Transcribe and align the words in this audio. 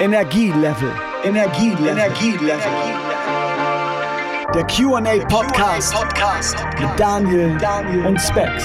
Energielevel. 0.00 0.92
Energielevel. 1.24 1.88
Energielevel. 1.88 2.60
Der 4.54 4.64
QA 4.68 5.26
Podcast, 5.26 5.92
Podcast 5.92 6.56
mit 6.78 6.88
Daniel, 6.96 7.58
Daniel 7.58 8.06
und 8.06 8.20
Specs. 8.20 8.64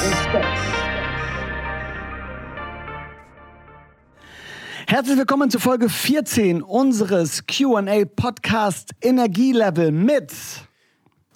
Herzlich 4.86 5.18
willkommen 5.18 5.50
zu 5.50 5.58
Folge 5.58 5.90
14 5.90 6.62
unseres 6.62 7.48
QA 7.48 8.06
Podcast 8.16 8.92
Energielevel 9.02 9.92
mit 9.92 10.32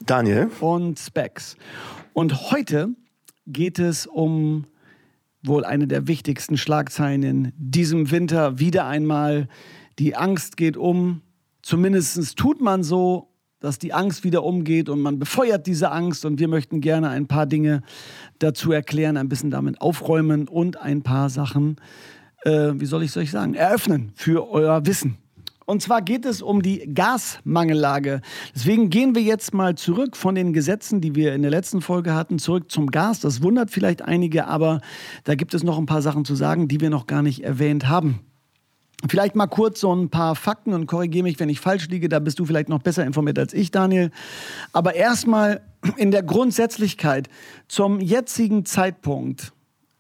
Daniel 0.05 0.51
und 0.59 0.99
Specs. 0.99 1.57
Und 2.13 2.51
heute 2.51 2.89
geht 3.47 3.79
es 3.79 4.05
um 4.05 4.67
wohl 5.41 5.65
eine 5.65 5.87
der 5.87 6.07
wichtigsten 6.07 6.55
Schlagzeilen 6.55 7.23
in 7.23 7.53
diesem 7.57 8.11
Winter. 8.11 8.59
Wieder 8.59 8.85
einmal, 8.85 9.47
die 9.99 10.15
Angst 10.15 10.57
geht 10.57 10.77
um. 10.77 11.21
Zumindest 11.61 12.37
tut 12.37 12.61
man 12.61 12.83
so, 12.83 13.29
dass 13.59 13.79
die 13.79 13.93
Angst 13.93 14.23
wieder 14.23 14.43
umgeht 14.43 14.89
und 14.89 15.01
man 15.01 15.19
befeuert 15.19 15.65
diese 15.67 15.91
Angst. 15.91 16.25
Und 16.25 16.39
wir 16.39 16.47
möchten 16.47 16.81
gerne 16.81 17.09
ein 17.09 17.27
paar 17.27 17.45
Dinge 17.45 17.81
dazu 18.39 18.71
erklären, 18.71 19.17
ein 19.17 19.29
bisschen 19.29 19.51
damit 19.51 19.81
aufräumen 19.81 20.47
und 20.47 20.79
ein 20.79 21.01
paar 21.01 21.29
Sachen, 21.29 21.77
äh, 22.43 22.73
wie 22.75 22.85
soll 22.85 23.03
ich 23.03 23.09
es 23.09 23.17
euch 23.17 23.31
sagen, 23.31 23.55
eröffnen 23.55 24.11
für 24.15 24.49
euer 24.49 24.85
Wissen. 24.85 25.17
Und 25.65 25.81
zwar 25.81 26.01
geht 26.01 26.25
es 26.25 26.41
um 26.41 26.61
die 26.61 26.93
Gasmangellage. 26.93 28.21
Deswegen 28.55 28.89
gehen 28.89 29.15
wir 29.15 29.21
jetzt 29.21 29.53
mal 29.53 29.75
zurück 29.75 30.15
von 30.15 30.33
den 30.33 30.53
Gesetzen, 30.53 31.01
die 31.01 31.13
wir 31.13 31.33
in 31.33 31.41
der 31.41 31.51
letzten 31.51 31.81
Folge 31.81 32.13
hatten, 32.13 32.39
zurück 32.39 32.71
zum 32.71 32.89
Gas. 32.89 33.19
Das 33.19 33.41
wundert 33.41 33.69
vielleicht 33.69 34.01
einige, 34.01 34.47
aber 34.47 34.79
da 35.25 35.35
gibt 35.35 35.53
es 35.53 35.63
noch 35.63 35.77
ein 35.77 35.85
paar 35.85 36.01
Sachen 36.01 36.23
zu 36.23 36.35
sagen, 36.35 36.69
die 36.69 36.79
wir 36.79 36.89
noch 36.89 37.05
gar 37.05 37.21
nicht 37.21 37.43
erwähnt 37.43 37.89
haben. 37.89 38.21
Vielleicht 39.07 39.35
mal 39.35 39.47
kurz 39.47 39.79
so 39.79 39.93
ein 39.93 40.09
paar 40.09 40.35
Fakten 40.35 40.73
und 40.73 40.87
korrigiere 40.87 41.23
mich, 41.23 41.39
wenn 41.39 41.49
ich 41.49 41.59
falsch 41.59 41.87
liege. 41.87 42.09
Da 42.09 42.17
bist 42.17 42.39
du 42.39 42.45
vielleicht 42.45 42.67
noch 42.67 42.81
besser 42.81 43.05
informiert 43.05 43.37
als 43.37 43.53
ich, 43.53 43.69
Daniel. 43.69 44.09
Aber 44.73 44.95
erstmal 44.95 45.61
in 45.97 46.09
der 46.09 46.23
Grundsätzlichkeit 46.23 47.29
zum 47.67 47.99
jetzigen 47.99 48.65
Zeitpunkt, 48.65 49.53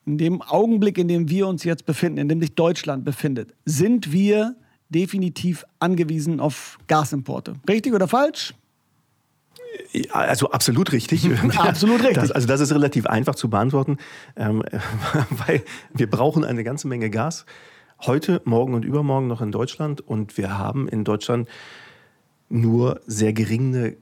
in 0.05 0.17
dem 0.17 0.41
Augenblick, 0.41 0.97
in 0.97 1.07
dem 1.07 1.29
wir 1.29 1.47
uns 1.47 1.63
jetzt 1.63 1.85
befinden, 1.85 2.17
in 2.17 2.29
dem 2.29 2.39
sich 2.39 2.55
Deutschland 2.55 3.05
befindet, 3.05 3.53
sind 3.65 4.11
wir 4.11 4.55
definitiv 4.89 5.65
angewiesen 5.79 6.39
auf 6.39 6.79
Gasimporte. 6.87 7.55
Richtig 7.67 7.93
oder 7.93 8.07
falsch? 8.07 8.55
Also 10.11 10.49
absolut 10.51 10.91
richtig. 10.91 11.29
absolut 11.57 11.99
richtig. 12.01 12.15
Das, 12.15 12.31
also 12.31 12.47
das 12.47 12.61
ist 12.61 12.71
relativ 12.71 13.05
einfach 13.05 13.35
zu 13.35 13.49
beantworten, 13.49 13.97
ähm, 14.35 14.63
weil 15.29 15.63
wir 15.93 16.09
brauchen 16.09 16.43
eine 16.43 16.63
ganze 16.63 16.87
Menge 16.87 17.09
Gas. 17.09 17.45
Heute, 18.01 18.41
morgen 18.45 18.73
und 18.73 18.85
übermorgen 18.85 19.27
noch 19.27 19.41
in 19.41 19.51
Deutschland. 19.51 20.01
Und 20.01 20.37
wir 20.37 20.57
haben 20.57 20.87
in 20.87 21.03
Deutschland 21.03 21.49
nur 22.49 23.01
sehr 23.07 23.33
geringe 23.33 23.97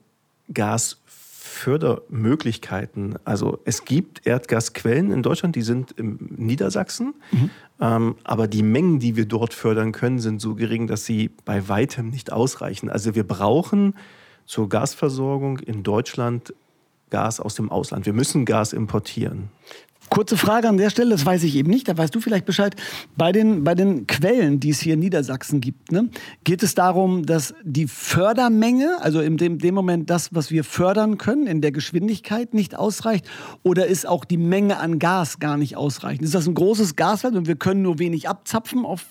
Gas 0.53 1.01
Fördermöglichkeiten. 1.05 3.15
Also 3.23 3.59
es 3.63 3.85
gibt 3.85 4.27
Erdgasquellen 4.27 5.11
in 5.11 5.23
Deutschland, 5.23 5.55
die 5.55 5.61
sind 5.61 5.91
in 5.91 6.17
Niedersachsen, 6.35 7.13
mhm. 7.31 7.49
ähm, 7.79 8.15
aber 8.23 8.47
die 8.47 8.63
Mengen, 8.63 8.99
die 8.99 9.15
wir 9.15 9.25
dort 9.25 9.53
fördern 9.53 9.91
können, 9.91 10.19
sind 10.19 10.41
so 10.41 10.55
gering, 10.55 10.87
dass 10.87 11.05
sie 11.05 11.29
bei 11.45 11.69
weitem 11.69 12.09
nicht 12.09 12.33
ausreichen. 12.33 12.89
Also 12.89 13.15
wir 13.15 13.25
brauchen 13.25 13.93
zur 14.45 14.67
Gasversorgung 14.67 15.59
in 15.59 15.83
Deutschland 15.83 16.53
Gas 17.09 17.39
aus 17.39 17.55
dem 17.55 17.71
Ausland. 17.71 18.05
Wir 18.05 18.13
müssen 18.13 18.45
Gas 18.45 18.73
importieren. 18.73 19.49
Kurze 20.15 20.37
Frage 20.37 20.69
an 20.69 20.77
der 20.77 20.89
Stelle, 20.89 21.09
das 21.09 21.25
weiß 21.25 21.43
ich 21.43 21.57
eben 21.57 21.69
nicht, 21.69 21.89
da 21.89 21.97
weißt 21.97 22.15
du 22.15 22.21
vielleicht 22.21 22.45
Bescheid. 22.45 22.73
Bei 23.17 23.33
den, 23.33 23.65
bei 23.65 23.75
den 23.75 24.07
Quellen, 24.07 24.61
die 24.61 24.69
es 24.69 24.79
hier 24.79 24.93
in 24.93 25.01
Niedersachsen 25.01 25.59
gibt, 25.59 25.91
ne, 25.91 26.09
geht 26.45 26.63
es 26.63 26.73
darum, 26.73 27.25
dass 27.25 27.53
die 27.65 27.85
Fördermenge, 27.85 28.95
also 29.01 29.19
in 29.19 29.35
dem, 29.35 29.59
dem 29.59 29.75
Moment 29.75 30.09
das, 30.09 30.33
was 30.33 30.51
wir 30.51 30.63
fördern 30.63 31.17
können, 31.17 31.47
in 31.47 31.59
der 31.59 31.73
Geschwindigkeit 31.73 32.53
nicht 32.53 32.77
ausreicht? 32.77 33.25
Oder 33.61 33.87
ist 33.87 34.07
auch 34.07 34.23
die 34.23 34.37
Menge 34.37 34.77
an 34.77 34.99
Gas 34.99 35.39
gar 35.39 35.57
nicht 35.57 35.75
ausreichend? 35.75 36.23
Ist 36.23 36.33
das 36.33 36.47
ein 36.47 36.53
großes 36.53 36.95
Gasfeld 36.95 37.35
und 37.35 37.49
wir 37.49 37.57
können 37.57 37.81
nur 37.81 37.99
wenig 37.99 38.29
abzapfen 38.29 38.85
auf 38.85 39.07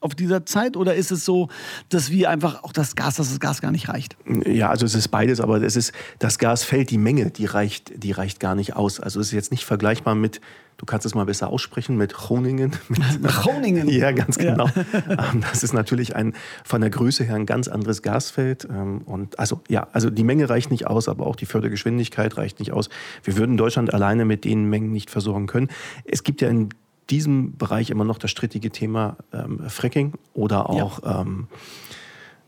auf 0.00 0.14
dieser 0.14 0.46
Zeit 0.46 0.76
oder 0.76 0.94
ist 0.94 1.10
es 1.10 1.24
so, 1.24 1.48
dass 1.90 2.10
wir 2.10 2.30
einfach 2.30 2.64
auch 2.64 2.72
das 2.72 2.96
Gas, 2.96 3.16
dass 3.16 3.28
das 3.28 3.38
Gas 3.38 3.60
gar 3.60 3.70
nicht 3.70 3.88
reicht? 3.88 4.16
Ja, 4.46 4.70
also 4.70 4.86
es 4.86 4.94
ist 4.94 5.08
beides, 5.08 5.40
aber 5.40 5.62
es 5.62 5.76
ist 5.76 5.92
das 6.18 6.38
Gas 6.38 6.64
fällt, 6.64 6.90
die 6.90 6.98
Menge, 6.98 7.30
die 7.30 7.44
reicht, 7.44 8.02
die 8.02 8.12
reicht 8.12 8.40
gar 8.40 8.54
nicht 8.54 8.76
aus. 8.76 8.98
Also 8.98 9.20
es 9.20 9.28
ist 9.28 9.32
jetzt 9.32 9.50
nicht 9.50 9.64
vergleichbar 9.64 10.14
mit, 10.14 10.40
du 10.78 10.86
kannst 10.86 11.04
es 11.04 11.14
mal 11.14 11.26
besser 11.26 11.48
aussprechen, 11.48 11.98
mit 11.98 12.14
Groningen. 12.14 12.72
Groningen. 13.22 13.88
ja, 13.88 14.12
ganz 14.12 14.38
genau. 14.38 14.66
Ja. 14.66 14.84
Ähm, 15.10 15.42
das 15.42 15.62
ist 15.62 15.72
natürlich 15.72 16.16
ein 16.16 16.34
von 16.64 16.80
der 16.80 16.90
Größe 16.90 17.24
her 17.24 17.34
ein 17.34 17.46
ganz 17.46 17.68
anderes 17.68 18.02
Gasfeld 18.02 18.66
ähm, 18.70 19.02
und 19.04 19.38
also 19.38 19.60
ja, 19.68 19.88
also 19.92 20.08
die 20.08 20.24
Menge 20.24 20.48
reicht 20.48 20.70
nicht 20.70 20.86
aus, 20.86 21.08
aber 21.08 21.26
auch 21.26 21.36
die 21.36 21.46
Fördergeschwindigkeit 21.46 22.36
reicht 22.36 22.58
nicht 22.58 22.72
aus. 22.72 22.88
Wir 23.22 23.36
würden 23.36 23.56
Deutschland 23.56 23.92
alleine 23.92 24.24
mit 24.24 24.44
den 24.44 24.64
Mengen 24.64 24.92
nicht 24.92 25.10
versorgen 25.10 25.46
können. 25.46 25.68
Es 26.04 26.22
gibt 26.22 26.40
ja 26.40 26.48
in 26.48 26.70
diesem 27.10 27.56
Bereich 27.56 27.90
immer 27.90 28.04
noch 28.04 28.18
das 28.18 28.30
strittige 28.30 28.70
Thema 28.70 29.16
ähm, 29.32 29.60
Fracking 29.68 30.14
oder 30.34 30.70
auch 30.70 31.02
ja. 31.02 31.20
ähm, 31.22 31.48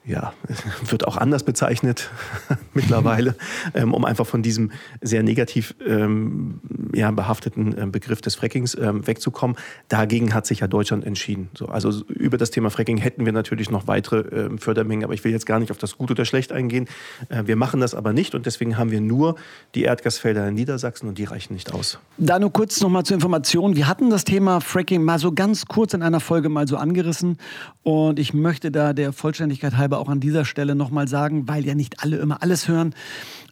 ja, 0.04 0.32
wird 0.90 1.06
auch 1.06 1.16
anders 1.16 1.44
bezeichnet 1.44 2.10
mittlerweile, 2.74 3.36
ähm, 3.74 3.94
um 3.94 4.04
einfach 4.04 4.26
von 4.26 4.42
diesem 4.42 4.72
sehr 5.00 5.22
negativ 5.22 5.74
ähm, 5.86 6.60
ja, 6.92 7.10
behafteten 7.10 7.76
äh, 7.76 7.86
Begriff 7.86 8.20
des 8.20 8.34
Frackings 8.34 8.74
ähm, 8.74 9.06
wegzukommen. 9.06 9.56
Dagegen 9.88 10.34
hat 10.34 10.46
sich 10.46 10.60
ja 10.60 10.66
Deutschland 10.66 11.04
entschieden. 11.04 11.50
So, 11.56 11.66
also 11.66 12.04
über 12.08 12.36
das 12.36 12.50
Thema 12.50 12.70
Fracking 12.70 12.96
hätten 12.96 13.24
wir 13.24 13.32
natürlich 13.32 13.70
noch 13.70 13.86
weitere 13.86 14.18
äh, 14.18 14.58
Fördermengen, 14.58 15.04
aber 15.04 15.14
ich 15.14 15.22
will 15.24 15.32
jetzt 15.32 15.46
gar 15.46 15.60
nicht 15.60 15.70
auf 15.70 15.78
das 15.78 15.96
Gut 15.96 16.10
oder 16.10 16.24
Schlecht 16.24 16.52
eingehen. 16.52 16.88
Äh, 17.28 17.44
wir 17.46 17.56
machen 17.56 17.80
das 17.80 17.94
aber 17.94 18.12
nicht 18.12 18.34
und 18.34 18.46
deswegen 18.46 18.78
haben 18.78 18.90
wir 18.90 19.00
nur 19.00 19.36
die 19.74 19.82
Erdgasfelder 19.82 20.48
in 20.48 20.54
Niedersachsen 20.54 21.08
und 21.08 21.18
die 21.18 21.24
reichen 21.24 21.52
nicht 21.54 21.72
aus. 21.72 21.98
Da 22.18 22.38
nur 22.40 22.52
kurz 22.52 22.80
noch 22.80 22.88
mal 22.88 23.04
zur 23.04 23.14
Information. 23.14 23.76
Wir 23.76 23.86
hatten 23.86 24.10
das 24.10 24.24
Thema 24.24 24.60
Fracking 24.60 25.02
mal 25.02 25.20
so 25.20 25.32
ganz 25.32 25.66
kurz 25.66 25.94
in 25.94 26.02
einer 26.02 26.20
Folge 26.20 26.48
mal 26.48 26.66
so 26.66 26.76
angerissen 26.76 27.38
und 27.84 28.18
ich 28.18 28.34
möchte 28.34 28.72
da 28.72 28.92
der 28.92 29.12
Vollständigkeit 29.12 29.76
halber 29.76 29.91
aber 29.92 30.00
auch 30.00 30.08
an 30.08 30.20
dieser 30.20 30.46
Stelle 30.46 30.74
nochmal 30.74 31.06
sagen, 31.06 31.48
weil 31.48 31.66
ja 31.66 31.74
nicht 31.74 32.02
alle 32.02 32.16
immer 32.16 32.42
alles 32.42 32.66
hören. 32.66 32.94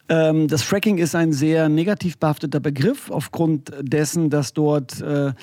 Ähm, 0.09 0.47
das 0.47 0.63
Fracking 0.63 0.97
ist 0.97 1.15
ein 1.15 1.31
sehr 1.31 1.69
negativ 1.69 2.17
behafteter 2.17 2.59
Begriff 2.59 3.11
aufgrund 3.11 3.71
dessen, 3.81 4.29
dass 4.29 4.53
dort 4.53 4.99
äh, 5.01 5.33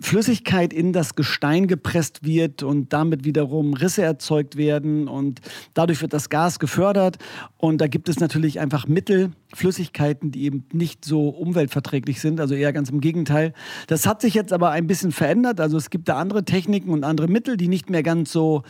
Flüssigkeit 0.00 0.72
in 0.72 0.92
das 0.92 1.14
Gestein 1.14 1.66
gepresst 1.66 2.24
wird 2.24 2.62
und 2.62 2.92
damit 2.92 3.24
wiederum 3.24 3.72
Risse 3.72 4.02
erzeugt 4.02 4.56
werden 4.56 5.08
und 5.08 5.40
dadurch 5.74 6.02
wird 6.02 6.12
das 6.12 6.28
Gas 6.28 6.58
gefördert 6.58 7.16
und 7.56 7.80
da 7.80 7.86
gibt 7.86 8.08
es 8.08 8.20
natürlich 8.20 8.60
einfach 8.60 8.86
Mittel, 8.86 9.30
Flüssigkeiten, 9.54 10.30
die 10.30 10.44
eben 10.44 10.64
nicht 10.72 11.04
so 11.04 11.28
umweltverträglich 11.30 12.20
sind, 12.20 12.40
also 12.40 12.54
eher 12.54 12.72
ganz 12.72 12.90
im 12.90 13.00
Gegenteil. 13.00 13.54
Das 13.86 14.06
hat 14.06 14.20
sich 14.20 14.34
jetzt 14.34 14.52
aber 14.52 14.72
ein 14.72 14.86
bisschen 14.86 15.12
verändert, 15.12 15.58
also 15.58 15.78
es 15.78 15.88
gibt 15.88 16.08
da 16.08 16.18
andere 16.18 16.44
Techniken 16.44 16.90
und 16.90 17.02
andere 17.02 17.28
Mittel, 17.28 17.56
die 17.56 17.68
nicht 17.68 17.88
mehr 17.88 18.02
ganz 18.02 18.30
so 18.30 18.62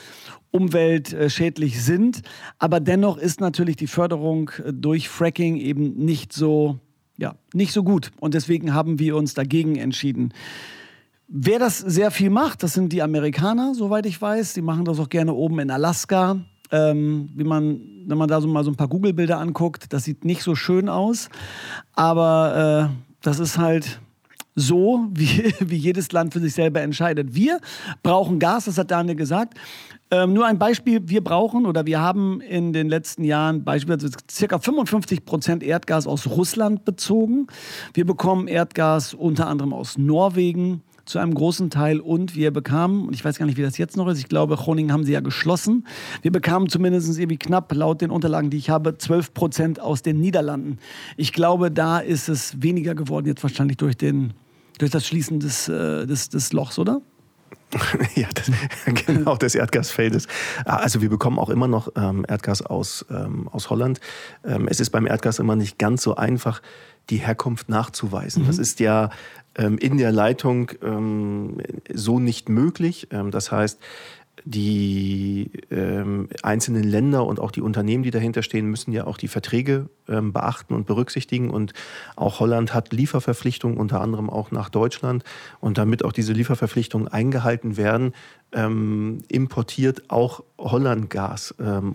umweltschädlich 0.56 1.82
sind, 1.82 2.22
aber 2.58 2.80
dennoch 2.80 3.18
ist 3.18 3.40
natürlich 3.40 3.76
die 3.76 3.86
Förderung 3.86 4.50
durch 4.72 5.08
Fracking 5.08 5.56
eben 5.56 5.94
nicht 5.94 6.32
so 6.32 6.80
ja, 7.18 7.34
nicht 7.54 7.72
so 7.72 7.82
gut 7.82 8.10
und 8.20 8.34
deswegen 8.34 8.74
haben 8.74 8.98
wir 8.98 9.16
uns 9.16 9.34
dagegen 9.34 9.76
entschieden. 9.76 10.32
Wer 11.28 11.58
das 11.58 11.78
sehr 11.78 12.10
viel 12.10 12.30
macht, 12.30 12.62
das 12.62 12.74
sind 12.74 12.92
die 12.92 13.02
Amerikaner, 13.02 13.74
soweit 13.74 14.06
ich 14.06 14.20
weiß. 14.20 14.54
Die 14.54 14.62
machen 14.62 14.84
das 14.84 15.00
auch 15.00 15.08
gerne 15.08 15.34
oben 15.34 15.58
in 15.58 15.70
Alaska. 15.70 16.38
Ähm, 16.70 17.30
wie 17.34 17.44
man, 17.44 17.80
wenn 18.06 18.18
man 18.18 18.28
da 18.28 18.40
so 18.40 18.48
mal 18.48 18.64
so 18.64 18.70
ein 18.70 18.76
paar 18.76 18.88
Google-Bilder 18.88 19.38
anguckt, 19.38 19.92
das 19.92 20.04
sieht 20.04 20.24
nicht 20.24 20.42
so 20.42 20.54
schön 20.54 20.88
aus. 20.88 21.28
Aber 21.94 22.90
äh, 22.92 23.16
das 23.22 23.40
ist 23.40 23.58
halt 23.58 24.00
so, 24.56 25.06
wie, 25.12 25.54
wie 25.60 25.76
jedes 25.76 26.10
Land 26.10 26.32
für 26.32 26.40
sich 26.40 26.54
selber 26.54 26.80
entscheidet. 26.80 27.34
Wir 27.34 27.60
brauchen 28.02 28.40
Gas, 28.40 28.64
das 28.64 28.78
hat 28.78 28.90
Daniel 28.90 29.14
gesagt. 29.14 29.54
Ähm, 30.10 30.32
nur 30.32 30.46
ein 30.46 30.58
Beispiel, 30.58 31.00
wir 31.08 31.22
brauchen 31.22 31.66
oder 31.66 31.84
wir 31.84 32.00
haben 32.00 32.40
in 32.40 32.72
den 32.72 32.88
letzten 32.88 33.24
Jahren 33.24 33.64
beispielsweise 33.64 34.16
ca. 34.48 34.58
55 34.58 35.24
Prozent 35.24 35.62
Erdgas 35.62 36.06
aus 36.06 36.26
Russland 36.28 36.84
bezogen. 36.84 37.48
Wir 37.92 38.06
bekommen 38.06 38.46
Erdgas 38.46 39.14
unter 39.14 39.48
anderem 39.48 39.72
aus 39.72 39.98
Norwegen, 39.98 40.82
zu 41.06 41.20
einem 41.20 41.34
großen 41.34 41.70
Teil 41.70 42.00
und 42.00 42.34
wir 42.34 42.52
bekamen, 42.52 43.06
und 43.06 43.14
ich 43.14 43.24
weiß 43.24 43.38
gar 43.38 43.46
nicht, 43.46 43.56
wie 43.56 43.62
das 43.62 43.78
jetzt 43.78 43.96
noch 43.96 44.08
ist, 44.08 44.18
ich 44.18 44.28
glaube, 44.28 44.56
Groningen 44.56 44.92
haben 44.92 45.04
sie 45.04 45.12
ja 45.12 45.20
geschlossen. 45.20 45.86
Wir 46.22 46.32
bekamen 46.32 46.68
zumindest 46.68 47.16
irgendwie 47.18 47.38
knapp, 47.38 47.72
laut 47.72 48.00
den 48.00 48.10
Unterlagen, 48.10 48.50
die 48.50 48.56
ich 48.56 48.70
habe, 48.70 48.98
12 48.98 49.32
Prozent 49.32 49.80
aus 49.80 50.02
den 50.02 50.20
Niederlanden. 50.20 50.78
Ich 51.16 51.32
glaube, 51.32 51.70
da 51.70 52.00
ist 52.00 52.28
es 52.28 52.60
weniger 52.60 52.94
geworden, 52.94 53.26
jetzt 53.26 53.42
wahrscheinlich 53.42 53.76
durch, 53.76 53.96
den, 53.96 54.34
durch 54.78 54.90
das 54.90 55.06
Schließen 55.06 55.40
des, 55.40 55.68
äh, 55.68 56.06
des, 56.06 56.28
des 56.28 56.52
Lochs, 56.52 56.78
oder? 56.78 57.00
ja, 58.14 58.28
das, 58.32 58.50
genau, 59.06 59.36
des 59.36 59.54
Erdgasfeldes. 59.54 60.28
Also 60.64 61.02
wir 61.02 61.08
bekommen 61.08 61.38
auch 61.38 61.50
immer 61.50 61.68
noch 61.68 61.88
ähm, 61.96 62.24
Erdgas 62.28 62.62
aus, 62.62 63.04
ähm, 63.10 63.48
aus 63.48 63.70
Holland. 63.70 64.00
Ähm, 64.44 64.68
es 64.68 64.80
ist 64.80 64.90
beim 64.90 65.06
Erdgas 65.06 65.38
immer 65.38 65.56
nicht 65.56 65.78
ganz 65.78 66.02
so 66.02 66.16
einfach, 66.16 66.62
die 67.10 67.18
Herkunft 67.18 67.68
nachzuweisen. 67.68 68.44
Mhm. 68.44 68.46
Das 68.46 68.58
ist 68.58 68.80
ja 68.80 69.10
ähm, 69.56 69.78
in 69.78 69.98
der 69.98 70.12
Leitung 70.12 70.72
ähm, 70.82 71.58
so 71.92 72.18
nicht 72.18 72.48
möglich. 72.48 73.08
Ähm, 73.10 73.30
das 73.30 73.50
heißt, 73.50 73.80
die 74.44 75.50
ähm, 75.70 76.28
einzelnen 76.42 76.84
Länder 76.84 77.24
und 77.26 77.40
auch 77.40 77.50
die 77.50 77.62
Unternehmen, 77.62 78.02
die 78.02 78.10
dahinter 78.10 78.42
stehen, 78.42 78.66
müssen 78.66 78.92
ja 78.92 79.06
auch 79.06 79.16
die 79.16 79.28
Verträge 79.28 79.88
ähm, 80.08 80.32
beachten 80.32 80.74
und 80.74 80.86
berücksichtigen. 80.86 81.50
Und 81.50 81.72
auch 82.16 82.40
Holland 82.40 82.74
hat 82.74 82.92
Lieferverpflichtungen, 82.92 83.78
unter 83.78 84.00
anderem 84.00 84.30
auch 84.30 84.50
nach 84.50 84.68
Deutschland. 84.68 85.24
Und 85.60 85.78
damit 85.78 86.04
auch 86.04 86.12
diese 86.12 86.32
Lieferverpflichtungen 86.32 87.08
eingehalten 87.08 87.76
werden, 87.76 88.12
ähm, 88.52 89.22
importiert 89.28 90.10
auch 90.10 90.44
Holland 90.58 91.10
Gas. 91.10 91.54
Ähm, 91.58 91.94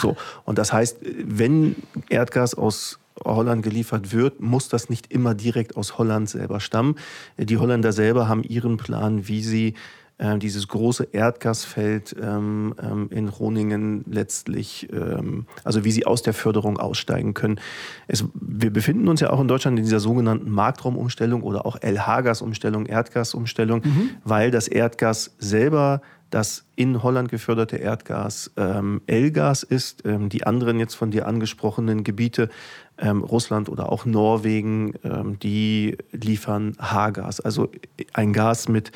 so. 0.00 0.16
Und 0.44 0.58
das 0.58 0.72
heißt, 0.72 0.98
wenn 1.02 1.76
Erdgas 2.08 2.54
aus 2.54 3.00
Holland 3.24 3.62
geliefert 3.62 4.12
wird, 4.12 4.40
muss 4.40 4.68
das 4.68 4.88
nicht 4.88 5.12
immer 5.12 5.34
direkt 5.34 5.76
aus 5.76 5.98
Holland 5.98 6.28
selber 6.28 6.60
stammen. 6.60 6.96
Die 7.36 7.58
Holländer 7.58 7.92
selber 7.92 8.28
haben 8.28 8.42
ihren 8.42 8.76
Plan, 8.76 9.28
wie 9.28 9.42
sie 9.42 9.74
äh, 10.22 10.38
dieses 10.38 10.68
große 10.68 11.08
Erdgasfeld 11.10 12.14
ähm, 12.22 12.74
ähm, 12.80 13.08
in 13.10 13.26
Groningen 13.26 14.04
letztlich, 14.08 14.88
ähm, 14.92 15.46
also 15.64 15.84
wie 15.84 15.90
sie 15.90 16.06
aus 16.06 16.22
der 16.22 16.32
Förderung 16.32 16.78
aussteigen 16.78 17.34
können. 17.34 17.58
Es, 18.06 18.24
wir 18.34 18.72
befinden 18.72 19.08
uns 19.08 19.20
ja 19.20 19.30
auch 19.30 19.40
in 19.40 19.48
Deutschland 19.48 19.78
in 19.78 19.84
dieser 19.84 19.98
sogenannten 19.98 20.50
Marktraumumstellung 20.50 21.42
oder 21.42 21.66
auch 21.66 21.76
LH-Gas-Umstellung, 21.82 22.86
Erdgasumstellung, 22.86 23.82
mhm. 23.84 24.10
weil 24.22 24.52
das 24.52 24.68
Erdgas 24.68 25.34
selber 25.38 26.00
das 26.30 26.64
in 26.76 27.02
Holland 27.02 27.28
geförderte 27.28 27.76
Erdgas 27.76 28.52
ähm, 28.56 29.02
L-Gas 29.06 29.64
ist. 29.64 30.06
Ähm, 30.06 30.28
die 30.28 30.46
anderen 30.46 30.78
jetzt 30.78 30.94
von 30.94 31.10
dir 31.10 31.26
angesprochenen 31.26 32.04
Gebiete, 32.04 32.48
ähm, 32.96 33.22
Russland 33.22 33.68
oder 33.68 33.90
auch 33.90 34.06
Norwegen, 34.06 34.94
ähm, 35.02 35.38
die 35.40 35.98
liefern 36.12 36.74
H-Gas, 36.78 37.40
also 37.40 37.70
ein 38.14 38.32
Gas 38.32 38.68
mit 38.68 38.92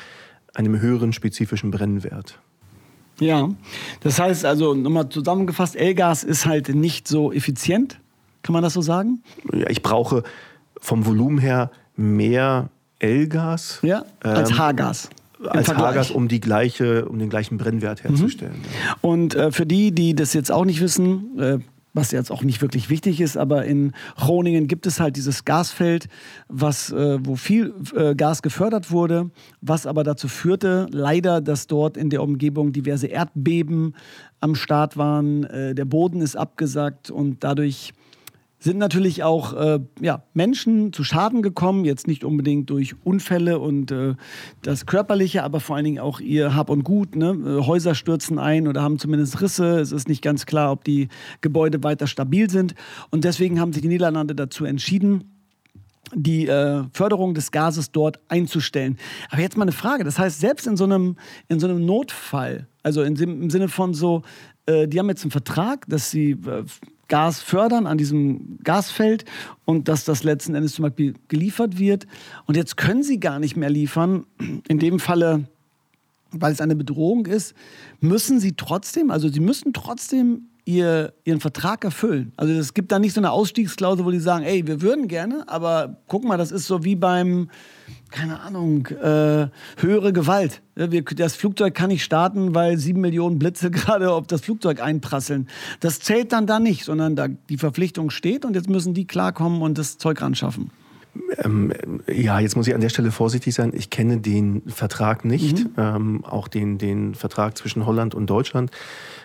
einem 0.57 0.81
höheren 0.81 1.13
spezifischen 1.13 1.71
Brennwert. 1.71 2.39
Ja, 3.19 3.49
das 4.01 4.19
heißt 4.19 4.45
also 4.45 4.73
nochmal 4.73 5.09
zusammengefasst, 5.09 5.75
L-Gas 5.75 6.23
ist 6.23 6.45
halt 6.45 6.69
nicht 6.69 7.07
so 7.07 7.31
effizient, 7.31 7.99
kann 8.43 8.53
man 8.53 8.63
das 8.63 8.73
so 8.73 8.81
sagen? 8.81 9.23
Ja, 9.53 9.69
ich 9.69 9.81
brauche 9.81 10.23
vom 10.79 11.05
Volumen 11.05 11.39
her 11.39 11.71
mehr 11.95 12.69
L-Gas. 12.99 13.79
Ja, 13.81 14.05
als 14.21 14.51
ähm, 14.51 14.57
H-Gas 14.57 15.09
als 15.45 15.69
H-Gas, 15.69 16.11
um, 16.11 16.27
die 16.27 16.39
gleiche, 16.39 17.05
um 17.05 17.19
den 17.19 17.29
gleichen 17.29 17.57
Brennwert 17.57 18.03
herzustellen. 18.03 18.53
Mhm. 18.53 18.87
Ja. 18.87 18.95
Und 19.01 19.35
äh, 19.35 19.51
für 19.51 19.65
die, 19.65 19.91
die 19.91 20.15
das 20.15 20.33
jetzt 20.33 20.51
auch 20.51 20.65
nicht 20.65 20.81
wissen, 20.81 21.39
äh, 21.39 21.59
was 21.97 22.11
jetzt 22.11 22.31
auch 22.31 22.43
nicht 22.43 22.61
wirklich 22.61 22.89
wichtig 22.89 23.19
ist, 23.19 23.35
aber 23.35 23.65
in 23.65 23.91
Groningen 24.15 24.67
gibt 24.67 24.85
es 24.85 24.99
halt 24.99 25.17
dieses 25.17 25.43
Gasfeld, 25.43 26.07
was, 26.47 26.91
äh, 26.91 27.17
wo 27.21 27.35
viel 27.35 27.73
äh, 27.95 28.15
Gas 28.15 28.41
gefördert 28.41 28.91
wurde, 28.91 29.31
was 29.61 29.85
aber 29.85 30.03
dazu 30.03 30.27
führte, 30.27 30.87
leider, 30.91 31.41
dass 31.41 31.67
dort 31.67 31.97
in 31.97 32.09
der 32.09 32.21
Umgebung 32.21 32.71
diverse 32.71 33.07
Erdbeben 33.07 33.95
am 34.39 34.55
Start 34.55 34.95
waren, 34.95 35.43
äh, 35.45 35.73
der 35.73 35.85
Boden 35.85 36.21
ist 36.21 36.37
abgesackt 36.37 37.09
und 37.09 37.43
dadurch 37.43 37.93
sind 38.59 38.77
natürlich 38.77 39.23
auch 39.23 39.53
äh, 39.53 39.79
ja, 40.01 40.23
Menschen 40.33 40.91
zu 40.91 41.03
Schaden 41.03 41.41
gekommen, 41.41 41.85
jetzt 41.85 42.07
nicht 42.07 42.23
unbedingt 42.23 42.69
durch 42.69 42.95
Unfälle 43.03 43.59
und 43.59 43.91
äh, 43.91 44.15
das 44.63 44.87
Körperliche, 44.87 45.43
aber 45.43 45.59
vor 45.59 45.75
allen 45.75 45.85
Dingen 45.85 45.99
auch 45.99 46.19
ihr 46.19 46.55
Hab 46.55 46.69
und 46.69 46.83
Gut. 46.83 47.15
Ne? 47.15 47.37
Äh, 47.45 47.65
Häuser 47.65 47.93
stürzen 47.93 48.39
ein 48.39 48.67
oder 48.67 48.81
haben 48.81 48.97
zumindest 48.97 49.41
Risse. 49.41 49.79
Es 49.79 49.91
ist 49.91 50.07
nicht 50.07 50.23
ganz 50.23 50.47
klar, 50.47 50.71
ob 50.71 50.83
die 50.83 51.07
Gebäude 51.41 51.83
weiter 51.83 52.07
stabil 52.07 52.49
sind. 52.49 52.73
Und 53.11 53.25
deswegen 53.25 53.59
haben 53.59 53.73
sich 53.73 53.83
die 53.83 53.89
Niederlande 53.89 54.33
dazu 54.33 54.65
entschieden, 54.65 55.37
die 56.15 56.47
äh, 56.47 56.83
Förderung 56.93 57.35
des 57.35 57.51
Gases 57.51 57.91
dort 57.91 58.19
einzustellen. 58.27 58.97
Aber 59.29 59.41
jetzt 59.41 59.57
mal 59.57 59.63
eine 59.63 59.71
Frage. 59.71 60.03
Das 60.03 60.17
heißt, 60.17 60.39
selbst 60.39 60.65
in 60.65 60.77
so 60.77 60.85
einem, 60.85 61.17
in 61.47 61.59
so 61.59 61.67
einem 61.67 61.85
Notfall, 61.85 62.67
also 62.81 63.03
in, 63.03 63.15
im 63.17 63.49
Sinne 63.51 63.67
von 63.67 63.93
so, 63.93 64.23
äh, 64.65 64.87
die 64.87 64.97
haben 64.97 65.09
jetzt 65.09 65.23
einen 65.23 65.31
Vertrag, 65.31 65.85
dass 65.87 66.09
sie 66.09 66.31
äh, 66.31 66.63
Gas 67.07 67.41
fördern 67.41 67.87
an 67.87 67.97
diesem 67.97 68.59
Gasfeld 68.63 69.25
und 69.65 69.87
dass 69.87 70.05
das 70.05 70.23
letzten 70.23 70.55
Endes 70.55 70.73
zum 70.73 70.83
Beispiel 70.83 71.13
geliefert 71.27 71.79
wird. 71.79 72.07
Und 72.45 72.57
jetzt 72.57 72.77
können 72.77 73.03
sie 73.03 73.19
gar 73.19 73.39
nicht 73.39 73.55
mehr 73.55 73.69
liefern. 73.69 74.25
In 74.67 74.79
dem 74.79 74.99
Falle, 74.99 75.45
weil 76.31 76.51
es 76.51 76.61
eine 76.61 76.75
Bedrohung 76.75 77.25
ist, 77.25 77.55
müssen 77.99 78.39
sie 78.39 78.53
trotzdem, 78.53 79.11
also 79.11 79.29
sie 79.29 79.39
müssen 79.39 79.73
trotzdem 79.73 80.47
ihr, 80.67 81.13
ihren 81.23 81.39
Vertrag 81.39 81.83
erfüllen. 81.85 82.33
Also 82.35 82.53
es 82.53 82.73
gibt 82.73 82.91
da 82.91 82.99
nicht 82.99 83.13
so 83.13 83.21
eine 83.21 83.31
Ausstiegsklausel, 83.31 84.05
wo 84.05 84.11
die 84.11 84.19
sagen, 84.19 84.43
ey, 84.43 84.67
wir 84.67 84.81
würden 84.81 85.07
gerne, 85.07 85.45
aber 85.47 85.97
guck 86.07 86.25
mal, 86.25 86.37
das 86.37 86.51
ist 86.51 86.67
so 86.67 86.83
wie 86.83 86.95
beim, 86.95 87.49
keine 88.11 88.41
Ahnung, 88.41 88.85
äh, 88.87 89.47
höhere 89.77 90.11
Gewalt. 90.11 90.61
Das 90.75 91.35
Flugzeug 91.35 91.73
kann 91.73 91.87
nicht 91.87 92.03
starten, 92.03 92.53
weil 92.53 92.77
sieben 92.77 92.99
Millionen 92.99 93.39
Blitze 93.39 93.71
gerade 93.71 94.11
auf 94.11 94.27
das 94.27 94.41
Flugzeug 94.41 94.81
einprasseln. 94.81 95.47
Das 95.79 96.01
zählt 96.01 96.33
dann 96.33 96.45
da 96.45 96.59
nicht, 96.59 96.83
sondern 96.83 97.15
da 97.15 97.27
die 97.27 97.57
Verpflichtung 97.57 98.09
steht 98.09 98.43
und 98.43 98.55
jetzt 98.55 98.69
müssen 98.69 98.93
die 98.93 99.07
klarkommen 99.07 99.61
und 99.61 99.77
das 99.77 99.97
Zeug 99.97 100.21
ran 100.21 100.35
schaffen. 100.35 100.71
Ähm, 101.43 101.73
ja, 102.07 102.39
jetzt 102.39 102.55
muss 102.55 102.67
ich 102.67 102.75
an 102.75 102.81
der 102.81 102.89
Stelle 102.89 103.11
vorsichtig 103.11 103.53
sein. 103.53 103.71
Ich 103.73 103.89
kenne 103.89 104.17
den 104.17 104.63
Vertrag 104.67 105.25
nicht, 105.25 105.59
mhm. 105.59 105.73
ähm, 105.77 106.25
auch 106.25 106.47
den, 106.47 106.77
den 106.77 107.15
Vertrag 107.15 107.57
zwischen 107.57 107.85
Holland 107.85 108.15
und 108.15 108.29
Deutschland. 108.29 108.71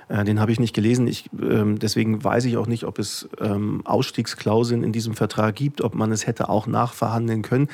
Äh, 0.09 0.25
den 0.25 0.41
habe 0.41 0.53
ich 0.53 0.61
nicht 0.61 0.75
gelesen. 0.75 1.06
Ich, 1.06 1.31
ähm, 1.41 1.79
deswegen 1.79 2.23
weiß 2.23 2.44
ich 2.44 2.56
auch 2.56 2.67
nicht, 2.67 2.85
ob 2.85 2.99
es 2.99 3.29
ähm, 3.41 3.83
Ausstiegsklauseln 3.85 4.83
in 4.83 4.93
diesem 4.93 5.15
Vertrag 5.15 5.55
gibt, 5.55 5.81
ob 5.81 5.94
man 5.94 6.12
es 6.12 6.27
hätte 6.27 6.49
auch 6.49 6.67
nachverhandeln 6.67 7.43
können. 7.43 7.69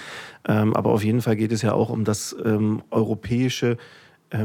Ähm, 0.47 0.75
aber 0.75 0.91
auf 0.91 1.05
jeden 1.05 1.20
Fall 1.20 1.37
geht 1.37 1.53
es 1.53 1.62
ja 1.62 1.73
auch 1.73 1.91
um 1.91 2.05
das 2.05 2.37
ähm, 2.44 2.82
europäische 2.91 3.76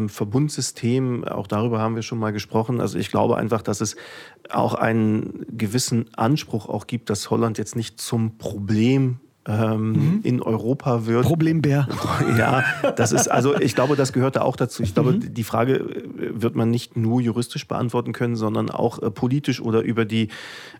Verbundsystem, 0.07 1.25
auch 1.25 1.45
darüber 1.45 1.81
haben 1.81 1.95
wir 1.95 2.03
schon 2.03 2.17
mal 2.17 2.31
gesprochen. 2.31 2.79
Also 2.79 2.97
ich 2.97 3.11
glaube 3.11 3.35
einfach, 3.35 3.61
dass 3.61 3.81
es 3.81 3.97
auch 4.49 4.75
einen 4.75 5.45
gewissen 5.49 6.05
Anspruch 6.15 6.69
auch 6.69 6.87
gibt, 6.87 7.09
dass 7.09 7.29
Holland 7.29 7.57
jetzt 7.57 7.75
nicht 7.75 7.99
zum 7.99 8.37
Problem 8.37 9.19
ähm, 9.45 9.91
mhm. 9.91 10.19
in 10.23 10.41
Europa 10.41 11.05
wird. 11.05 11.25
Problembär. 11.25 11.87
Ja, 12.37 12.63
das 12.95 13.11
ist, 13.11 13.27
also 13.27 13.59
ich 13.59 13.75
glaube, 13.75 13.95
das 13.95 14.13
gehört 14.13 14.35
da 14.35 14.41
auch 14.41 14.55
dazu. 14.55 14.81
Ich 14.81 14.93
glaube, 14.93 15.13
mhm. 15.13 15.33
die 15.33 15.43
Frage 15.43 15.75
äh, 15.75 16.41
wird 16.41 16.55
man 16.55 16.69
nicht 16.69 16.95
nur 16.95 17.21
juristisch 17.21 17.67
beantworten 17.67 18.13
können, 18.13 18.35
sondern 18.35 18.69
auch 18.69 19.01
äh, 19.01 19.11
politisch 19.11 19.61
oder 19.61 19.81
über 19.81 20.05
die, 20.05 20.29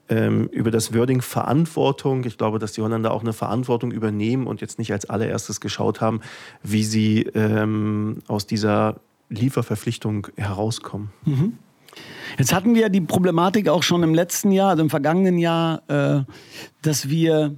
ähm, 0.10 0.48
über 0.48 0.71
das 0.71 0.94
Wording 0.94 1.21
Verantwortung. 1.21 2.24
Ich 2.25 2.38
glaube, 2.38 2.60
dass 2.60 2.74
die 2.74 2.81
Holländer 2.81 3.12
auch 3.12 3.21
eine 3.21 3.33
Verantwortung 3.33 3.92
übernehmen 3.92 4.48
und 4.48 4.62
jetzt 4.62 4.80
nicht 4.80 4.92
als 4.92 5.09
allererstes 5.09 5.59
geschaut 5.59 6.01
haben, 6.01 6.21
wie 6.63 6.83
sie 6.83 7.24
ähm, 7.33 8.19
aus 8.27 8.47
dieser 8.47 8.95
Lieferverpflichtung 9.30 10.28
herauskommen. 10.35 11.09
Mhm. 11.26 11.54
Jetzt 12.37 12.54
hatten 12.54 12.73
wir 12.73 12.90
die 12.90 13.02
Problematik 13.02 13.69
auch 13.69 13.83
schon 13.83 14.02
im 14.04 14.14
letzten 14.14 14.52
Jahr, 14.52 14.71
also 14.71 14.83
im 14.83 14.90
vergangenen 14.90 15.37
Jahr, 15.37 15.83
äh, 15.87 16.23
dass 16.81 17.09
wir 17.09 17.56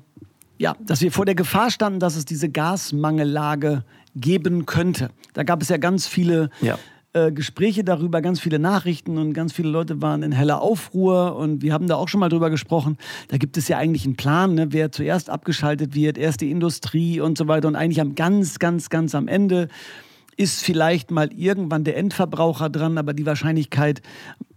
ja, 0.57 0.75
dass 0.79 1.01
wir 1.01 1.11
vor 1.11 1.25
der 1.25 1.35
Gefahr 1.35 1.69
standen, 1.71 1.99
dass 1.99 2.15
es 2.15 2.25
diese 2.25 2.49
Gasmangellage 2.49 3.83
geben 4.15 4.65
könnte. 4.65 5.09
Da 5.33 5.43
gab 5.43 5.61
es 5.61 5.69
ja 5.69 5.77
ganz 5.77 6.07
viele 6.07 6.49
ja. 6.61 6.77
äh, 7.13 7.31
Gespräche 7.31 7.83
darüber, 7.83 8.21
ganz 8.21 8.39
viele 8.39 8.59
Nachrichten 8.59 9.17
und 9.17 9.33
ganz 9.33 9.51
viele 9.51 9.69
Leute 9.69 10.01
waren 10.01 10.23
in 10.23 10.31
heller 10.31 10.61
Aufruhr 10.61 11.35
und 11.35 11.61
wir 11.61 11.73
haben 11.73 11.87
da 11.87 11.95
auch 11.95 12.07
schon 12.07 12.21
mal 12.21 12.29
drüber 12.29 12.49
gesprochen. 12.49 12.97
Da 13.27 13.37
gibt 13.37 13.57
es 13.57 13.67
ja 13.67 13.77
eigentlich 13.77 14.05
einen 14.05 14.15
Plan, 14.15 14.55
ne, 14.55 14.67
wer 14.71 14.91
zuerst 14.91 15.29
abgeschaltet 15.29 15.93
wird, 15.95 16.17
erst 16.17 16.41
die 16.41 16.51
Industrie 16.51 17.19
und 17.19 17.37
so 17.37 17.47
weiter 17.47 17.67
und 17.67 17.75
eigentlich 17.75 18.01
am 18.01 18.15
ganz, 18.15 18.59
ganz, 18.59 18.89
ganz 18.89 19.13
am 19.15 19.27
Ende 19.27 19.67
ist 20.37 20.63
vielleicht 20.63 21.11
mal 21.11 21.31
irgendwann 21.33 21.83
der 21.83 21.97
Endverbraucher 21.97 22.69
dran, 22.69 22.97
aber 22.97 23.13
die 23.13 23.25
Wahrscheinlichkeit 23.25 24.01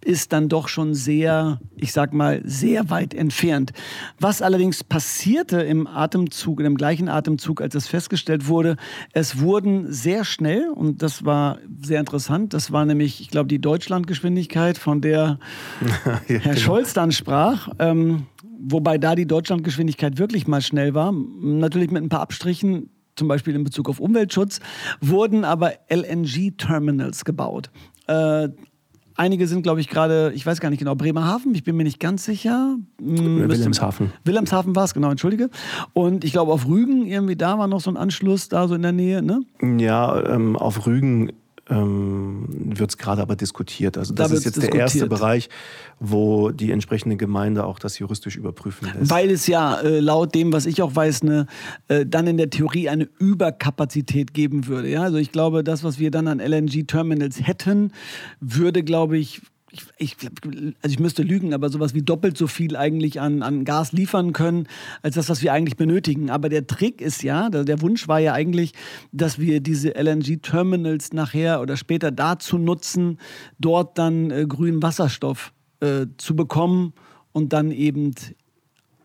ist 0.04 0.32
dann 0.32 0.48
doch 0.48 0.68
schon 0.68 0.94
sehr, 0.94 1.60
ich 1.76 1.92
sag 1.92 2.14
mal, 2.14 2.40
sehr 2.44 2.88
weit 2.90 3.14
entfernt. 3.14 3.72
Was 4.18 4.42
allerdings 4.42 4.82
passierte 4.84 5.60
im 5.60 5.86
Atemzug, 5.86 6.60
in 6.60 6.64
dem 6.64 6.76
gleichen 6.76 7.08
Atemzug, 7.08 7.60
als 7.60 7.74
es 7.74 7.88
festgestellt 7.88 8.48
wurde, 8.48 8.76
es 9.12 9.40
wurden 9.40 9.92
sehr 9.92 10.24
schnell, 10.24 10.70
und 10.70 11.02
das 11.02 11.24
war 11.24 11.58
sehr 11.82 12.00
interessant, 12.00 12.54
das 12.54 12.72
war 12.72 12.84
nämlich, 12.84 13.20
ich 13.20 13.30
glaube, 13.30 13.48
die 13.48 13.60
Deutschlandgeschwindigkeit, 13.60 14.78
von 14.78 15.00
der 15.00 15.38
ja, 16.06 16.20
Herr 16.26 16.38
genau. 16.38 16.56
Scholz 16.56 16.94
dann 16.94 17.12
sprach, 17.12 17.68
ähm, 17.78 18.26
wobei 18.58 18.98
da 18.98 19.14
die 19.14 19.26
Deutschlandgeschwindigkeit 19.26 20.18
wirklich 20.18 20.46
mal 20.46 20.62
schnell 20.62 20.94
war, 20.94 21.12
natürlich 21.12 21.90
mit 21.90 22.02
ein 22.02 22.08
paar 22.08 22.20
Abstrichen, 22.20 22.90
zum 23.18 23.28
Beispiel 23.28 23.54
in 23.54 23.64
Bezug 23.64 23.88
auf 23.88 24.00
Umweltschutz, 24.00 24.60
wurden 25.00 25.44
aber 25.44 25.72
LNG-Terminals 25.90 27.24
gebaut. 27.24 27.70
Äh, 28.06 28.48
einige 29.16 29.46
sind, 29.46 29.62
glaube 29.62 29.80
ich, 29.80 29.88
gerade, 29.88 30.32
ich 30.34 30.46
weiß 30.46 30.60
gar 30.60 30.70
nicht 30.70 30.78
genau, 30.78 30.94
Bremerhaven, 30.94 31.54
ich 31.54 31.64
bin 31.64 31.76
mir 31.76 31.84
nicht 31.84 32.00
ganz 32.00 32.24
sicher. 32.24 32.76
Hm, 33.00 33.48
Wilhelmshaven. 33.48 34.12
Wilhelmshaven 34.24 34.74
war 34.74 34.84
es, 34.84 34.94
genau, 34.94 35.10
entschuldige. 35.10 35.50
Und 35.92 36.24
ich 36.24 36.32
glaube, 36.32 36.52
auf 36.52 36.66
Rügen, 36.66 37.06
irgendwie 37.06 37.36
da 37.36 37.58
war 37.58 37.66
noch 37.66 37.80
so 37.80 37.90
ein 37.90 37.96
Anschluss, 37.96 38.48
da 38.48 38.68
so 38.68 38.74
in 38.74 38.82
der 38.82 38.92
Nähe, 38.92 39.20
ne? 39.20 39.40
Ja, 39.78 40.24
ähm, 40.24 40.56
auf 40.56 40.86
Rügen 40.86 41.32
ähm, 41.70 42.46
wird 42.48 42.90
es 42.90 42.98
gerade 42.98 43.22
aber 43.22 43.36
diskutiert. 43.36 43.98
Also 43.98 44.14
das 44.14 44.28
Da 44.28 44.34
ist 44.34 44.44
jetzt 44.44 44.62
der 44.62 44.72
erste 44.74 44.98
diskutiert. 44.98 45.08
Bereich, 45.08 45.48
wo 46.00 46.50
die 46.50 46.70
entsprechende 46.70 47.16
Gemeinde 47.16 47.64
auch 47.64 47.78
das 47.78 47.98
juristisch 47.98 48.36
überprüfen 48.36 48.88
lässt. 48.94 49.10
Weil 49.10 49.30
es 49.30 49.46
ja 49.46 49.80
äh, 49.80 50.00
laut 50.00 50.34
dem, 50.34 50.52
was 50.52 50.66
ich 50.66 50.82
auch 50.82 50.94
weiß, 50.94 51.22
eine, 51.22 51.46
äh, 51.88 52.06
dann 52.06 52.26
in 52.26 52.36
der 52.36 52.50
Theorie 52.50 52.88
eine 52.88 53.08
Überkapazität 53.18 54.34
geben 54.34 54.66
würde. 54.66 54.88
Ja? 54.88 55.02
Also 55.02 55.18
ich 55.18 55.32
glaube, 55.32 55.64
das, 55.64 55.84
was 55.84 55.98
wir 55.98 56.10
dann 56.10 56.28
an 56.28 56.40
LNG-Terminals 56.40 57.46
hätten, 57.46 57.92
würde, 58.40 58.82
glaube 58.82 59.18
ich, 59.18 59.42
ich, 59.70 59.82
ich, 59.98 60.16
also 60.82 60.92
ich 60.92 60.98
müsste 60.98 61.22
lügen, 61.22 61.52
aber 61.52 61.68
sowas 61.68 61.94
wie 61.94 62.02
doppelt 62.02 62.38
so 62.38 62.46
viel 62.46 62.76
eigentlich 62.76 63.20
an, 63.20 63.42
an 63.42 63.64
Gas 63.64 63.92
liefern 63.92 64.32
können, 64.32 64.66
als 65.02 65.14
das, 65.14 65.28
was 65.28 65.42
wir 65.42 65.52
eigentlich 65.52 65.76
benötigen. 65.76 66.30
Aber 66.30 66.48
der 66.48 66.66
Trick 66.66 67.00
ist 67.00 67.22
ja, 67.22 67.50
der, 67.50 67.64
der 67.64 67.80
Wunsch 67.82 68.08
war 68.08 68.18
ja 68.18 68.32
eigentlich, 68.32 68.72
dass 69.12 69.38
wir 69.38 69.60
diese 69.60 69.94
LNG-Terminals 69.94 71.12
nachher 71.12 71.60
oder 71.60 71.76
später 71.76 72.10
dazu 72.10 72.58
nutzen, 72.58 73.18
dort 73.58 73.98
dann 73.98 74.30
äh, 74.30 74.46
grünen 74.46 74.82
Wasserstoff 74.82 75.52
äh, 75.80 76.06
zu 76.16 76.34
bekommen 76.34 76.94
und 77.32 77.52
dann 77.52 77.70
eben 77.70 78.14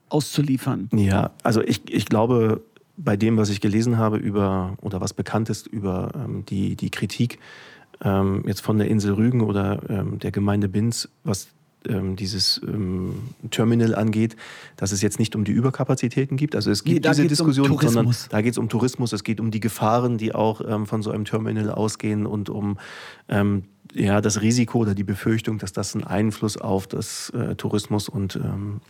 auszuliefern. 0.10 0.90
Ja, 0.94 1.32
also 1.44 1.62
ich, 1.62 1.82
ich 1.94 2.06
glaube, 2.06 2.62
bei 2.96 3.18
dem, 3.18 3.38
was 3.38 3.50
ich 3.50 3.60
gelesen 3.60 3.98
habe 3.98 4.18
über 4.18 4.78
oder 4.82 5.02
was 5.02 5.14
bekannt 5.14 5.50
ist 5.50 5.68
über 5.68 6.12
ähm, 6.16 6.46
die, 6.48 6.76
die 6.76 6.90
Kritik 6.92 7.40
ähm, 8.04 8.44
jetzt 8.46 8.62
von 8.62 8.78
der 8.78 8.88
Insel 8.88 9.14
Rügen 9.14 9.42
oder 9.42 9.82
ähm, 9.90 10.20
der 10.20 10.32
Gemeinde 10.32 10.68
Binz, 10.70 11.10
was 11.24 11.48
ähm, 11.88 12.16
dieses 12.16 12.62
ähm, 12.66 13.16
Terminal 13.52 13.96
angeht, 13.96 14.36
dass 14.78 14.92
es 14.92 15.02
jetzt 15.02 15.20
nicht 15.20 15.36
um 15.36 15.44
die 15.44 15.52
Überkapazitäten 15.52 16.38
gibt. 16.38 16.56
Also 16.56 16.72
es 16.72 16.84
Nee, 16.86 16.94
gibt 16.94 17.06
da 17.06 17.10
diese 17.10 17.24
geht's 17.24 17.40
um 17.42 17.48
Diskussion, 17.48 17.80
sondern 17.80 18.16
da 18.30 18.42
geht 18.42 18.54
es 18.54 18.58
um 18.58 18.70
Tourismus, 18.70 19.12
es 19.14 19.24
geht 19.24 19.40
um 19.40 19.52
die 19.52 19.60
Gefahren, 19.60 20.18
die 20.18 20.34
auch 20.34 20.62
ähm, 20.66 20.86
von 20.86 21.02
so 21.02 21.12
einem 21.12 21.26
Terminal 21.26 21.70
ausgehen 21.72 22.26
und 22.26 22.50
um 22.50 22.78
ähm, 23.28 23.64
ja, 23.94 24.22
das 24.22 24.42
Risiko 24.42 24.80
oder 24.80 24.96
die 24.96 25.04
Befürchtung, 25.04 25.60
dass 25.60 25.74
das 25.74 25.94
einen 25.94 26.04
Einfluss 26.04 26.58
auf 26.58 26.88
das 26.88 27.30
äh, 27.32 27.56
Tourismus 27.56 28.10
und 28.10 28.36
ähm, 28.36 28.82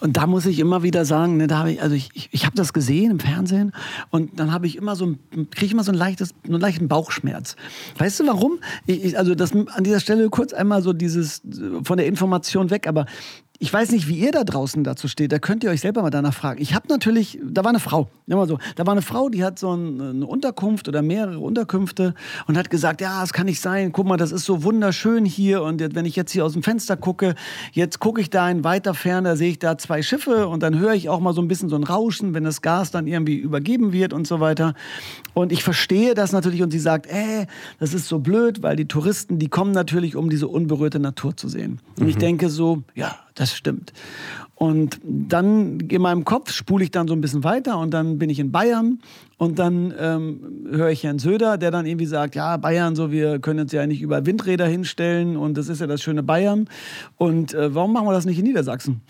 Und 0.00 0.16
da 0.16 0.26
muss 0.26 0.46
ich 0.46 0.58
immer 0.58 0.82
wieder 0.82 1.04
sagen, 1.04 1.36
ne, 1.38 1.46
da 1.46 1.58
habe 1.58 1.72
ich, 1.72 1.82
also 1.82 1.94
ich, 1.94 2.10
ich, 2.14 2.28
ich 2.30 2.46
habe 2.46 2.54
das 2.54 2.72
gesehen 2.72 3.10
im 3.10 3.20
Fernsehen 3.20 3.72
und 4.10 4.38
dann 4.38 4.52
habe 4.52 4.66
ich 4.66 4.76
immer 4.76 4.96
so, 4.96 5.14
kriege 5.50 5.66
ich 5.66 5.72
immer 5.72 5.84
so 5.84 5.92
ein 5.92 5.98
leichtes, 5.98 6.34
einen 6.44 6.60
leichten 6.60 6.88
Bauchschmerz. 6.88 7.56
Weißt 7.98 8.20
du 8.20 8.26
warum? 8.26 8.58
Ich, 8.86 9.04
ich, 9.04 9.18
also 9.18 9.34
das 9.34 9.52
an 9.52 9.82
dieser 9.84 10.00
Stelle 10.00 10.28
kurz 10.30 10.52
einmal 10.52 10.82
so 10.82 10.92
dieses 10.92 11.42
von 11.82 11.96
der 11.96 12.06
Information 12.06 12.70
weg, 12.70 12.86
aber 12.86 13.06
ich 13.60 13.72
weiß 13.72 13.92
nicht, 13.92 14.08
wie 14.08 14.18
ihr 14.18 14.32
da 14.32 14.42
draußen 14.42 14.82
dazu 14.82 15.06
steht. 15.06 15.30
Da 15.30 15.38
könnt 15.38 15.62
ihr 15.62 15.70
euch 15.70 15.80
selber 15.80 16.02
mal 16.02 16.10
danach 16.10 16.34
fragen. 16.34 16.60
Ich 16.60 16.74
habe 16.74 16.88
natürlich, 16.88 17.38
da 17.42 17.62
war 17.62 17.70
eine 17.70 17.78
Frau, 17.78 18.10
mal 18.26 18.48
so, 18.48 18.58
da 18.74 18.84
war 18.84 18.92
eine 18.92 19.02
Frau, 19.02 19.28
die 19.28 19.44
hat 19.44 19.60
so 19.60 19.72
ein, 19.72 20.00
eine 20.00 20.26
Unterkunft 20.26 20.88
oder 20.88 21.02
mehrere 21.02 21.38
Unterkünfte 21.38 22.14
und 22.48 22.58
hat 22.58 22.68
gesagt, 22.68 23.00
ja, 23.00 23.22
es 23.22 23.32
kann 23.32 23.46
nicht 23.46 23.60
sein. 23.60 23.92
Guck 23.92 24.06
mal, 24.06 24.16
das 24.16 24.32
ist 24.32 24.44
so 24.44 24.64
wunderschön 24.64 25.24
hier 25.24 25.62
und 25.62 25.80
wenn 25.94 26.04
ich 26.04 26.16
jetzt 26.16 26.32
hier 26.32 26.44
aus 26.44 26.54
dem 26.54 26.64
Fenster 26.64 26.96
gucke, 26.96 27.36
jetzt 27.72 28.00
gucke 28.00 28.20
ich 28.20 28.28
da 28.28 28.50
in 28.50 28.64
weiter 28.64 28.92
Ferne, 28.92 29.36
sehe 29.36 29.50
ich 29.50 29.60
da 29.60 29.78
zwei 29.78 30.02
Schiffe 30.02 30.48
und 30.48 30.62
dann 30.62 30.76
höre 30.76 30.94
ich 30.94 31.08
auch 31.08 31.20
mal 31.20 31.32
so 31.32 31.40
ein 31.40 31.48
bisschen 31.48 31.68
so 31.68 31.76
ein 31.76 31.84
Rauschen, 31.84 32.34
wenn 32.34 32.44
das 32.44 32.60
Gas 32.60 32.90
dann 32.90 33.06
irgendwie 33.06 33.36
übergeben 33.36 33.92
wird 33.92 34.12
und 34.12 34.26
so 34.26 34.40
weiter. 34.40 34.74
Und 35.32 35.52
ich 35.52 35.62
verstehe 35.62 36.14
das 36.14 36.32
natürlich 36.32 36.62
und 36.62 36.72
sie 36.72 36.80
sagt, 36.80 37.06
äh, 37.06 37.46
das 37.78 37.94
ist 37.94 38.08
so 38.08 38.18
blöd, 38.18 38.62
weil 38.62 38.74
die 38.74 38.88
Touristen, 38.88 39.38
die 39.38 39.48
kommen 39.48 39.70
natürlich, 39.70 40.16
um 40.16 40.28
diese 40.28 40.48
unberührte 40.48 40.98
Natur 40.98 41.36
zu 41.36 41.48
sehen. 41.48 41.80
Und 42.00 42.08
ich 42.08 42.16
denke 42.16 42.48
so, 42.50 42.82
ja, 42.94 43.16
das 43.34 43.54
stimmt. 43.54 43.92
Und 44.56 45.00
dann 45.04 45.80
in 45.80 46.00
meinem 46.00 46.24
Kopf 46.24 46.52
spule 46.52 46.84
ich 46.84 46.92
dann 46.92 47.08
so 47.08 47.14
ein 47.14 47.20
bisschen 47.20 47.42
weiter 47.42 47.78
und 47.78 47.90
dann 47.92 48.18
bin 48.18 48.30
ich 48.30 48.38
in 48.38 48.52
Bayern 48.52 49.00
und 49.36 49.58
dann 49.58 49.92
ähm, 49.98 50.66
höre 50.70 50.90
ich 50.90 51.02
Herrn 51.02 51.18
Söder, 51.18 51.58
der 51.58 51.72
dann 51.72 51.86
irgendwie 51.86 52.06
sagt, 52.06 52.36
ja, 52.36 52.56
Bayern, 52.56 52.94
so 52.94 53.10
wir 53.10 53.40
können 53.40 53.58
uns 53.60 53.72
ja 53.72 53.84
nicht 53.88 54.00
über 54.00 54.24
Windräder 54.26 54.66
hinstellen 54.66 55.36
und 55.36 55.58
das 55.58 55.68
ist 55.68 55.80
ja 55.80 55.88
das 55.88 56.02
schöne 56.02 56.22
Bayern. 56.22 56.68
Und 57.16 57.52
äh, 57.52 57.74
warum 57.74 57.92
machen 57.92 58.06
wir 58.06 58.12
das 58.12 58.26
nicht 58.26 58.38
in 58.38 58.44
Niedersachsen? 58.44 59.00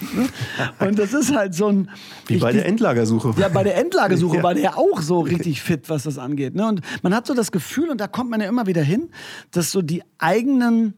und 0.80 0.98
das 0.98 1.12
ist 1.14 1.34
halt 1.34 1.54
so 1.54 1.68
ein... 1.68 1.88
wie 2.26 2.34
ich- 2.34 2.40
bei 2.40 2.52
der 2.52 2.66
Endlagersuche. 2.66 3.32
ja, 3.40 3.48
bei 3.48 3.62
der 3.62 3.76
Endlagesuche 3.78 4.36
Ja. 4.38 4.42
war 4.42 4.54
der 4.54 4.76
auch 4.76 5.00
so 5.00 5.20
richtig 5.20 5.62
fit, 5.62 5.88
was 5.88 6.02
das 6.02 6.18
angeht. 6.18 6.56
Ne? 6.56 6.66
Und 6.66 6.80
man 7.02 7.14
hat 7.14 7.26
so 7.28 7.34
das 7.34 7.52
Gefühl, 7.52 7.90
und 7.90 8.00
da 8.00 8.08
kommt 8.08 8.28
man 8.30 8.40
ja 8.40 8.48
immer 8.48 8.66
wieder 8.66 8.82
hin, 8.82 9.10
dass 9.52 9.70
so 9.70 9.82
die 9.82 10.02
eigenen 10.18 10.94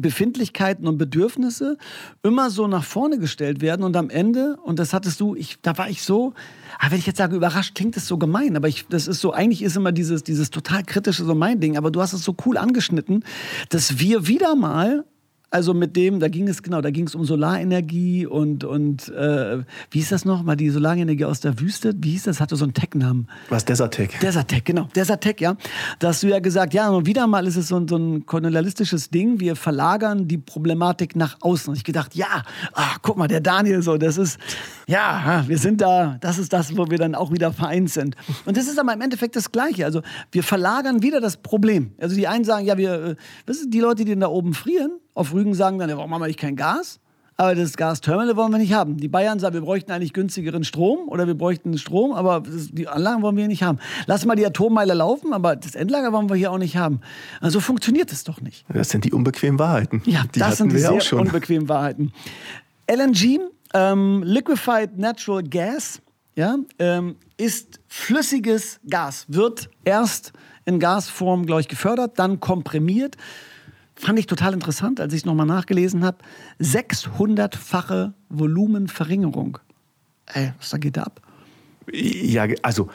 Befindlichkeiten 0.00 0.86
und 0.86 0.98
Bedürfnisse 0.98 1.76
immer 2.22 2.50
so 2.50 2.66
nach 2.66 2.84
vorne 2.84 3.18
gestellt 3.18 3.60
werden 3.60 3.84
und 3.84 3.96
am 3.96 4.10
Ende, 4.10 4.56
und 4.64 4.78
das 4.78 4.92
hattest 4.92 5.20
du, 5.20 5.34
ich, 5.34 5.58
da 5.62 5.76
war 5.78 5.88
ich 5.88 6.02
so, 6.02 6.34
ah, 6.78 6.90
wenn 6.90 6.98
ich 6.98 7.06
jetzt 7.06 7.18
sage, 7.18 7.36
überrascht, 7.36 7.74
klingt 7.74 7.96
das 7.96 8.06
so 8.06 8.18
gemein, 8.18 8.56
aber 8.56 8.68
ich, 8.68 8.86
das 8.88 9.08
ist 9.08 9.20
so, 9.20 9.32
eigentlich 9.32 9.62
ist 9.62 9.76
immer 9.76 9.92
dieses, 9.92 10.22
dieses 10.22 10.50
total 10.50 10.82
kritische 10.84 11.24
so 11.24 11.34
mein 11.34 11.60
Ding, 11.60 11.76
aber 11.76 11.90
du 11.90 12.00
hast 12.00 12.12
es 12.12 12.24
so 12.24 12.36
cool 12.46 12.56
angeschnitten, 12.56 13.24
dass 13.68 13.98
wir 13.98 14.26
wieder 14.26 14.54
mal 14.54 15.04
also 15.52 15.74
mit 15.74 15.96
dem, 15.96 16.18
da 16.18 16.28
ging 16.28 16.48
es 16.48 16.62
genau, 16.62 16.80
da 16.80 16.90
ging 16.90 17.06
es 17.06 17.14
um 17.14 17.24
Solarenergie 17.24 18.26
und, 18.26 18.64
und 18.64 19.10
äh, 19.10 19.58
wie 19.90 19.98
hieß 19.98 20.08
das 20.08 20.24
noch? 20.24 20.42
Mal 20.42 20.56
die 20.56 20.70
Solarenergie 20.70 21.26
aus 21.26 21.40
der 21.40 21.60
Wüste? 21.60 21.92
Wie 21.98 22.12
hieß 22.12 22.24
das? 22.24 22.40
Hatte 22.40 22.56
so 22.56 22.64
einen 22.64 22.72
Tech-Namen. 22.72 23.28
Was 23.50 23.66
Desertec. 23.66 24.18
Desertec, 24.20 24.64
genau. 24.64 24.88
Desertec, 24.96 25.42
ja. 25.42 25.56
Da 25.98 26.08
hast 26.08 26.22
du 26.22 26.28
ja 26.28 26.38
gesagt, 26.38 26.72
ja, 26.72 26.88
und 26.88 27.06
wieder 27.06 27.26
mal 27.26 27.46
ist 27.46 27.56
es 27.56 27.68
so 27.68 27.76
ein, 27.76 27.86
so 27.86 27.96
ein 27.96 28.24
kolonialistisches 28.24 29.10
Ding. 29.10 29.40
Wir 29.40 29.54
verlagern 29.54 30.26
die 30.26 30.38
Problematik 30.38 31.16
nach 31.16 31.36
außen. 31.42 31.70
Und 31.70 31.76
ich 31.76 31.84
gedacht, 31.84 32.14
ja, 32.14 32.44
ach, 32.72 32.98
guck 33.02 33.18
mal, 33.18 33.28
der 33.28 33.42
Daniel 33.42 33.82
so, 33.82 33.98
das 33.98 34.16
ist, 34.16 34.38
ja, 34.86 35.44
wir 35.46 35.58
sind 35.58 35.82
da, 35.82 36.16
das 36.22 36.38
ist 36.38 36.54
das, 36.54 36.74
wo 36.78 36.88
wir 36.88 36.96
dann 36.96 37.14
auch 37.14 37.30
wieder 37.30 37.52
vereint 37.52 37.90
sind. 37.90 38.16
Und 38.46 38.56
das 38.56 38.68
ist 38.68 38.78
aber 38.78 38.94
im 38.94 39.02
Endeffekt 39.02 39.36
das 39.36 39.52
Gleiche. 39.52 39.84
Also 39.84 40.00
wir 40.30 40.42
verlagern 40.42 41.02
wieder 41.02 41.20
das 41.20 41.36
Problem. 41.36 41.92
Also 42.00 42.16
die 42.16 42.26
einen 42.26 42.44
sagen, 42.44 42.64
ja, 42.64 42.78
wir, 42.78 42.92
äh, 43.04 43.16
wissen 43.44 43.70
die 43.70 43.80
Leute, 43.80 44.06
die 44.06 44.18
da 44.18 44.28
oben 44.28 44.54
frieren, 44.54 44.92
auf 45.14 45.32
Rügen 45.32 45.54
sagen 45.54 45.78
dann, 45.78 45.90
warum 45.90 46.12
haben 46.12 46.20
wir 46.20 46.26
eigentlich 46.26 46.36
kein 46.36 46.56
Gas? 46.56 47.00
Aber 47.36 47.54
das 47.54 47.76
Gasterminal 47.76 48.36
wollen 48.36 48.52
wir 48.52 48.58
nicht 48.58 48.74
haben. 48.74 48.98
Die 48.98 49.08
Bayern 49.08 49.38
sagen, 49.38 49.54
wir 49.54 49.62
bräuchten 49.62 49.90
eigentlich 49.90 50.12
günstigeren 50.12 50.64
Strom 50.64 51.08
oder 51.08 51.26
wir 51.26 51.34
bräuchten 51.34 51.76
Strom, 51.78 52.12
aber 52.12 52.40
das, 52.40 52.68
die 52.70 52.86
Anlagen 52.86 53.22
wollen 53.22 53.36
wir 53.36 53.42
hier 53.42 53.48
nicht 53.48 53.62
haben. 53.62 53.78
Lass 54.06 54.24
mal 54.26 54.36
die 54.36 54.46
Atommeile 54.46 54.94
laufen, 54.94 55.32
aber 55.32 55.56
das 55.56 55.74
Endlager 55.74 56.12
wollen 56.12 56.28
wir 56.28 56.36
hier 56.36 56.52
auch 56.52 56.58
nicht 56.58 56.76
haben. 56.76 57.00
Also 57.40 57.60
funktioniert 57.60 58.12
es 58.12 58.24
doch 58.24 58.40
nicht. 58.40 58.64
Das 58.72 58.90
sind 58.90 59.04
die 59.04 59.12
unbequemen 59.12 59.58
Wahrheiten. 59.58 60.02
Ja, 60.04 60.24
die 60.34 60.38
das 60.38 60.58
sind 60.58 60.72
die 60.72 60.78
sehr 60.78 61.00
unbequemen 61.18 61.68
Wahrheiten. 61.68 62.12
LNG, 62.86 63.40
ähm, 63.74 64.22
Liquefied 64.24 64.98
Natural 64.98 65.42
Gas, 65.42 66.02
ja, 66.34 66.56
ähm, 66.78 67.16
ist 67.38 67.80
flüssiges 67.88 68.78
Gas, 68.88 69.24
wird 69.28 69.70
erst 69.84 70.32
in 70.64 70.78
Gasform, 70.78 71.46
glaube 71.46 71.62
ich, 71.62 71.68
gefördert, 71.68 72.18
dann 72.18 72.40
komprimiert. 72.40 73.16
Fand 73.94 74.18
ich 74.18 74.26
total 74.26 74.54
interessant, 74.54 75.00
als 75.00 75.12
ich 75.12 75.20
es 75.20 75.24
nochmal 75.26 75.46
nachgelesen 75.46 76.04
habe. 76.04 76.18
600-fache 76.60 78.12
Volumenverringerung. 78.30 79.58
Ey, 80.26 80.52
was 80.58 80.70
da 80.70 80.78
geht 80.78 80.96
da 80.96 81.02
ab? 81.04 81.20
Ja, 81.92 82.46
also 82.62 82.88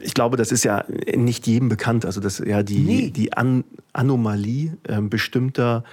ich 0.00 0.14
glaube, 0.14 0.36
das 0.36 0.52
ist 0.52 0.64
ja 0.64 0.84
nicht 1.14 1.46
jedem 1.46 1.68
bekannt. 1.68 2.04
Also 2.04 2.20
das 2.20 2.38
ja 2.38 2.62
die, 2.62 2.78
Nee. 2.80 3.10
die 3.10 3.32
An 3.32 3.64
Anomalie 3.92 4.76
ähm, 4.88 5.08
bestimmter 5.08 5.84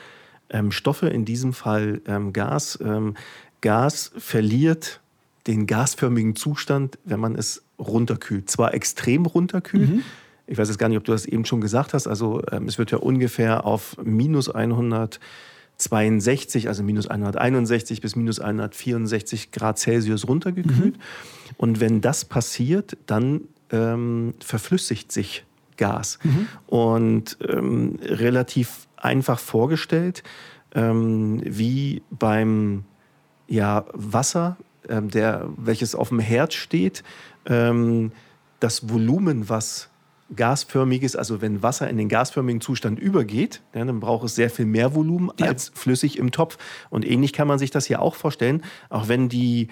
ähm, 0.49 0.71
Stoffe, 0.71 1.07
in 1.07 1.23
diesem 1.25 1.53
Fall 1.53 2.01
ähm, 2.07 2.33
Gas. 2.33 2.79
Ähm, 2.81 3.15
Gas 3.61 4.11
verliert 4.17 4.99
den 5.47 5.67
gasförmigen 5.67 6.35
Zustand, 6.35 6.97
wenn 7.05 7.19
man 7.19 7.35
es 7.35 7.63
runterkühlt. 7.79 8.49
Zwar 8.49 8.73
extrem 8.73 9.25
runterkühlt. 9.25 10.03
Ich 10.51 10.57
weiß 10.57 10.67
jetzt 10.67 10.79
gar 10.79 10.89
nicht, 10.89 10.97
ob 10.97 11.05
du 11.05 11.13
das 11.13 11.25
eben 11.25 11.45
schon 11.45 11.61
gesagt 11.61 11.93
hast. 11.93 12.07
Also 12.07 12.41
ähm, 12.51 12.67
es 12.67 12.77
wird 12.77 12.91
ja 12.91 12.97
ungefähr 12.97 13.65
auf 13.65 13.95
minus 14.03 14.49
162, 14.49 16.67
also 16.67 16.83
minus 16.83 17.07
161 17.07 18.01
bis 18.01 18.17
minus 18.17 18.41
164 18.41 19.51
Grad 19.51 19.79
Celsius 19.79 20.27
runtergekühlt. 20.27 20.95
Und 21.55 21.79
wenn 21.79 22.01
das 22.01 22.25
passiert, 22.25 22.97
dann 23.05 23.43
ähm, 23.71 24.33
verflüssigt 24.43 25.13
sich 25.13 25.45
Gas. 25.77 26.19
Und 26.67 27.37
ähm, 27.47 27.97
relativ 28.03 28.89
einfach 28.97 29.39
vorgestellt, 29.39 30.21
ähm, 30.75 31.41
wie 31.45 32.01
beim 32.09 32.83
ja, 33.47 33.85
Wasser, 33.93 34.57
ähm, 34.89 35.09
der, 35.09 35.47
welches 35.55 35.95
auf 35.95 36.09
dem 36.09 36.19
Herd 36.19 36.53
steht, 36.53 37.03
ähm, 37.45 38.11
das 38.59 38.89
Volumen, 38.89 39.47
was 39.47 39.90
gasförmig 40.35 41.03
ist, 41.03 41.15
also 41.15 41.41
wenn 41.41 41.61
Wasser 41.63 41.89
in 41.89 41.97
den 41.97 42.09
gasförmigen 42.09 42.61
Zustand 42.61 42.99
übergeht, 42.99 43.61
ja, 43.73 43.83
dann 43.83 43.99
braucht 43.99 44.25
es 44.25 44.35
sehr 44.35 44.49
viel 44.49 44.65
mehr 44.65 44.95
Volumen 44.95 45.31
Ja. 45.39 45.47
als 45.47 45.71
flüssig 45.73 46.17
im 46.17 46.31
Topf. 46.31 46.57
Und 46.89 47.05
ähnlich 47.09 47.33
kann 47.33 47.47
man 47.47 47.59
sich 47.59 47.71
das 47.71 47.85
hier 47.85 48.01
auch 48.01 48.15
vorstellen, 48.15 48.63
auch 48.89 49.07
wenn 49.07 49.29
die 49.29 49.67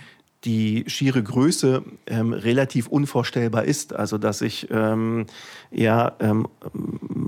die 0.45 0.85
schiere 0.87 1.21
Größe 1.21 1.83
ähm, 2.07 2.31
relativ 2.31 2.87
unvorstellbar 2.87 3.65
ist. 3.65 3.93
Also 3.93 4.17
dass 4.17 4.41
ich 4.41 4.69
ähm, 4.71 5.25
ja 5.69 6.13
ähm, 6.21 6.47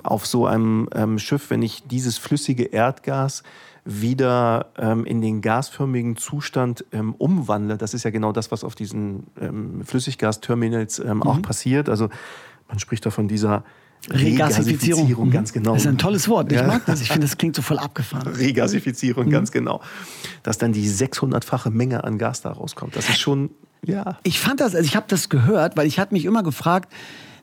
auf 0.03 0.25
so 0.25 0.45
einem 0.45 0.87
ähm, 0.95 1.19
Schiff, 1.19 1.49
wenn 1.49 1.61
ich 1.61 1.83
dieses 1.83 2.17
flüssige 2.17 2.63
Erdgas 2.63 3.43
wieder 3.83 4.67
ähm, 4.77 5.05
in 5.05 5.19
den 5.21 5.41
gasförmigen 5.41 6.15
Zustand 6.15 6.85
ähm, 6.93 7.13
umwandle, 7.17 7.77
das 7.77 7.93
ist 7.93 8.03
ja 8.03 8.11
genau 8.11 8.31
das, 8.31 8.49
was 8.51 8.63
auf 8.63 8.75
diesen 8.75 9.23
Flüssiggasterminals 9.83 11.01
auch 11.01 11.41
passiert. 11.41 11.89
Also 11.89 12.07
man 12.71 12.79
spricht 12.79 13.05
da 13.05 13.11
von 13.11 13.27
dieser 13.27 13.63
Regasifizierung, 14.09 15.03
Regasifizierung, 15.05 15.31
ganz 15.31 15.53
genau. 15.53 15.73
Das 15.73 15.83
ist 15.83 15.87
ein 15.87 15.97
tolles 15.99 16.27
Wort. 16.27 16.51
Ich 16.51 16.57
Ja. 16.57 16.65
mag 16.65 16.85
das. 16.87 17.01
Ich 17.01 17.09
finde, 17.09 17.27
das 17.27 17.37
klingt 17.37 17.55
so 17.55 17.61
voll 17.61 17.77
abgefahren. 17.77 18.27
Regasifizierung, 18.35 19.27
Mhm. 19.27 19.31
ganz 19.31 19.51
genau. 19.51 19.81
Dass 20.41 20.57
dann 20.57 20.73
die 20.73 20.87
600-fache 20.89 21.69
Menge 21.69 22.03
an 22.03 22.17
Gas 22.17 22.41
da 22.41 22.51
rauskommt. 22.51 22.95
Das 22.95 23.09
ist 23.09 23.19
schon, 23.19 23.51
ja. 23.85 24.17
Ich 24.23 24.39
fand 24.39 24.59
das, 24.59 24.73
also 24.73 24.87
ich 24.87 24.95
habe 24.95 25.05
das 25.07 25.29
gehört, 25.29 25.77
weil 25.77 25.85
ich 25.85 25.99
hatte 25.99 26.13
mich 26.15 26.25
immer 26.25 26.41
gefragt, 26.41 26.91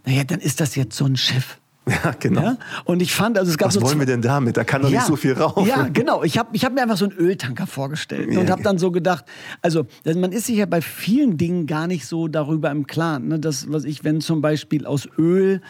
naja, 0.04 0.24
dann 0.24 0.40
ist 0.40 0.60
das 0.60 0.74
jetzt 0.74 0.96
so 0.96 1.04
ein 1.04 1.16
Schiff. 1.16 1.58
Ja, 1.88 2.14
genau. 2.18 2.42
Ja? 2.42 2.56
Und 2.84 3.00
ich 3.00 3.14
fand, 3.14 3.38
also 3.38 3.50
es 3.50 3.58
gab 3.58 3.68
Was 3.68 3.74
so 3.74 3.82
wollen 3.82 3.98
wir 3.98 4.06
denn 4.06 4.22
damit? 4.22 4.56
Da 4.56 4.64
kann 4.64 4.82
doch 4.82 4.90
nicht 4.90 5.02
so 5.02 5.16
viel 5.16 5.32
rauf. 5.32 5.66
Ja, 5.66 5.88
genau. 5.92 6.22
Ich 6.22 6.38
habe 6.38 6.50
ich 6.52 6.64
hab 6.64 6.72
mir 6.74 6.82
einfach 6.82 6.96
so 6.96 7.06
einen 7.06 7.16
Öltanker 7.16 7.66
vorgestellt 7.66 8.32
Ja, 8.32 8.40
und 8.40 8.50
habe 8.50 8.60
ja. 8.60 8.64
dann 8.64 8.78
so 8.78 8.90
gedacht, 8.90 9.24
also 9.62 9.86
man 10.04 10.32
ist 10.32 10.46
sich 10.46 10.56
ja 10.56 10.66
bei 10.66 10.80
vielen 10.80 11.36
Dingen 11.36 11.66
gar 11.66 11.86
nicht 11.86 12.06
so 12.06 12.28
darüber 12.28 12.70
im 12.70 12.86
Klaren. 12.86 13.28
Ne? 13.28 13.38
Das, 13.38 13.70
was 13.70 13.84
ich, 13.84 14.04
wenn 14.04 14.20
zum 14.20 14.40
Beispiel 14.40 14.86
aus 14.86 15.08
Öl 15.18 15.60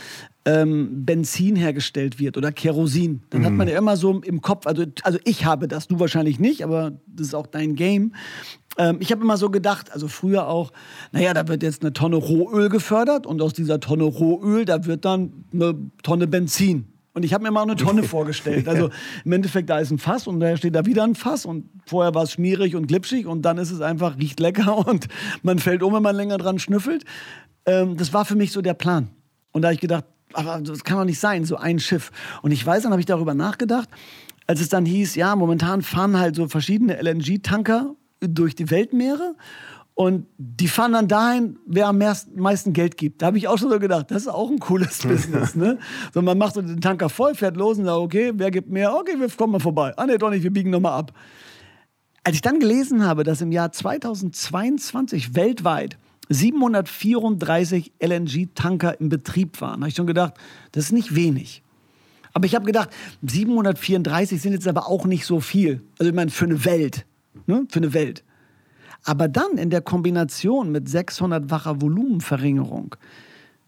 ähm, 0.44 1.04
Benzin 1.04 1.56
hergestellt 1.56 2.18
wird 2.18 2.37
oder 2.37 2.52
Kerosin, 2.52 3.22
dann 3.30 3.44
hat 3.44 3.52
man 3.52 3.68
ja 3.68 3.76
immer 3.76 3.96
so 3.96 4.20
im 4.20 4.40
Kopf, 4.40 4.66
also, 4.66 4.84
also 5.02 5.18
ich 5.25 5.44
habe 5.44 5.68
das, 5.68 5.88
du 5.88 6.00
wahrscheinlich 6.00 6.38
nicht, 6.38 6.64
aber 6.64 6.92
das 7.06 7.28
ist 7.28 7.34
auch 7.34 7.46
dein 7.46 7.75
Game. 7.75 8.14
Ähm, 8.78 8.99
ich 9.00 9.11
habe 9.12 9.23
immer 9.23 9.37
so 9.37 9.50
gedacht, 9.50 9.92
also 9.92 10.08
früher 10.08 10.49
auch, 10.49 10.73
naja, 11.12 11.35
da 11.35 11.47
wird 11.49 11.62
jetzt 11.62 11.82
eine 11.82 11.92
Tonne 11.92 12.16
Rohöl 12.16 12.68
gefördert 12.68 13.26
und 13.26 13.42
aus 13.42 13.52
dieser 13.52 13.80
Tonne 13.80 14.04
Rohöl, 14.04 14.64
da 14.64 14.87
wird 14.87 15.04
dann 15.04 15.44
eine 15.52 15.75
Tonne 16.02 16.26
Benzin. 16.26 16.87
Und 17.12 17.25
ich 17.25 17.35
habe 17.35 17.42
mir 17.42 17.50
mal 17.50 17.62
eine 17.62 17.75
Tonne 17.75 18.02
vorgestellt. 18.04 18.68
Also 18.68 18.90
im 19.25 19.32
Endeffekt, 19.32 19.68
da 19.68 19.80
ist 19.80 19.90
ein 19.90 19.99
Fass 19.99 20.28
und 20.28 20.38
daher 20.38 20.56
steht 20.56 20.76
da 20.76 20.87
wieder 20.87 21.02
ein 21.02 21.16
Fass 21.16 21.44
und 21.44 21.68
vorher 21.85 22.14
war 22.14 22.23
es 22.23 22.32
schmierig 22.32 22.76
und 22.76 22.87
glitschig 22.87 23.26
und 23.26 23.42
dann 23.42 23.58
ist 23.58 23.73
es 23.73 23.80
einfach, 23.80 24.16
riecht 24.18 24.38
lecker 24.38 24.87
und 24.87 25.08
man 25.42 25.58
fällt 25.58 25.82
um, 25.82 25.94
wenn 25.94 26.02
man 26.02 26.14
länger 26.14 26.38
dran 26.38 26.61
schnüffelt. 26.61 27.04
Ähm, 27.66 27.97
das 27.97 28.12
war 28.12 28.25
für 28.25 28.37
mich 28.37 28.52
so 28.52 28.62
der 28.62 28.75
Plan. 28.75 29.11
Und 29.50 29.62
da 29.62 29.68
habe 29.68 29.75
ich 29.75 29.80
gedacht, 29.80 30.04
aber 30.35 30.61
das 30.61 30.85
kann 30.85 30.99
doch 30.99 31.04
nicht 31.04 31.18
sein, 31.18 31.44
so 31.44 31.56
ein 31.56 31.80
Schiff. 31.80 32.12
Und 32.42 32.52
ich 32.52 32.64
weiß, 32.64 32.85
dann 32.85 32.92
habe 32.92 33.00
ich 33.00 33.06
darüber 33.06 33.35
nachgedacht, 33.35 33.88
als 34.47 34.61
es 34.61 34.68
dann 34.68 34.87
hieß, 34.87 35.16
ja, 35.16 35.35
momentan 35.35 35.82
fahren 35.82 36.18
halt 36.18 36.37
so 36.37 36.47
verschiedene 36.47 37.02
LNG-Tanker 37.02 37.97
durch 38.20 38.54
die 38.54 38.70
Weltmeere. 38.70 39.34
Und 39.94 40.26
die 40.38 40.68
fahren 40.68 40.92
dann 40.92 41.08
dahin, 41.08 41.58
wer 41.66 41.88
am 41.88 41.98
meist- 41.98 42.37
meisten 42.37 42.72
Geld 42.72 42.96
gibt. 42.96 43.20
Da 43.20 43.26
habe 43.26 43.38
ich 43.38 43.48
auch 43.48 43.58
schon 43.58 43.68
so 43.70 43.80
gedacht, 43.80 44.10
das 44.12 44.22
ist 44.22 44.28
auch 44.28 44.48
ein 44.48 44.60
cooles 44.60 44.98
Business. 45.02 45.56
Ne? 45.56 45.78
So, 46.14 46.22
man 46.22 46.38
macht 46.38 46.54
so 46.54 46.62
den 46.62 46.80
Tanker 46.80 47.08
voll, 47.08 47.34
fährt 47.34 47.56
los 47.56 47.78
und 47.78 47.84
sagt, 47.87 47.96
okay, 47.98 48.32
wer 48.37 48.52
gibt 48.52 48.70
mehr? 48.70 48.94
Okay, 48.94 49.18
wir 49.18 49.28
kommen 49.30 49.54
mal 49.54 49.58
vorbei. 49.60 49.92
Ah, 49.96 50.06
nee, 50.06 50.16
doch 50.16 50.30
nicht, 50.30 50.44
wir 50.44 50.52
biegen 50.52 50.70
nochmal 50.70 50.92
ab. 50.92 51.12
Als 52.22 52.37
ich 52.37 52.42
dann 52.42 52.60
gelesen 52.60 53.04
habe, 53.04 53.25
dass 53.25 53.40
im 53.40 53.50
Jahr 53.50 53.72
2022 53.72 55.34
weltweit 55.34 55.98
734 56.28 57.92
LNG-Tanker 58.00 59.00
im 59.00 59.08
Betrieb 59.08 59.60
waren, 59.60 59.80
habe 59.80 59.88
ich 59.88 59.94
schon 59.96 60.06
gedacht, 60.06 60.34
das 60.72 60.84
ist 60.84 60.92
nicht 60.92 61.14
wenig. 61.16 61.62
Aber 62.34 62.46
ich 62.46 62.54
habe 62.54 62.66
gedacht, 62.66 62.90
734 63.22 64.40
sind 64.40 64.52
jetzt 64.52 64.68
aber 64.68 64.87
auch 64.88 65.06
nicht 65.06 65.25
so 65.25 65.40
viel. 65.40 65.82
Also 65.98 66.10
ich 66.10 66.14
meine, 66.14 66.30
für 66.30 66.44
eine 66.44 66.64
Welt. 66.64 67.04
Ne? 67.47 67.66
Für 67.71 67.80
eine 67.80 67.95
Welt. 67.95 68.25
Aber 69.04 69.28
dann 69.28 69.59
in 69.59 69.71
der 69.71 69.80
Kombination 69.80 70.73
mit 70.73 70.88
600-facher 70.88 71.80
Volumenverringerung, 71.80 72.97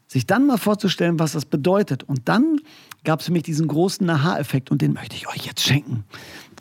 sich 0.07 0.27
dann 0.27 0.47
mal 0.47 0.59
vorzustellen, 0.59 1.19
was 1.19 1.33
das 1.33 1.45
bedeutet. 1.45 2.03
Und 2.03 2.29
dann 2.29 2.61
gab 3.05 3.21
es 3.21 3.27
für 3.27 3.33
mich 3.33 3.45
diesen 3.45 3.69
großen 3.69 4.09
Aha-Effekt 4.11 4.71
und 4.71 4.83
den 4.83 4.93
möchte 4.93 5.15
ich 5.15 5.29
euch 5.29 5.47
jetzt 5.47 5.63
schenken. 5.63 6.05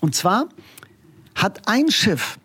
Und 0.01 0.13
zwar 0.16 0.50
hat 1.36 1.68
ein 1.68 1.89
Schiff, 1.89 2.39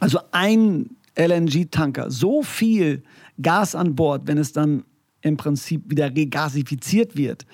also 0.00 0.20
ein 0.32 0.96
LNG-Tanker, 1.18 2.10
so 2.10 2.42
viel 2.42 3.02
Gas 3.40 3.74
an 3.74 3.94
Bord, 3.94 4.22
wenn 4.26 4.38
es 4.38 4.52
dann 4.52 4.84
im 5.20 5.36
Prinzip 5.36 5.90
wieder 5.90 6.14
regasifiziert 6.14 7.16
wird, 7.16 7.46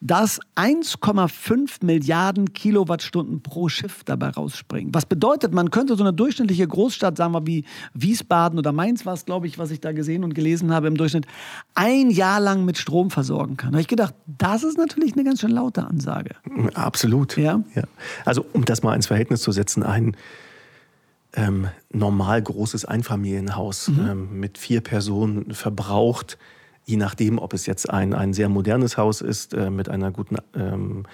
dass 0.00 0.40
1,5 0.56 1.84
Milliarden 1.84 2.52
Kilowattstunden 2.52 3.42
pro 3.42 3.68
Schiff 3.68 4.04
dabei 4.04 4.28
rausspringen. 4.30 4.94
Was 4.94 5.06
bedeutet, 5.06 5.52
man 5.52 5.70
könnte 5.70 5.96
so 5.96 6.04
eine 6.04 6.12
durchschnittliche 6.12 6.66
Großstadt, 6.66 7.16
sagen 7.16 7.32
wir 7.32 7.46
wie 7.46 7.64
Wiesbaden 7.94 8.58
oder 8.58 8.72
Mainz 8.72 9.06
war 9.06 9.14
es, 9.14 9.24
glaube 9.24 9.46
ich, 9.46 9.58
was 9.58 9.70
ich 9.70 9.80
da 9.80 9.92
gesehen 9.92 10.24
und 10.24 10.34
gelesen 10.34 10.72
habe 10.72 10.86
im 10.86 10.96
Durchschnitt, 10.96 11.26
ein 11.74 12.10
Jahr 12.10 12.40
lang 12.40 12.64
mit 12.64 12.78
Strom 12.78 13.10
versorgen 13.10 13.56
kann. 13.56 13.72
Da 13.72 13.76
habe 13.76 13.82
ich 13.82 13.88
gedacht, 13.88 14.14
das 14.26 14.62
ist 14.62 14.78
natürlich 14.78 15.14
eine 15.14 15.24
ganz 15.24 15.40
schön 15.40 15.50
laute 15.50 15.86
Ansage. 15.86 16.36
Absolut. 16.74 17.36
Ja? 17.36 17.62
Also, 18.24 18.44
um 18.52 18.64
das 18.64 18.82
mal 18.82 18.94
ins 18.94 19.06
Verhältnis 19.06 19.42
zu 19.42 19.52
setzen, 19.52 19.82
ein 19.82 20.16
ähm, 21.34 21.68
normal 21.92 22.40
großes 22.42 22.84
Einfamilienhaus 22.84 23.88
Mhm. 23.88 24.08
ähm, 24.08 24.40
mit 24.40 24.58
vier 24.58 24.80
Personen 24.80 25.52
verbraucht, 25.54 26.38
je 26.88 26.96
nachdem, 26.96 27.38
ob 27.38 27.52
es 27.52 27.66
jetzt 27.66 27.90
ein, 27.90 28.14
ein 28.14 28.32
sehr 28.32 28.48
modernes 28.48 28.96
Haus 28.96 29.20
ist, 29.20 29.52
äh, 29.52 29.68
mit 29.68 29.90
einer 29.90 30.10
guten, 30.10 30.36
ähm, 30.54 31.04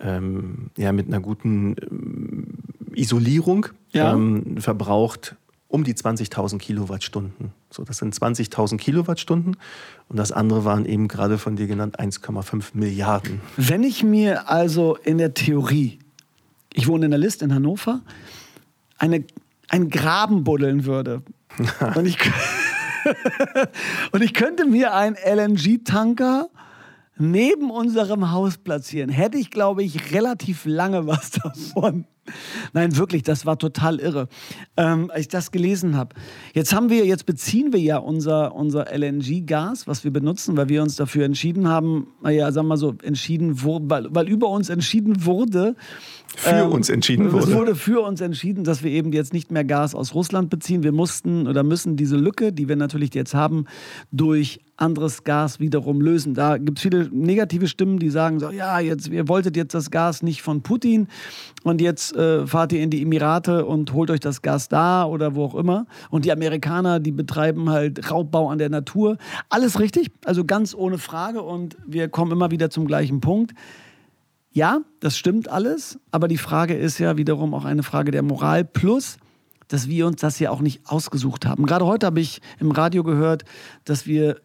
ähm, 0.00 0.70
ja, 0.76 0.90
mit 0.92 1.06
einer 1.06 1.20
guten 1.20 1.76
ähm, 1.88 2.46
Isolierung, 2.94 3.66
Ja. 3.92 4.12
ähm, 4.12 4.56
verbraucht 4.58 5.36
um 5.68 5.84
die 5.84 5.94
20.000 5.94 6.58
Kilowattstunden. 6.58 7.52
So, 7.70 7.84
das 7.84 7.98
sind 7.98 8.12
20.000 8.12 8.76
Kilowattstunden 8.78 9.56
und 10.08 10.16
das 10.16 10.32
andere 10.32 10.64
waren 10.64 10.84
eben 10.84 11.06
gerade 11.06 11.38
von 11.38 11.54
dir 11.54 11.68
genannt 11.68 12.00
1,5 12.00 12.70
Milliarden. 12.72 13.40
Wenn 13.56 13.84
ich 13.84 14.02
mir 14.02 14.48
also 14.50 14.96
in 15.04 15.18
der 15.18 15.34
Theorie, 15.34 15.98
ich 16.74 16.88
wohne 16.88 17.04
in 17.04 17.10
der 17.12 17.20
List 17.20 17.42
in 17.42 17.54
Hannover, 17.54 18.00
eine, 18.96 19.22
einen 19.68 19.90
Graben 19.90 20.42
buddeln 20.42 20.86
würde 20.86 21.22
und 21.94 22.06
ich, 22.06 22.18
und 24.12 24.22
ich 24.22 24.34
könnte 24.34 24.66
mir 24.66 24.94
einen 24.94 25.16
LNG-Tanker 25.16 26.48
neben 27.18 27.70
unserem 27.70 28.30
Haus 28.30 28.58
platzieren, 28.58 29.10
hätte 29.10 29.38
ich, 29.38 29.50
glaube 29.50 29.82
ich, 29.82 30.12
relativ 30.12 30.64
lange 30.64 31.06
was 31.06 31.30
davon. 31.30 32.06
Nein, 32.72 32.96
wirklich, 32.96 33.22
das 33.22 33.46
war 33.46 33.58
total 33.58 34.00
irre, 34.00 34.28
ähm, 34.76 35.10
als 35.10 35.22
ich 35.22 35.28
das 35.28 35.50
gelesen 35.50 35.96
habe. 35.96 36.14
Jetzt 36.54 36.72
haben 36.74 36.90
wir, 36.90 37.04
jetzt 37.06 37.26
beziehen 37.26 37.72
wir 37.72 37.80
ja 37.80 37.98
unser, 37.98 38.54
unser 38.54 38.86
LNG-Gas, 38.96 39.86
was 39.86 40.04
wir 40.04 40.10
benutzen, 40.10 40.56
weil 40.56 40.68
wir 40.68 40.82
uns 40.82 40.96
dafür 40.96 41.24
entschieden 41.24 41.68
haben, 41.68 42.08
naja, 42.22 42.50
sagen 42.52 42.66
wir 42.66 42.70
mal 42.70 42.76
so, 42.76 42.94
entschieden 43.02 43.62
wurde, 43.62 43.90
weil, 43.90 44.06
weil 44.10 44.28
über 44.28 44.48
uns 44.48 44.68
entschieden 44.68 45.24
wurde. 45.24 45.74
Für 46.36 46.64
uns 46.66 46.88
entschieden 46.88 47.26
Es 47.26 47.32
wurde. 47.32 47.52
wurde 47.54 47.74
für 47.74 48.00
uns 48.02 48.20
entschieden, 48.20 48.64
dass 48.64 48.82
wir 48.82 48.90
eben 48.90 49.12
jetzt 49.12 49.32
nicht 49.32 49.50
mehr 49.50 49.64
Gas 49.64 49.94
aus 49.94 50.14
Russland 50.14 50.50
beziehen. 50.50 50.82
Wir 50.82 50.92
mussten 50.92 51.48
oder 51.48 51.62
müssen 51.62 51.96
diese 51.96 52.16
Lücke, 52.16 52.52
die 52.52 52.68
wir 52.68 52.76
natürlich 52.76 53.14
jetzt 53.14 53.34
haben, 53.34 53.64
durch 54.12 54.60
anderes 54.78 55.24
Gas 55.24 55.60
wiederum 55.60 56.00
lösen. 56.00 56.34
Da 56.34 56.56
gibt 56.56 56.78
es 56.78 56.82
viele 56.82 57.08
negative 57.10 57.66
Stimmen, 57.66 57.98
die 57.98 58.10
sagen 58.10 58.38
so, 58.38 58.50
ja, 58.50 58.78
jetzt, 58.78 59.08
ihr 59.08 59.28
wolltet 59.28 59.56
jetzt 59.56 59.74
das 59.74 59.90
Gas 59.90 60.22
nicht 60.22 60.42
von 60.42 60.62
Putin 60.62 61.08
und 61.64 61.80
jetzt 61.80 62.14
äh, 62.16 62.46
fahrt 62.46 62.72
ihr 62.72 62.82
in 62.82 62.90
die 62.90 63.02
Emirate 63.02 63.66
und 63.66 63.92
holt 63.92 64.10
euch 64.10 64.20
das 64.20 64.40
Gas 64.40 64.68
da 64.68 65.04
oder 65.04 65.34
wo 65.34 65.44
auch 65.44 65.54
immer. 65.56 65.86
Und 66.10 66.24
die 66.24 66.32
Amerikaner, 66.32 67.00
die 67.00 67.12
betreiben 67.12 67.70
halt 67.70 68.10
Raubbau 68.10 68.48
an 68.48 68.58
der 68.58 68.70
Natur. 68.70 69.18
Alles 69.48 69.80
richtig, 69.80 70.10
also 70.24 70.44
ganz 70.44 70.74
ohne 70.74 70.98
Frage 70.98 71.42
und 71.42 71.76
wir 71.86 72.08
kommen 72.08 72.30
immer 72.30 72.50
wieder 72.50 72.70
zum 72.70 72.86
gleichen 72.86 73.20
Punkt. 73.20 73.52
Ja, 74.52 74.80
das 75.00 75.18
stimmt 75.18 75.48
alles, 75.48 75.98
aber 76.10 76.28
die 76.28 76.38
Frage 76.38 76.74
ist 76.74 76.98
ja 76.98 77.16
wiederum 77.16 77.52
auch 77.52 77.64
eine 77.64 77.82
Frage 77.82 78.12
der 78.12 78.22
Moral 78.22 78.64
plus, 78.64 79.18
dass 79.68 79.88
wir 79.88 80.06
uns 80.06 80.20
das 80.20 80.38
ja 80.38 80.50
auch 80.50 80.60
nicht 80.60 80.82
ausgesucht 80.86 81.46
haben. 81.46 81.66
Gerade 81.66 81.84
heute 81.84 82.06
habe 82.06 82.20
ich 82.20 82.40
im 82.58 82.70
Radio 82.70 83.04
gehört, 83.04 83.44
dass 83.84 84.06
wir 84.06 84.40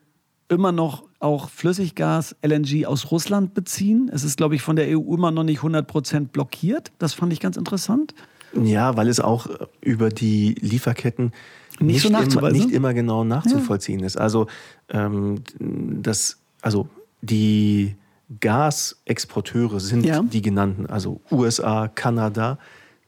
immer 0.50 0.72
noch 0.72 1.04
auch 1.20 1.50
Flüssiggas, 1.50 2.36
LNG 2.46 2.86
aus 2.86 3.12
Russland 3.12 3.54
beziehen. 3.54 4.10
Es 4.14 4.24
ist, 4.24 4.38
glaube 4.38 4.56
ich, 4.56 4.62
von 4.62 4.76
der 4.76 4.88
EU 4.98 5.14
immer 5.16 5.32
noch 5.32 5.44
nicht 5.44 5.60
100 5.60 5.88
Prozent 5.88 6.32
blockiert. 6.32 6.92
Das 7.00 7.14
fand 7.14 7.32
ich 7.34 7.40
ganz 7.40 7.58
interessant. 7.58 8.14
Ja, 8.62 8.96
weil 8.98 9.08
es 9.08 9.20
auch 9.20 9.48
äh, 9.48 9.66
über 9.82 10.10
die 10.10 10.56
Lieferketten 10.60 11.32
Nicht 11.80 12.02
so 12.04 12.10
immer, 12.10 12.52
nicht 12.52 12.72
immer 12.72 12.94
genau 12.94 13.24
nachzuvollziehen 13.24 14.02
ist. 14.04 14.18
Also, 14.18 14.48
ähm, 14.90 15.42
das, 15.60 16.38
also 16.62 16.88
die 17.22 17.96
Gasexporteure 18.40 19.80
sind 19.80 20.06
Ja. 20.06 20.22
die 20.22 20.42
genannten, 20.42 20.86
also 20.88 21.22
USA, 21.32 21.88
Kanada, 21.88 22.58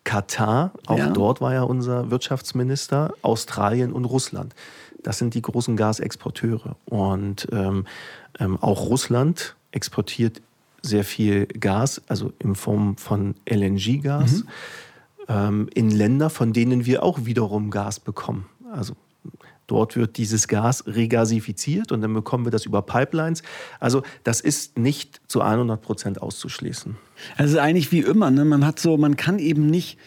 Katar, 0.03 0.71
auch 0.87 0.97
Ja. 0.97 1.09
dort 1.09 1.41
war 1.41 1.53
ja 1.53 1.63
unser 1.63 2.11
Wirtschaftsminister, 2.11 3.13
Australien 3.21 3.91
und 3.91 4.05
Russland. 4.05 4.53
Das 5.05 5.19
sind 5.19 5.35
die 5.35 5.41
großen 5.43 5.77
Gasexporteure. 5.77 6.75
Und 6.85 7.47
ähm, 7.51 7.85
ähm, 8.39 8.57
auch 8.57 8.87
Russland 8.89 9.55
exportiert 9.71 10.41
sehr 10.81 11.03
viel 11.03 11.45
Gas, 11.45 12.01
also 12.07 12.33
in 12.39 12.55
Form 12.55 12.97
von 12.97 13.35
LNG-Gas, 13.47 14.45
ähm, 15.27 15.69
in 15.75 15.91
Länder, 15.91 16.31
von 16.31 16.53
denen 16.53 16.87
wir 16.87 17.03
auch 17.03 17.25
wiederum 17.25 17.69
Gas 17.69 17.99
bekommen. 17.99 18.47
Also 18.71 18.95
dort 19.67 19.95
wird 19.95 20.17
dieses 20.17 20.47
Gas 20.47 20.83
regasifiziert 20.87 21.91
und 21.91 22.01
dann 22.01 22.13
bekommen 22.15 22.45
wir 22.45 22.51
das 22.51 22.65
über 22.65 22.81
Pipelines. 22.81 23.43
Also 23.79 24.01
das 24.23 24.41
ist 24.41 24.79
nicht 24.79 25.21
zu 25.27 25.41
100 25.41 25.83
Prozent 25.83 26.19
auszuschließen. 26.19 26.95
Also 27.37 27.59
eigentlich 27.59 27.91
wie 27.91 27.99
immer, 27.99 28.31
ne? 28.31 28.43
man 28.43 28.65
hat 28.65 28.79
so, 28.79 28.97
man 28.97 29.17
kann 29.17 29.37
eben 29.37 29.67
nicht 29.67 29.99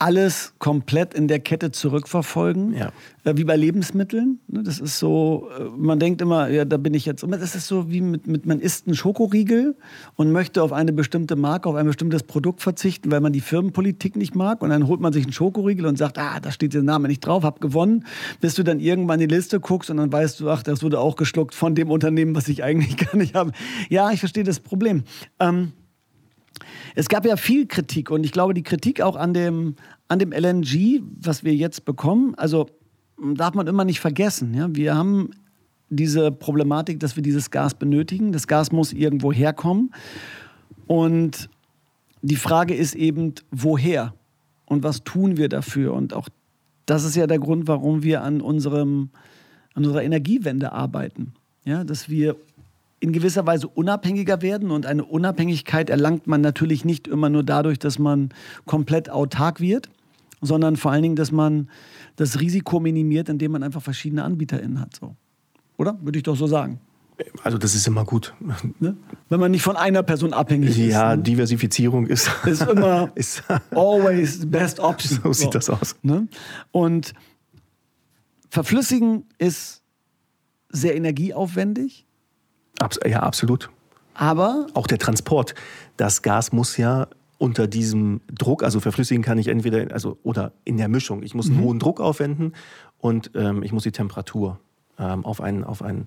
alles 0.00 0.54
komplett 0.58 1.12
in 1.12 1.28
der 1.28 1.40
Kette 1.40 1.72
zurückverfolgen, 1.72 2.72
Ja. 2.74 2.90
äh, 3.24 3.36
wie 3.36 3.44
bei 3.44 3.54
Lebensmitteln. 3.54 4.40
Ne, 4.48 4.62
Das 4.62 4.80
ist 4.80 4.98
so, 4.98 5.48
äh, 5.58 5.64
man 5.76 5.98
denkt 5.98 6.22
immer, 6.22 6.48
ja, 6.48 6.64
da 6.64 6.78
bin 6.78 6.94
ich 6.94 7.04
jetzt. 7.04 7.22
Das 7.28 7.54
ist 7.54 7.66
so 7.66 7.90
wie 7.90 8.00
mit, 8.00 8.26
mit 8.26 8.46
man 8.46 8.60
isst 8.60 8.86
einen 8.86 8.96
Schokoriegel 8.96 9.76
und 10.16 10.32
möchte 10.32 10.62
auf 10.62 10.72
eine 10.72 10.94
bestimmte 10.94 11.36
Marke, 11.36 11.68
auf 11.68 11.74
ein 11.74 11.86
bestimmtes 11.86 12.22
Produkt 12.22 12.62
verzichten, 12.62 13.10
weil 13.10 13.20
man 13.20 13.34
die 13.34 13.40
Firmenpolitik 13.42 14.16
nicht 14.16 14.34
mag. 14.34 14.62
Und 14.62 14.70
dann 14.70 14.86
holt 14.88 15.00
man 15.00 15.12
sich 15.12 15.24
einen 15.24 15.34
Schokoriegel 15.34 15.84
und 15.84 15.98
sagt, 15.98 16.16
ah, 16.18 16.40
da 16.40 16.50
steht 16.50 16.72
der 16.72 16.82
Name 16.82 17.06
nicht 17.08 17.20
drauf, 17.20 17.44
hab 17.44 17.60
gewonnen. 17.60 18.06
Bis 18.40 18.54
du 18.54 18.62
dann 18.62 18.80
irgendwann 18.80 19.20
die 19.20 19.26
Liste 19.26 19.60
guckst 19.60 19.90
und 19.90 19.98
dann 19.98 20.10
weißt 20.10 20.40
du, 20.40 20.48
ach, 20.48 20.62
das 20.62 20.82
wurde 20.82 20.98
auch 20.98 21.16
geschluckt 21.16 21.54
von 21.54 21.74
dem 21.74 21.90
Unternehmen, 21.90 22.34
was 22.34 22.48
ich 22.48 22.64
eigentlich 22.64 22.96
gar 22.96 23.16
nicht 23.16 23.34
habe. 23.34 23.52
Ja, 23.90 24.10
ich 24.12 24.20
verstehe 24.20 24.44
das 24.44 24.60
Problem. 24.60 25.04
Ähm, 25.38 25.72
es 26.94 27.08
gab 27.08 27.24
ja 27.26 27.36
viel 27.36 27.66
Kritik 27.66 28.10
und 28.10 28.24
ich 28.24 28.32
glaube, 28.32 28.54
die 28.54 28.62
Kritik 28.62 29.00
auch 29.00 29.16
an 29.16 29.34
dem, 29.34 29.76
an 30.08 30.18
dem 30.18 30.32
LNG, 30.32 31.02
was 31.20 31.44
wir 31.44 31.54
jetzt 31.54 31.84
bekommen, 31.84 32.34
also 32.36 32.66
darf 33.34 33.54
man 33.54 33.66
immer 33.66 33.84
nicht 33.84 34.00
vergessen. 34.00 34.54
Ja? 34.54 34.68
Wir 34.74 34.94
haben 34.94 35.30
diese 35.88 36.30
Problematik, 36.30 37.00
dass 37.00 37.16
wir 37.16 37.22
dieses 37.22 37.50
Gas 37.50 37.74
benötigen. 37.74 38.32
Das 38.32 38.46
Gas 38.46 38.72
muss 38.72 38.92
irgendwo 38.92 39.32
herkommen. 39.32 39.92
Und 40.86 41.50
die 42.22 42.36
Frage 42.36 42.74
ist 42.74 42.94
eben, 42.94 43.34
woher? 43.50 44.14
Und 44.66 44.84
was 44.84 45.02
tun 45.02 45.36
wir 45.36 45.48
dafür? 45.48 45.94
Und 45.94 46.14
auch 46.14 46.28
das 46.86 47.04
ist 47.04 47.16
ja 47.16 47.26
der 47.26 47.38
Grund, 47.38 47.68
warum 47.68 48.02
wir 48.02 48.22
an, 48.22 48.40
unserem, 48.40 49.10
an 49.74 49.84
unserer 49.84 50.02
Energiewende 50.02 50.72
arbeiten. 50.72 51.34
Ja, 51.64 51.84
dass 51.84 52.08
wir 52.08 52.36
in 53.00 53.12
gewisser 53.12 53.46
Weise 53.46 53.66
unabhängiger 53.68 54.42
werden. 54.42 54.70
Und 54.70 54.86
eine 54.86 55.04
Unabhängigkeit 55.04 55.90
erlangt 55.90 56.26
man 56.26 56.40
natürlich 56.42 56.84
nicht 56.84 57.08
immer 57.08 57.30
nur 57.30 57.42
dadurch, 57.42 57.78
dass 57.78 57.98
man 57.98 58.28
komplett 58.66 59.10
autark 59.10 59.60
wird, 59.60 59.88
sondern 60.42 60.76
vor 60.76 60.92
allen 60.92 61.02
Dingen, 61.02 61.16
dass 61.16 61.32
man 61.32 61.68
das 62.16 62.40
Risiko 62.40 62.78
minimiert, 62.80 63.28
indem 63.28 63.52
man 63.52 63.62
einfach 63.62 63.82
verschiedene 63.82 64.22
AnbieterInnen 64.24 64.80
hat. 64.80 64.96
So. 64.96 65.16
Oder? 65.78 65.98
Würde 66.02 66.18
ich 66.18 66.22
doch 66.22 66.36
so 66.36 66.46
sagen. 66.46 66.80
Also 67.42 67.58
das 67.58 67.74
ist 67.74 67.86
immer 67.86 68.04
gut. 68.06 68.34
Ne? 68.78 68.96
Wenn 69.28 69.40
man 69.40 69.50
nicht 69.50 69.62
von 69.62 69.76
einer 69.76 70.02
Person 70.02 70.32
abhängig 70.32 70.74
Ja, 70.78 71.12
ist. 71.12 71.16
ne? 71.18 71.22
Diversifizierung 71.24 72.06
ist, 72.06 72.30
Ist 72.46 72.62
immer 72.62 73.12
ist 73.14 73.42
always 73.72 74.40
the 74.40 74.46
best 74.46 74.80
option. 74.80 75.20
so 75.22 75.32
sieht 75.34 75.54
das 75.54 75.68
aus. 75.68 75.96
Ne? 76.02 76.28
Und 76.70 77.12
verflüssigen 78.48 79.24
ist 79.38 79.82
sehr 80.70 80.96
energieaufwendig, 80.96 82.06
Abs 82.80 82.98
ja, 83.06 83.20
absolut. 83.20 83.70
aber 84.14 84.66
Auch 84.74 84.86
der 84.86 84.98
Transport. 84.98 85.54
Das 85.96 86.22
Gas 86.22 86.52
muss 86.52 86.76
ja 86.76 87.08
unter 87.38 87.66
diesem 87.66 88.20
Druck, 88.32 88.62
also 88.62 88.80
verflüssigen 88.80 89.22
kann 89.22 89.38
ich 89.38 89.48
entweder, 89.48 89.92
also 89.92 90.18
oder 90.22 90.52
in 90.64 90.76
der 90.76 90.88
Mischung. 90.88 91.22
Ich 91.22 91.34
muss 91.34 91.48
einen 91.48 91.60
hohen 91.60 91.78
Druck 91.78 92.00
aufwenden 92.00 92.52
und 92.98 93.30
ähm, 93.34 93.62
ich 93.62 93.72
muss 93.72 93.82
die 93.84 93.92
Temperatur 93.92 94.58
ähm, 94.98 95.24
auf 95.24 95.40
ein, 95.40 95.64
auf 95.64 95.82
ein 95.82 96.06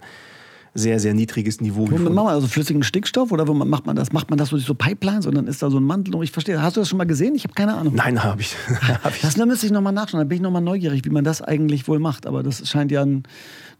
sehr, 0.76 1.00
sehr 1.00 1.14
niedriges 1.14 1.62
Niveau 1.62 1.90
Womit 1.90 2.14
macht 2.14 2.26
man 2.26 2.28
also 2.34 2.48
flüssigen 2.48 2.82
Stickstoff 2.82 3.32
oder 3.32 3.48
wo 3.48 3.54
macht 3.54 3.86
man 3.86 3.96
das? 3.96 4.12
Macht 4.12 4.30
man 4.32 4.40
das 4.40 4.50
durch 4.50 4.66
so 4.66 4.74
Pipelines 4.74 5.28
und 5.28 5.36
dann 5.36 5.46
ist 5.46 5.62
da 5.62 5.70
so 5.70 5.80
ein 5.80 5.84
Mantel? 5.84 6.22
Ich 6.24 6.32
verstehe. 6.32 6.62
Hast 6.62 6.78
du 6.78 6.82
das 6.82 6.90
schon 6.90 6.98
mal 6.98 7.06
gesehen? 7.06 7.36
Ich 7.36 7.44
habe 7.44 7.54
keine 7.54 7.76
Ahnung. 7.76 7.94
Nein, 7.96 8.24
habe 8.24 8.42
ich. 8.42 8.56
hab 9.04 9.16
ich. 9.16 9.22
Das 9.22 9.38
müsste 9.38 9.68
ich 9.68 9.72
nochmal 9.72 9.94
nachschauen. 9.94 10.20
Da 10.20 10.26
bin 10.26 10.38
ich 10.38 10.42
nochmal 10.42 10.62
neugierig, 10.62 11.06
wie 11.06 11.10
man 11.10 11.24
das 11.24 11.42
eigentlich 11.42 11.88
wohl 11.88 12.00
macht. 12.00 12.26
Aber 12.26 12.42
das 12.42 12.68
scheint 12.68 12.92
ja 12.92 13.04
ein, 13.04 13.24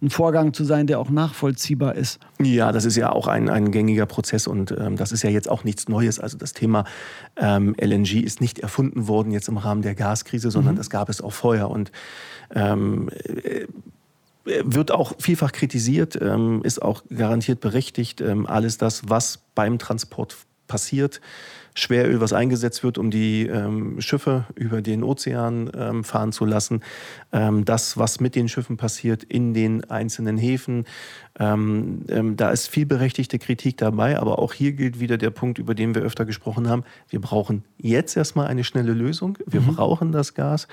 ein 0.04 0.12
Vorgang 0.12 0.54
zu 0.54 0.66
sein, 0.66 0.86
der 0.86 1.00
auch 1.00 1.10
nachvollziehbar 1.10 1.96
ist. 1.96 2.20
Ja, 2.40 2.72
das 2.72 2.86
ist 2.86 2.96
ja 2.96 3.12
auch 3.12 3.28
ein, 3.28 3.50
ein 3.50 3.72
gängiger 3.72 4.06
Prozess 4.06 4.46
und 4.46 4.72
ähm, 4.78 4.96
das 4.96 5.12
ist 5.12 5.24
ja 5.24 5.32
jetzt 5.32 5.50
auch 5.50 5.64
nichts 5.64 5.88
Neues. 5.90 6.20
Also 6.20 6.38
das 6.38 6.54
Thema 6.54 6.84
ähm, 7.38 7.76
LNG 7.82 8.22
ist 8.22 8.40
nicht 8.40 8.60
erfunden 8.60 9.08
worden 9.08 9.32
jetzt 9.32 9.48
im 9.48 9.58
Rahmen 9.58 9.82
der 9.82 9.96
Gaskrise, 9.96 10.52
sondern 10.52 10.76
das 10.76 10.90
gab 10.92 11.10
es 11.10 11.22
auch 11.22 11.34
vorher 11.34 11.70
und 11.70 11.92
ähm, 12.54 13.10
äh, 13.24 13.66
wird 14.46 14.92
auch 14.92 15.14
vielfach 15.20 15.52
kritisiert, 15.52 16.20
ähm, 16.22 16.62
ist 16.64 16.82
auch 16.82 17.04
garantiert 17.10 17.62
berechtigt. 17.62 18.22
Ähm, 18.22 18.46
alles 18.46 18.78
das, 18.78 19.10
was 19.10 19.40
beim 19.56 19.80
Transport 19.80 20.36
passiert, 20.68 21.22
Schweröl, 21.76 22.22
was 22.22 22.34
eingesetzt 22.34 22.84
wird, 22.84 22.98
um 22.98 23.12
die 23.12 23.48
ähm, 23.48 24.00
Schiffe 24.02 24.46
über 24.56 24.82
den 24.82 25.04
Ozean 25.04 25.72
ähm, 25.76 26.04
fahren 26.04 26.32
zu 26.32 26.46
lassen, 26.46 26.82
ähm, 27.32 27.66
das, 27.66 27.98
was 27.98 28.20
mit 28.20 28.36
den 28.36 28.50
Schiffen 28.50 28.78
passiert 28.78 29.24
in 29.24 29.54
den 29.54 29.90
einzelnen 29.90 30.38
Häfen, 30.38 30.86
ähm, 31.40 32.06
ähm, 32.10 32.38
da 32.38 32.52
ist 32.52 32.68
viel 32.68 32.86
berechtigte 32.86 33.40
Kritik 33.40 33.78
dabei, 33.78 34.20
aber 34.20 34.38
auch 34.38 34.54
hier 34.54 34.74
gilt 34.74 35.00
wieder 35.00 35.18
der 35.18 35.32
Punkt, 35.32 35.58
über 35.58 35.74
den 35.74 35.96
wir 35.96 36.04
öfter 36.04 36.26
gesprochen 36.26 36.70
haben. 36.70 36.84
Wir 37.10 37.20
brauchen 37.20 37.64
jetzt 37.78 38.16
erstmal 38.16 38.48
eine 38.48 38.64
schnelle 38.64 38.94
Lösung. 38.94 39.40
Wir 39.48 39.62
brauchen 39.62 40.12
das 40.12 40.36
Gas. 40.36 40.68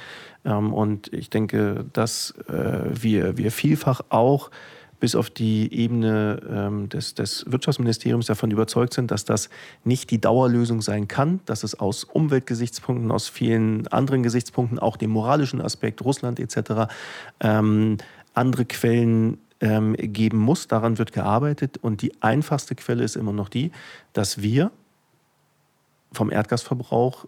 Ähm, 0.45 0.75
und 0.75 1.13
ich 1.13 1.31
denke, 1.31 1.87
dass 1.93 2.35
äh, 2.49 2.91
wir, 2.91 3.39
wir 3.39 3.53
vielfach 3.53 4.03
auch 4.11 4.51
bis 5.01 5.15
auf 5.15 5.31
die 5.31 5.73
Ebene 5.75 6.41
ähm, 6.49 6.89
des, 6.89 7.15
des 7.15 7.45
Wirtschaftsministeriums 7.49 8.27
davon 8.27 8.51
überzeugt 8.51 8.95
sind, 8.95 9.11
dass 9.11 9.25
das 9.25 9.49
nicht 9.83 10.11
die 10.11 10.21
Dauerlösung 10.21 10.83
sein 10.83 11.09
kann, 11.09 11.41
dass 11.47 11.65
es 11.65 11.79
aus 11.79 12.05
Umweltgesichtspunkten, 12.05 13.11
aus 13.11 13.29
vielen 13.29 13.89
anderen 13.89 14.23
Gesichtspunkten, 14.23 14.79
auch 14.79 14.97
dem 14.97 15.11
moralischen 15.11 15.61
Aspekt, 15.61 16.05
Russland 16.05 16.39
etc., 16.39 16.93
ähm, 17.41 17.97
andere 18.35 18.67
Quellen 18.67 19.39
ähm, 19.61 19.95
geben 19.99 20.39
muss. 20.39 20.69
Daran 20.69 20.99
wird 20.99 21.13
gearbeitet. 21.13 21.79
Und 21.79 22.03
die 22.03 22.13
einfachste 22.23 22.75
Quelle 22.75 23.03
ist 23.03 23.17
immer 23.17 23.33
noch 23.33 23.49
die, 23.49 23.73
dass 24.13 24.43
wir 24.43 24.71
vom 26.13 26.31
Erdgasverbrauch 26.31 27.27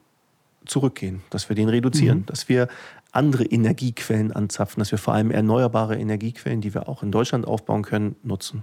zurückgehen, 0.67 1.23
dass 1.31 1.49
wir 1.49 1.57
den 1.57 1.69
reduzieren, 1.69 2.25
dass 2.27 2.49
wir 2.49 2.69
andere 3.13 3.45
Energiequellen 3.45 4.33
anzapfen, 4.33 4.81
dass 4.81 4.91
wir 4.91 4.99
vor 4.99 5.15
allem 5.15 5.31
erneuerbare 5.31 5.97
Energiequellen, 5.99 6.61
die 6.61 6.75
wir 6.75 6.89
auch 6.89 7.03
in 7.03 7.13
Deutschland 7.13 7.47
aufbauen 7.47 7.83
können, 7.83 8.17
nutzen. 8.23 8.63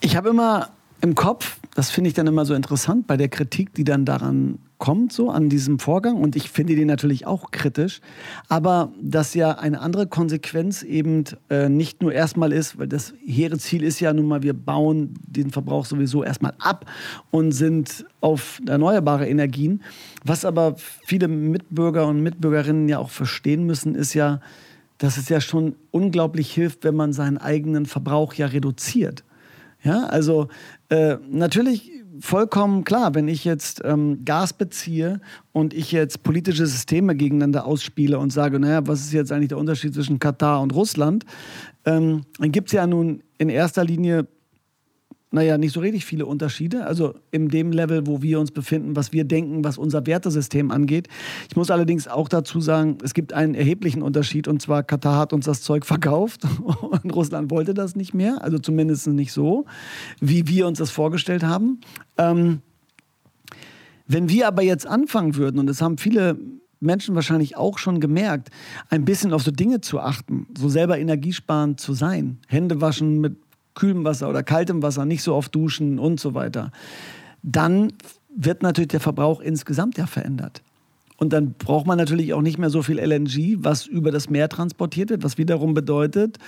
Ich 0.00 0.16
habe 0.16 0.30
immer 0.30 0.70
im 1.02 1.14
Kopf, 1.14 1.58
das 1.74 1.90
finde 1.90 2.08
ich 2.08 2.14
dann 2.14 2.26
immer 2.26 2.44
so 2.44 2.54
interessant 2.54 3.06
bei 3.06 3.16
der 3.16 3.28
Kritik, 3.28 3.74
die 3.74 3.84
dann 3.84 4.04
daran 4.04 4.58
kommt, 4.78 5.12
so 5.12 5.30
an 5.30 5.48
diesem 5.48 5.78
Vorgang. 5.78 6.16
Und 6.16 6.36
ich 6.36 6.50
finde 6.50 6.74
den 6.74 6.88
natürlich 6.88 7.26
auch 7.26 7.50
kritisch. 7.52 8.00
Aber 8.48 8.92
dass 9.00 9.34
ja 9.34 9.52
eine 9.52 9.80
andere 9.80 10.06
Konsequenz 10.06 10.82
eben 10.82 11.24
äh, 11.48 11.68
nicht 11.68 12.02
nur 12.02 12.12
erstmal 12.12 12.52
ist, 12.52 12.78
weil 12.78 12.88
das 12.88 13.14
hehre 13.24 13.58
Ziel 13.58 13.82
ist 13.82 14.00
ja 14.00 14.12
nun 14.12 14.26
mal, 14.26 14.42
wir 14.42 14.54
bauen 14.54 15.14
den 15.26 15.50
Verbrauch 15.50 15.84
sowieso 15.84 16.24
erstmal 16.24 16.54
ab 16.58 16.86
und 17.30 17.52
sind 17.52 18.04
auf 18.20 18.60
erneuerbare 18.66 19.28
Energien. 19.28 19.82
Was 20.24 20.44
aber 20.44 20.74
viele 20.76 21.28
Mitbürger 21.28 22.06
und 22.08 22.22
Mitbürgerinnen 22.22 22.88
ja 22.88 22.98
auch 22.98 23.10
verstehen 23.10 23.64
müssen, 23.64 23.94
ist 23.94 24.14
ja, 24.14 24.40
dass 24.98 25.16
es 25.16 25.28
ja 25.28 25.40
schon 25.40 25.76
unglaublich 25.92 26.52
hilft, 26.52 26.84
wenn 26.84 26.96
man 26.96 27.12
seinen 27.12 27.38
eigenen 27.38 27.86
Verbrauch 27.86 28.34
ja 28.34 28.46
reduziert. 28.46 29.24
Ja, 29.82 30.04
also 30.04 30.48
äh, 30.90 31.16
natürlich 31.28 31.90
vollkommen 32.20 32.84
klar, 32.84 33.14
wenn 33.14 33.28
ich 33.28 33.44
jetzt 33.44 33.80
ähm, 33.84 34.24
Gas 34.24 34.52
beziehe 34.52 35.20
und 35.52 35.72
ich 35.72 35.92
jetzt 35.92 36.22
politische 36.22 36.66
Systeme 36.66 37.16
gegeneinander 37.16 37.64
ausspiele 37.64 38.18
und 38.18 38.30
sage, 38.30 38.60
naja, 38.60 38.86
was 38.86 39.00
ist 39.00 39.12
jetzt 39.12 39.32
eigentlich 39.32 39.48
der 39.48 39.58
Unterschied 39.58 39.94
zwischen 39.94 40.18
Katar 40.18 40.60
und 40.60 40.74
Russland, 40.74 41.24
ähm, 41.86 42.22
dann 42.38 42.52
gibt 42.52 42.68
es 42.68 42.72
ja 42.72 42.86
nun 42.86 43.22
in 43.38 43.48
erster 43.48 43.84
Linie 43.84 44.26
naja, 45.32 45.58
nicht 45.58 45.72
so 45.72 45.80
richtig 45.80 46.04
viele 46.04 46.26
Unterschiede. 46.26 46.86
Also 46.86 47.14
in 47.30 47.48
dem 47.48 47.70
Level, 47.70 48.06
wo 48.06 48.20
wir 48.20 48.40
uns 48.40 48.50
befinden, 48.50 48.96
was 48.96 49.12
wir 49.12 49.24
denken, 49.24 49.62
was 49.62 49.78
unser 49.78 50.04
Wertesystem 50.06 50.72
angeht. 50.72 51.08
Ich 51.48 51.56
muss 51.56 51.70
allerdings 51.70 52.08
auch 52.08 52.28
dazu 52.28 52.60
sagen, 52.60 52.98
es 53.04 53.14
gibt 53.14 53.32
einen 53.32 53.54
erheblichen 53.54 54.02
Unterschied. 54.02 54.48
Und 54.48 54.60
zwar, 54.60 54.82
Katar 54.82 55.18
hat 55.18 55.32
uns 55.32 55.44
das 55.44 55.62
Zeug 55.62 55.86
verkauft 55.86 56.42
und 56.80 57.14
Russland 57.14 57.50
wollte 57.50 57.74
das 57.74 57.94
nicht 57.94 58.12
mehr. 58.12 58.42
Also 58.42 58.58
zumindest 58.58 59.06
nicht 59.06 59.32
so, 59.32 59.66
wie 60.20 60.48
wir 60.48 60.66
uns 60.66 60.78
das 60.78 60.90
vorgestellt 60.90 61.44
haben. 61.44 61.80
Ähm, 62.18 62.60
wenn 64.08 64.28
wir 64.28 64.48
aber 64.48 64.62
jetzt 64.62 64.86
anfangen 64.86 65.36
würden, 65.36 65.60
und 65.60 65.68
das 65.68 65.80
haben 65.80 65.96
viele 65.96 66.36
Menschen 66.80 67.14
wahrscheinlich 67.14 67.56
auch 67.56 67.78
schon 67.78 68.00
gemerkt, 68.00 68.48
ein 68.88 69.04
bisschen 69.04 69.32
auf 69.32 69.42
so 69.42 69.52
Dinge 69.52 69.80
zu 69.80 70.00
achten, 70.00 70.48
so 70.58 70.68
selber 70.68 70.98
energiesparend 70.98 71.78
zu 71.78 71.92
sein, 71.92 72.38
Hände 72.48 72.80
waschen 72.80 73.20
mit 73.20 73.36
kühlem 73.74 74.04
Wasser 74.04 74.28
oder 74.28 74.42
kaltem 74.42 74.82
Wasser, 74.82 75.04
nicht 75.04 75.22
so 75.22 75.34
oft 75.34 75.54
duschen 75.54 75.98
und 75.98 76.20
so 76.20 76.34
weiter, 76.34 76.72
dann 77.42 77.92
wird 78.34 78.62
natürlich 78.62 78.88
der 78.88 79.00
Verbrauch 79.00 79.40
insgesamt 79.40 79.98
ja 79.98 80.06
verändert. 80.06 80.62
Und 81.16 81.34
dann 81.34 81.52
braucht 81.52 81.86
man 81.86 81.98
natürlich 81.98 82.32
auch 82.32 82.40
nicht 82.40 82.58
mehr 82.58 82.70
so 82.70 82.82
viel 82.82 82.98
LNG, 82.98 83.58
was 83.58 83.86
über 83.86 84.10
das 84.10 84.30
Meer 84.30 84.48
transportiert 84.48 85.10
wird, 85.10 85.22
was 85.22 85.36
wiederum 85.36 85.74
bedeutet, 85.74 86.38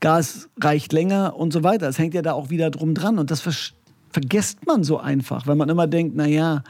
Gas 0.00 0.48
reicht 0.60 0.92
länger 0.92 1.34
und 1.36 1.52
so 1.52 1.64
weiter. 1.64 1.88
Es 1.88 1.98
hängt 1.98 2.14
ja 2.14 2.22
da 2.22 2.34
auch 2.34 2.50
wieder 2.50 2.70
drum 2.70 2.94
dran 2.94 3.18
und 3.18 3.30
das 3.30 3.40
ver 3.40 3.52
vergisst 4.10 4.66
man 4.66 4.84
so 4.84 4.98
einfach, 4.98 5.46
weil 5.46 5.54
man 5.54 5.68
immer 5.68 5.86
denkt, 5.86 6.16
naja, 6.16 6.64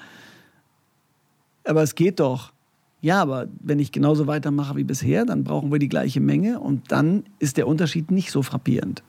aber 1.65 1.83
es 1.83 1.95
geht 1.95 2.19
doch. 2.19 2.53
Ja, 3.01 3.23
aber 3.23 3.47
wenn 3.61 3.79
ich 3.79 3.93
genauso 3.93 4.27
weitermache 4.27 4.75
wie 4.75 4.83
bisher, 4.83 5.25
dann 5.25 5.45
brauchen 5.45 5.71
wir 5.71 5.79
die 5.79 5.89
gleiche 5.89 6.21
Menge 6.21 6.59
und 6.59 6.91
dann 6.91 7.25
ist 7.39 7.57
der 7.57 7.69
Unterschied 7.69 8.11
nicht 8.11 8.33
so 8.33 8.43
frappierend. 8.43 9.05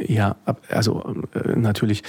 Ja, 0.00 0.36
also 0.68 1.14
äh, 1.34 1.56
natürlich. 1.56 2.02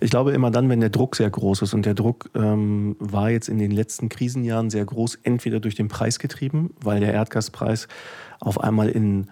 Ich 0.00 0.10
glaube 0.10 0.32
immer 0.32 0.50
dann, 0.50 0.68
wenn 0.68 0.80
der 0.80 0.90
Druck 0.90 1.16
sehr 1.16 1.30
groß 1.30 1.62
ist 1.62 1.74
und 1.74 1.84
der 1.84 1.94
Druck 1.94 2.30
ähm, 2.34 2.96
war 2.98 3.30
jetzt 3.30 3.48
in 3.48 3.58
den 3.58 3.70
letzten 3.70 4.08
Krisenjahren 4.08 4.70
sehr 4.70 4.84
groß, 4.84 5.18
entweder 5.22 5.60
durch 5.60 5.74
den 5.74 5.88
Preis 5.88 6.18
getrieben, 6.18 6.74
weil 6.82 7.00
der 7.00 7.12
Erdgaspreis 7.12 7.88
auf 8.40 8.60
einmal 8.60 8.88
in 8.88 9.28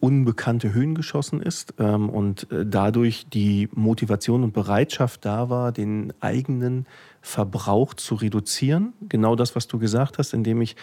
unbekannte 0.00 0.72
Höhen 0.72 0.94
geschossen 0.94 1.42
ist 1.42 1.74
ähm, 1.78 2.08
und 2.08 2.50
äh, 2.50 2.64
dadurch 2.66 3.26
die 3.28 3.68
Motivation 3.72 4.42
und 4.42 4.52
Bereitschaft 4.52 5.24
da 5.24 5.50
war, 5.50 5.72
den 5.72 6.12
eigenen 6.20 6.86
Verbrauch 7.20 7.94
zu 7.94 8.14
reduzieren. 8.14 8.94
Genau 9.08 9.36
das, 9.36 9.54
was 9.54 9.68
du 9.68 9.78
gesagt 9.78 10.18
hast, 10.18 10.32
indem 10.32 10.62
ich 10.62 10.74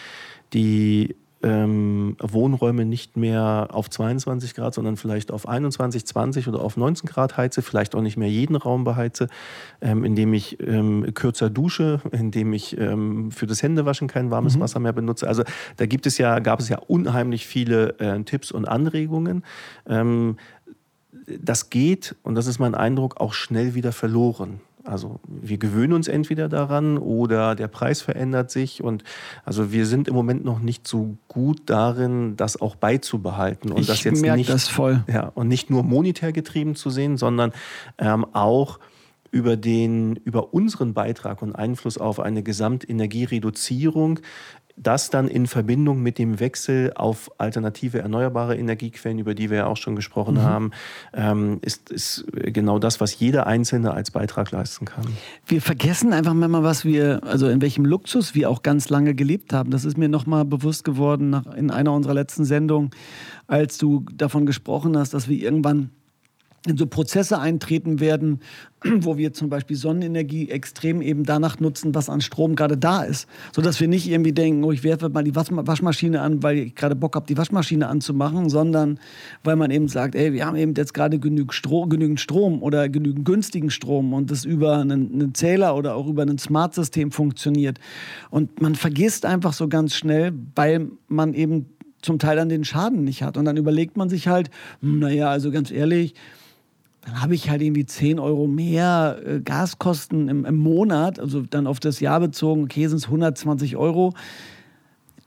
die 0.54 1.16
ähm, 1.44 2.16
Wohnräume 2.20 2.86
nicht 2.86 3.18
mehr 3.18 3.70
auf 3.72 3.90
22 3.90 4.56
Grad, 4.56 4.74
sondern 4.74 4.98
vielleicht 4.98 5.32
auf 5.32 5.48
21, 5.48 6.06
20 6.06 6.48
oder 6.48 6.62
auf 6.62 6.78
19 6.78 7.08
Grad 7.08 7.38
heize, 7.38 7.62
vielleicht 7.62 7.96
auch 7.96 8.02
nicht 8.02 8.18
mehr 8.18 8.30
jeden 8.30 8.56
Raum 8.56 8.84
beheize, 8.84 9.28
ähm, 9.82 10.04
indem 10.04 10.34
ich 10.34 10.60
ähm, 10.60 11.14
kürzer 11.14 11.50
dusche, 11.50 12.02
indem 12.12 12.54
ich 12.54 12.78
ähm, 12.78 13.32
für 13.32 13.48
das 13.48 13.62
Händewaschen 13.62 14.08
kein 14.08 14.32
warmes 14.32 14.56
mhm. 14.56 14.62
Wasser 14.62 14.80
mehr 14.80 14.94
benutze. 14.94 15.28
Also 15.28 15.44
da 15.78 15.86
gibt 15.86 16.06
es 16.08 16.18
ja, 16.18 16.40
gab 16.40 16.60
es 16.60 16.70
ja 16.70 16.80
unheimlich 16.80 17.46
viele 17.46 18.00
äh, 18.00 18.24
Tipps 18.24 18.52
und 18.52 18.68
Anregungen. 18.68 19.44
Ähm, 19.88 20.38
das 21.40 21.70
geht, 21.70 22.16
und 22.24 22.36
das 22.36 22.48
ist 22.48 22.60
mein 22.60 22.74
Eindruck, 22.74 23.20
auch 23.20 23.34
schnell 23.34 23.76
wieder 23.76 23.92
verloren. 23.92 24.62
Also 24.88 25.20
wir 25.28 25.58
gewöhnen 25.58 25.94
uns 25.94 26.08
entweder 26.08 26.50
daran 26.50 26.98
oder 26.98 27.56
der 27.56 27.68
Preis 27.68 28.02
verändert 28.02 28.52
sich 28.52 28.84
und 28.84 29.04
also 29.46 29.72
wir 29.72 29.86
sind 29.86 30.08
im 30.08 30.14
Moment 30.14 30.46
noch 30.46 30.60
nicht 30.60 30.88
so 30.88 31.18
gut 31.28 31.62
darin, 31.66 32.36
das 32.38 32.60
auch 32.62 32.76
beizubehalten 32.76 33.72
und 33.72 33.82
ich 33.82 33.88
das 33.88 34.04
jetzt 34.04 34.22
nicht 34.22 34.50
das 34.50 34.68
voll. 34.68 35.04
Ja, 35.12 35.32
und 35.36 35.48
nicht 35.48 35.70
nur 35.70 35.84
monetär 35.84 36.32
getrieben 36.32 36.76
zu 36.76 36.90
sehen, 36.90 37.18
sondern 37.18 37.52
ähm, 37.98 38.26
auch 38.34 38.80
über 39.32 39.58
den 39.58 40.16
über 40.16 40.54
unseren 40.54 40.94
Beitrag 40.94 41.42
und 41.42 41.54
Einfluss 41.54 41.98
auf 41.98 42.20
eine 42.20 42.44
Gesamtenergiereduzierung 42.44 44.20
das 44.78 45.10
dann 45.10 45.28
in 45.28 45.48
Verbindung 45.48 46.02
mit 46.02 46.20
dem 46.20 46.40
Wechsel 46.40 46.94
auf 46.96 47.32
alternative 47.40 48.00
erneuerbare 48.00 48.56
Energiequellen, 48.56 49.18
über 49.18 49.34
die 49.34 49.50
wir 49.50 49.58
ja 49.58 49.66
auch 49.66 49.78
schon 49.78 49.96
gesprochen 49.96 50.36
mhm. 50.36 50.42
haben, 50.42 50.72
ähm, 51.14 51.58
ist, 51.62 51.90
ist 51.90 52.26
genau 52.32 52.78
das, 52.78 53.02
was 53.02 53.20
jeder 53.20 53.48
Einzelne 53.48 53.94
als 53.94 54.12
Beitrag 54.12 54.52
leisten 54.52 54.86
kann. 54.86 55.06
Wir 55.48 55.62
vergessen 55.62 56.14
einfach 56.14 56.36
mal, 56.36 56.64
was 56.64 56.86
wir, 56.86 57.24
also 57.24 57.48
in 57.48 57.62
welchem 57.62 57.86
Luxus 57.86 58.36
wir 58.36 58.50
auch 58.50 58.62
ganz 58.62 58.90
lange 58.90 59.16
gelebt 59.16 59.52
haben. 59.52 59.72
Das 59.72 59.84
ist 59.84 59.98
mir 59.98 60.10
nochmal 60.10 60.46
bewusst 60.46 60.84
geworden 60.84 61.32
nach, 61.32 61.48
in 61.56 61.72
einer 61.72 61.92
unserer 61.92 62.14
letzten 62.14 62.46
Sendungen, 62.46 62.92
als 63.48 63.80
du 63.80 64.06
davon 64.14 64.46
gesprochen 64.46 64.96
hast, 64.96 65.14
dass 65.14 65.28
wir 65.28 65.42
irgendwann 65.42 65.90
in 66.68 66.78
so 66.78 66.86
Prozesse 66.86 67.40
eintreten 67.40 68.00
werden, 68.00 68.42
wo 68.84 69.18
wir 69.18 69.34
zum 69.34 69.50
Beispiel 69.50 69.76
Sonnenenergie 69.76 70.50
extrem 70.50 71.02
eben 71.02 71.24
danach 71.24 71.60
nutzen, 71.60 71.96
was 71.96 72.10
an 72.10 72.22
Strom 72.22 72.56
gerade 72.56 72.78
da 72.78 73.04
ist. 73.04 73.28
Sodass 73.54 73.80
wir 73.80 73.88
nicht 73.88 74.08
irgendwie 74.08 74.34
denken, 74.34 74.64
oh, 74.64 74.72
ich 74.72 74.84
werfe 74.84 75.10
mal 75.10 75.24
die 75.24 75.36
Waschmaschine 75.36 76.22
an, 76.22 76.44
weil 76.44 76.58
ich 76.58 76.76
gerade 76.76 76.96
Bock 76.96 77.16
habe, 77.16 77.26
die 77.26 77.38
Waschmaschine 77.38 77.88
anzumachen, 77.88 78.50
sondern 78.50 79.00
weil 79.44 79.56
man 79.56 79.72
eben 79.72 79.88
sagt, 79.88 80.16
ey, 80.16 80.34
wir 80.34 80.46
haben 80.46 80.56
eben 80.56 80.74
jetzt 80.76 80.94
gerade 80.94 81.20
genügend 81.20 81.54
Strom, 81.54 82.62
oder 82.62 82.90
genügend 82.90 83.26
günstigen 83.26 83.70
Strom 83.70 84.14
und 84.14 84.32
das 84.32 84.46
über 84.46 84.78
einen, 84.78 85.14
einen 85.14 85.34
Zähler 85.34 85.76
oder 85.76 85.96
auch 85.96 86.08
über 86.08 86.24
ein 86.24 86.38
Smart-System 86.38 87.12
funktioniert. 87.12 87.80
Und 88.30 88.62
man 88.62 88.76
vergisst 88.76 89.26
einfach 89.26 89.54
so 89.54 89.68
ganz 89.68 89.96
schnell, 89.96 90.34
weil 90.56 90.90
man 91.08 91.34
eben 91.34 91.68
zum 92.02 92.20
Teil 92.20 92.36
dann 92.36 92.50
den 92.50 92.64
Schaden 92.64 93.04
nicht 93.04 93.24
hat. 93.24 93.38
Und 93.38 93.46
dann 93.46 93.58
überlegt 93.58 93.98
man 93.98 94.10
sich 94.10 94.28
halt, 94.28 94.50
hm, 94.82 95.00
naja, 95.00 95.30
also 95.30 95.52
ganz 95.52 95.72
ehrlich, 95.72 96.14
dann 97.08 97.22
habe 97.22 97.36
ich 97.36 97.50
halt 97.50 97.62
irgendwie 97.62 97.86
10 97.86 98.20
Euro 98.20 98.48
mehr 98.48 99.22
äh, 99.26 99.40
Gaskosten 99.40 100.28
im, 100.28 100.44
im, 100.44 100.58
Monat, 100.58 101.22
also 101.22 101.42
dann 101.42 101.66
auf 101.66 101.80
das 101.80 102.02
Jahr 102.02 102.20
bezogen, 102.20 102.66
okay, 102.66 102.86
sind 102.88 102.98
es 102.98 103.06
120 103.06 103.78
Euro. 103.78 104.14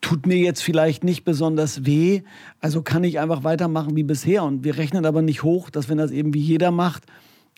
Tut 0.03 0.27
mir 0.27 0.37
jetzt 0.37 0.63
vielleicht 0.63 1.05
nicht 1.05 1.25
besonders 1.25 1.87
weh, 1.87 2.21
also 2.61 2.83
kann 2.83 3.03
ich 3.03 3.19
einfach 3.19 3.45
weitermachen 3.45 3.97
wie 3.97 4.03
bisher. 4.03 4.45
Und 4.45 4.63
wir 4.63 4.77
rechnen 4.77 5.07
aber 5.07 5.23
nicht 5.23 5.43
hoch, 5.43 5.71
dass 5.71 5.89
wenn 5.89 5.97
das 5.97 6.11
eben 6.11 6.35
wie 6.35 6.41
jeder 6.41 6.71
macht, 6.71 7.05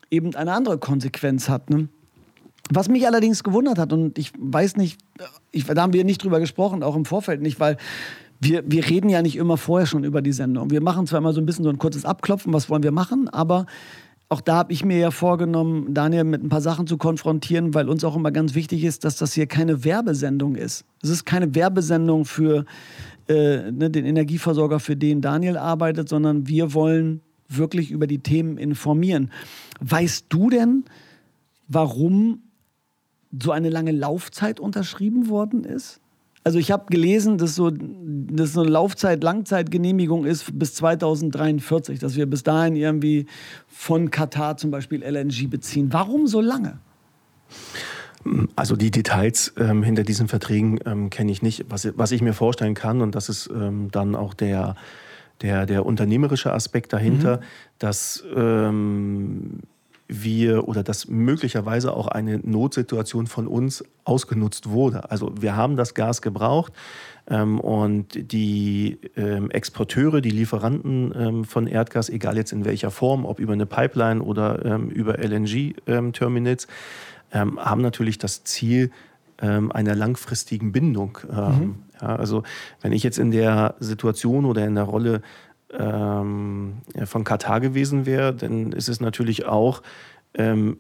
eben 0.09 0.37
eine 0.37 0.53
andere 0.53 0.79
Konsequenz 0.79 1.49
hat. 1.49 1.69
Ne? 1.71 1.89
Was 2.71 2.89
mich 2.89 3.09
allerdings 3.09 3.43
gewundert 3.43 3.79
hat, 3.79 3.93
und 3.93 4.19
ich 4.19 4.31
weiß 4.39 4.77
nicht, 4.77 5.01
ich, 5.51 5.65
da 5.65 5.83
haben 5.83 5.95
wir 5.95 6.05
nicht 6.05 6.23
drüber 6.23 6.39
gesprochen, 6.39 6.85
auch 6.85 6.95
im 6.95 7.07
Vorfeld 7.07 7.43
nicht, 7.43 7.59
weil 7.59 7.77
wir, 8.39 8.63
wir 8.67 8.89
reden 8.89 9.09
ja 9.09 9.21
nicht 9.21 9.35
immer 9.35 9.57
vorher 9.57 9.87
schon 9.87 10.05
über 10.05 10.23
die 10.23 10.33
Sendung. 10.33 10.71
Wir 10.71 10.81
machen 10.81 11.09
zwar 11.09 11.19
immer 11.19 11.33
so 11.33 11.41
ein 11.41 11.47
bisschen 11.47 11.65
so 11.65 11.71
ein 11.71 11.79
kurzes 11.79 12.05
Abklopfen, 12.05 12.53
was 12.53 12.71
wollen 12.71 12.85
wir 12.85 12.93
machen, 12.93 13.29
aber 13.29 13.67
auch 14.33 14.41
da 14.41 14.55
habe 14.57 14.73
ich 14.73 14.83
mir 14.83 14.97
ja 14.97 15.11
vorgenommen, 15.11 15.93
Daniel 15.93 16.25
mit 16.25 16.43
ein 16.43 16.49
paar 16.49 16.63
Sachen 16.63 16.87
zu 16.87 16.97
konfrontieren, 16.97 17.75
weil 17.75 17.91
uns 17.91 18.03
auch 18.03 18.17
immer 18.17 18.33
ganz 18.33 18.55
wichtig 18.55 18.83
ist, 18.83 19.05
dass 19.05 19.17
das 19.17 19.35
hier 19.35 19.47
keine 19.47 19.85
Werbesendung 19.85 20.57
ist. 20.57 20.87
Es 21.03 21.11
ist 21.11 21.27
keine 21.27 21.55
Werbesendung 21.55 22.25
für 22.25 22.65
äh, 23.29 23.71
ne, 23.71 23.91
den 23.91 24.07
Energieversorger, 24.07 24.81
für 24.81 24.97
den 24.97 25.21
Daniel 25.21 25.59
arbeitet, 25.59 26.09
sondern 26.09 26.49
wir 26.49 26.73
wollen 26.73 27.21
wirklich 27.47 27.91
über 27.91 28.07
die 28.07 28.21
Themen 28.21 28.57
informieren. 28.57 29.31
Weißt 29.81 30.27
du 30.31 30.49
denn, 30.49 30.85
warum 31.69 32.41
so 33.39 33.51
eine 33.53 33.69
lange 33.69 33.93
Laufzeit 33.93 34.61
unterschrieben 34.61 35.29
worden 35.29 35.65
ist? 35.65 36.01
Also 36.45 36.59
ich 36.59 36.73
habe 36.73 36.87
gelesen, 36.91 37.39
dass 37.39 37.55
so, 37.55 37.71
dass 37.71 38.53
so 38.53 38.63
eine 38.63 38.71
Laufzeit, 38.71 39.23
Langzeitgenehmigung 39.23 40.25
ist 40.25 40.59
bis 40.59 40.75
2043, 40.75 42.01
dass 42.01 42.17
wir 42.17 42.27
bis 42.27 42.43
dahin 42.43 42.75
irgendwie 42.75 43.27
von 43.69 44.11
Katar 44.11 44.57
zum 44.57 44.73
Beispiel 44.73 45.03
LNG 45.05 45.49
beziehen. 45.49 45.93
Warum 45.93 46.27
so 46.27 46.41
lange? 46.41 46.79
Also 48.57 48.77
die 48.77 48.91
Details 48.91 49.53
ähm, 49.57 49.83
hinter 49.83 50.03
diesen 50.03 50.29
Verträgen 50.29 50.79
ähm, 50.85 51.11
kenne 51.11 51.31
ich 51.31 51.43
nicht. 51.43 51.67
Was, 51.69 51.89
was 51.97 52.13
ich 52.13 52.23
mir 52.23 52.35
vorstellen 52.35 52.75
kann, 52.75 53.03
und 53.03 53.15
das 53.15 53.29
ist 53.29 53.49
ähm, 53.53 53.91
dann 53.91 54.15
auch 54.15 54.35
der, 54.35 54.77
der, 55.43 55.67
der 55.67 55.87
unternehmerische 55.87 56.53
Aspekt 56.53 56.93
dahinter, 56.93 57.39
mhm. 57.39 57.43
dass 57.79 58.25
ähm, 58.35 59.61
wir 60.13 60.69
oder 60.69 60.83
dass 60.83 61.09
möglicherweise 61.09 61.95
auch 61.97 62.09
eine 62.09 62.39
Notsituation 62.39 63.27
von 63.27 63.47
uns 63.47 63.85
ausgenutzt 64.05 64.69
wurde. 64.69 65.11
Also 65.11 65.33
wir 65.41 65.57
haben 65.57 65.77
das 65.77 65.95
Gas 65.95 66.23
gebraucht 66.23 66.73
ähm, 67.29 67.61
und 67.61 68.33
die 68.33 68.99
ähm, 69.17 69.51
Exporteure, 69.51 70.21
die 70.21 70.31
Lieferanten 70.31 71.13
ähm, 71.17 71.45
von 71.45 71.67
Erdgas, 71.67 72.11
egal 72.11 72.37
jetzt 72.37 72.53
in 72.53 72.65
welcher 72.65 72.91
Form, 72.91 73.25
ob 73.25 73.39
über 73.39 73.53
eine 73.53 73.67
Pipeline 73.67 74.23
oder 74.23 74.65
ähm, 74.65 74.91
über 74.91 75.19
LNG-Terminals, 75.19 76.67
ähm, 77.33 77.59
haben 77.59 77.83
natürlich 77.83 78.19
das 78.19 78.45
Ziel 78.45 78.91
ähm, 79.41 79.73
einer 79.73 79.95
langfristigen 79.95 80.73
Bindung. 80.73 81.19
Mhm. 81.31 81.77
Ja, 82.01 82.17
also 82.17 82.43
wenn 82.81 82.93
ich 82.93 83.03
jetzt 83.03 83.19
in 83.19 83.31
der 83.31 83.77
Situation 83.81 84.45
oder 84.45 84.67
in 84.67 84.75
der 84.75 84.85
Rolle 84.85 85.23
ähm, 85.79 86.79
von 87.05 87.25
Katar 87.25 87.61
gewesen 87.61 88.07
wäre, 88.07 88.35
dann 88.35 88.73
ist 88.73 88.89
es 88.89 89.01
natürlich 89.01 89.47
auch 89.47 89.83
ähm, 90.35 90.79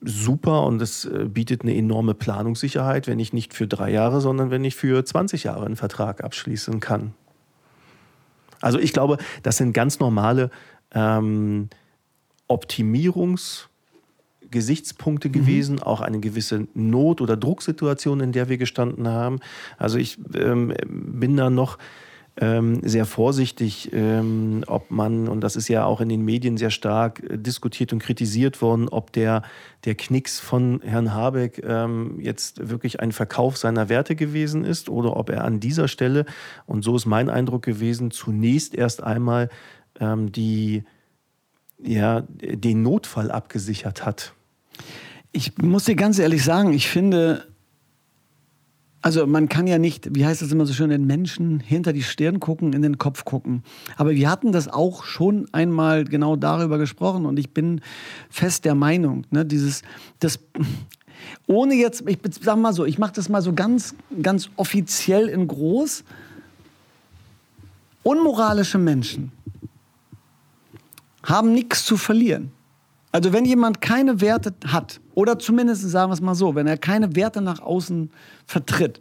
super 0.00 0.64
und 0.64 0.80
es 0.80 1.04
äh, 1.04 1.26
bietet 1.28 1.62
eine 1.62 1.74
enorme 1.74 2.14
Planungssicherheit, 2.14 3.06
wenn 3.06 3.18
ich 3.18 3.32
nicht 3.32 3.54
für 3.54 3.66
drei 3.66 3.90
Jahre, 3.90 4.20
sondern 4.20 4.50
wenn 4.50 4.64
ich 4.64 4.76
für 4.76 5.04
20 5.04 5.44
Jahre 5.44 5.66
einen 5.66 5.76
Vertrag 5.76 6.22
abschließen 6.22 6.80
kann. 6.80 7.14
Also 8.60 8.78
ich 8.78 8.92
glaube, 8.92 9.18
das 9.42 9.56
sind 9.58 9.72
ganz 9.72 10.00
normale 10.00 10.50
ähm, 10.92 11.68
Optimierungs- 12.48 13.66
Gesichtspunkte 14.50 15.28
mhm. 15.28 15.32
gewesen, 15.32 15.82
auch 15.82 16.00
eine 16.00 16.20
gewisse 16.20 16.66
Not- 16.74 17.20
oder 17.20 17.36
Drucksituation, 17.36 18.20
in 18.20 18.32
der 18.32 18.48
wir 18.48 18.58
gestanden 18.58 19.08
haben. 19.08 19.40
Also 19.78 19.98
ich 19.98 20.18
ähm, 20.34 20.72
bin 20.86 21.36
da 21.36 21.50
noch 21.50 21.78
ähm, 22.38 22.80
sehr 22.82 23.06
vorsichtig, 23.06 23.90
ähm, 23.94 24.62
ob 24.66 24.90
man, 24.90 25.26
und 25.26 25.40
das 25.40 25.56
ist 25.56 25.68
ja 25.68 25.86
auch 25.86 26.02
in 26.02 26.10
den 26.10 26.22
Medien 26.22 26.58
sehr 26.58 26.70
stark 26.70 27.22
äh, 27.22 27.38
diskutiert 27.38 27.92
und 27.94 28.00
kritisiert 28.00 28.60
worden, 28.60 28.88
ob 28.88 29.12
der, 29.12 29.42
der 29.84 29.94
Knicks 29.94 30.38
von 30.38 30.82
Herrn 30.82 31.14
Habeck 31.14 31.62
ähm, 31.66 32.20
jetzt 32.20 32.68
wirklich 32.68 33.00
ein 33.00 33.12
Verkauf 33.12 33.56
seiner 33.56 33.88
Werte 33.88 34.16
gewesen 34.16 34.64
ist 34.64 34.90
oder 34.90 35.16
ob 35.16 35.30
er 35.30 35.44
an 35.44 35.60
dieser 35.60 35.88
Stelle, 35.88 36.26
und 36.66 36.84
so 36.84 36.96
ist 36.96 37.06
mein 37.06 37.30
Eindruck 37.30 37.62
gewesen, 37.62 38.10
zunächst 38.10 38.74
erst 38.74 39.02
einmal 39.02 39.48
ähm, 39.98 40.30
die, 40.30 40.84
ja, 41.82 42.20
den 42.28 42.82
Notfall 42.82 43.30
abgesichert 43.30 44.04
hat. 44.04 44.34
Ich 45.32 45.56
muss 45.56 45.84
dir 45.84 45.96
ganz 45.96 46.18
ehrlich 46.18 46.44
sagen, 46.44 46.74
ich 46.74 46.88
finde, 46.88 47.46
also 49.06 49.24
man 49.24 49.48
kann 49.48 49.68
ja 49.68 49.78
nicht, 49.78 50.16
wie 50.16 50.26
heißt 50.26 50.42
das 50.42 50.50
immer 50.50 50.66
so 50.66 50.72
schön, 50.72 50.90
den 50.90 51.06
Menschen 51.06 51.60
hinter 51.60 51.92
die 51.92 52.02
Stirn 52.02 52.40
gucken, 52.40 52.72
in 52.72 52.82
den 52.82 52.98
Kopf 52.98 53.24
gucken. 53.24 53.62
Aber 53.96 54.10
wir 54.10 54.28
hatten 54.28 54.50
das 54.50 54.66
auch 54.66 55.04
schon 55.04 55.46
einmal 55.52 56.02
genau 56.02 56.34
darüber 56.34 56.76
gesprochen 56.76 57.24
und 57.24 57.38
ich 57.38 57.50
bin 57.50 57.82
fest 58.30 58.64
der 58.64 58.74
Meinung, 58.74 59.24
ne, 59.30 59.46
dieses, 59.46 59.82
das, 60.18 60.40
ohne 61.46 61.76
jetzt, 61.76 62.02
ich 62.08 62.18
sag 62.40 62.58
mal 62.58 62.72
so, 62.72 62.84
ich 62.84 62.98
mache 62.98 63.12
das 63.12 63.28
mal 63.28 63.42
so 63.42 63.52
ganz, 63.52 63.94
ganz 64.20 64.50
offiziell 64.56 65.28
in 65.28 65.46
groß. 65.46 66.02
Unmoralische 68.02 68.78
Menschen 68.78 69.30
haben 71.22 71.52
nichts 71.52 71.84
zu 71.84 71.96
verlieren. 71.96 72.50
Also 73.16 73.32
wenn 73.32 73.46
jemand 73.46 73.80
keine 73.80 74.20
Werte 74.20 74.52
hat, 74.66 75.00
oder 75.14 75.38
zumindest 75.38 75.88
sagen 75.88 76.10
wir 76.10 76.12
es 76.12 76.20
mal 76.20 76.34
so, 76.34 76.54
wenn 76.54 76.66
er 76.66 76.76
keine 76.76 77.16
Werte 77.16 77.40
nach 77.40 77.60
außen 77.60 78.10
vertritt, 78.44 79.00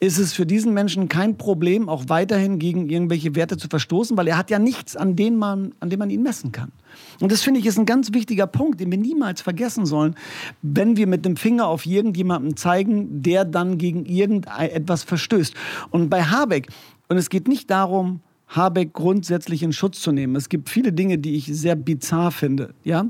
ist 0.00 0.18
es 0.18 0.32
für 0.32 0.44
diesen 0.44 0.74
Menschen 0.74 1.08
kein 1.08 1.38
Problem, 1.38 1.88
auch 1.88 2.06
weiterhin 2.08 2.58
gegen 2.58 2.88
irgendwelche 2.88 3.36
Werte 3.36 3.56
zu 3.56 3.68
verstoßen, 3.68 4.16
weil 4.16 4.26
er 4.26 4.36
hat 4.36 4.50
ja 4.50 4.58
nichts, 4.58 4.96
an, 4.96 5.14
denen 5.14 5.36
man, 5.36 5.72
an 5.78 5.88
dem 5.88 6.00
man 6.00 6.10
ihn 6.10 6.24
messen 6.24 6.50
kann. 6.50 6.72
Und 7.20 7.30
das 7.30 7.42
finde 7.42 7.60
ich 7.60 7.66
ist 7.66 7.78
ein 7.78 7.86
ganz 7.86 8.12
wichtiger 8.12 8.48
Punkt, 8.48 8.80
den 8.80 8.90
wir 8.90 8.98
niemals 8.98 9.40
vergessen 9.40 9.86
sollen, 9.86 10.16
wenn 10.62 10.96
wir 10.96 11.06
mit 11.06 11.24
dem 11.24 11.36
Finger 11.36 11.68
auf 11.68 11.86
irgendjemanden 11.86 12.56
zeigen, 12.56 13.22
der 13.22 13.44
dann 13.44 13.78
gegen 13.78 14.04
irgendetwas 14.04 15.04
verstößt. 15.04 15.54
Und 15.90 16.10
bei 16.10 16.24
Habeck, 16.24 16.70
und 17.08 17.18
es 17.18 17.30
geht 17.30 17.46
nicht 17.46 17.70
darum, 17.70 18.18
Habeck 18.48 18.92
grundsätzlich 18.92 19.62
in 19.62 19.72
Schutz 19.72 20.00
zu 20.00 20.12
nehmen. 20.12 20.36
Es 20.36 20.48
gibt 20.48 20.68
viele 20.68 20.92
Dinge, 20.92 21.18
die 21.18 21.36
ich 21.36 21.46
sehr 21.46 21.76
bizarr 21.76 22.30
finde. 22.30 22.74
Ja? 22.82 23.06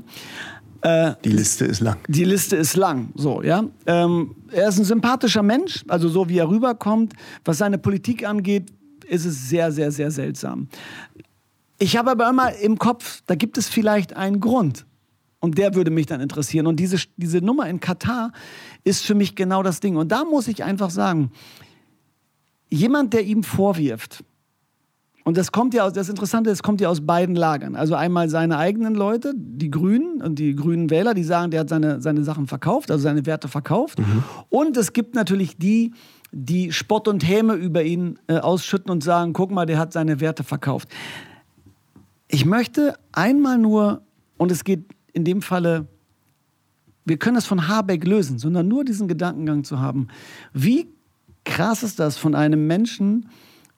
Äh, 0.81 1.13
die 1.23 1.31
Liste 1.31 1.65
ist 1.65 1.81
lang. 1.81 1.97
Die 2.07 2.23
Liste 2.23 2.55
ist 2.55 2.75
lang, 2.75 3.09
so, 3.15 3.41
ja. 3.41 3.63
Ähm, 3.85 4.35
er 4.51 4.69
ist 4.69 4.79
ein 4.79 4.85
sympathischer 4.85 5.43
Mensch, 5.43 5.83
also 5.87 6.07
so 6.07 6.29
wie 6.29 6.37
er 6.37 6.49
rüberkommt. 6.49 7.13
Was 7.43 7.57
seine 7.57 7.77
Politik 7.77 8.27
angeht, 8.27 8.71
ist 9.07 9.25
es 9.25 9.49
sehr, 9.49 9.71
sehr, 9.71 9.91
sehr 9.91 10.11
seltsam. 10.11 10.67
Ich 11.79 11.97
habe 11.97 12.11
aber 12.11 12.29
immer 12.29 12.53
im 12.55 12.77
Kopf, 12.77 13.21
da 13.25 13.35
gibt 13.35 13.57
es 13.57 13.67
vielleicht 13.67 14.15
einen 14.15 14.39
Grund. 14.39 14.85
Und 15.41 15.57
der 15.57 15.73
würde 15.73 15.89
mich 15.89 16.05
dann 16.05 16.19
interessieren. 16.19 16.67
Und 16.67 16.77
diese, 16.79 16.97
diese 17.15 17.39
Nummer 17.39 17.69
in 17.69 17.79
Katar 17.79 18.33
ist 18.83 19.05
für 19.05 19.15
mich 19.15 19.35
genau 19.35 19.63
das 19.63 19.79
Ding. 19.79 19.95
Und 19.95 20.11
da 20.11 20.25
muss 20.25 20.49
ich 20.49 20.65
einfach 20.65 20.89
sagen, 20.89 21.31
jemand, 22.69 23.13
der 23.13 23.23
ihm 23.23 23.43
vorwirft, 23.43 24.23
und 25.29 25.37
das 25.37 25.51
kommt 25.51 25.75
ja 25.75 25.83
aus, 25.83 25.93
das 25.93 26.09
Interessante, 26.09 26.49
das 26.49 26.63
kommt 26.63 26.81
ja 26.81 26.89
aus 26.89 27.05
beiden 27.05 27.35
Lagern. 27.35 27.75
Also 27.75 27.93
einmal 27.93 28.29
seine 28.29 28.57
eigenen 28.57 28.95
Leute, 28.95 29.33
die 29.35 29.69
Grünen 29.69 30.23
und 30.23 30.39
die 30.39 30.55
grünen 30.55 30.89
Wähler, 30.89 31.13
die 31.13 31.23
sagen, 31.23 31.51
der 31.51 31.59
hat 31.59 31.69
seine, 31.69 32.01
seine 32.01 32.23
Sachen 32.23 32.47
verkauft, 32.47 32.89
also 32.89 33.03
seine 33.03 33.27
Werte 33.27 33.47
verkauft. 33.47 33.99
Mhm. 33.99 34.23
Und 34.49 34.75
es 34.75 34.91
gibt 34.91 35.13
natürlich 35.13 35.55
die, 35.55 35.93
die 36.31 36.71
Spott 36.71 37.07
und 37.07 37.21
Häme 37.27 37.53
über 37.53 37.83
ihn 37.83 38.17
äh, 38.25 38.39
ausschütten 38.39 38.89
und 38.89 39.03
sagen, 39.03 39.33
guck 39.33 39.51
mal, 39.51 39.67
der 39.67 39.77
hat 39.77 39.93
seine 39.93 40.19
Werte 40.19 40.43
verkauft. 40.43 40.89
Ich 42.27 42.43
möchte 42.43 42.95
einmal 43.11 43.59
nur, 43.59 44.01
und 44.37 44.51
es 44.51 44.63
geht 44.63 44.83
in 45.13 45.25
dem 45.25 45.43
Falle, 45.43 45.85
wir 47.05 47.17
können 47.17 47.37
es 47.37 47.45
von 47.45 47.67
Habeck 47.67 48.03
lösen, 48.03 48.39
sondern 48.39 48.67
nur 48.67 48.83
diesen 48.83 49.07
Gedankengang 49.07 49.63
zu 49.63 49.79
haben. 49.79 50.07
Wie 50.53 50.87
krass 51.43 51.83
ist 51.83 51.99
das 51.99 52.17
von 52.17 52.33
einem 52.33 52.65
Menschen, 52.65 53.29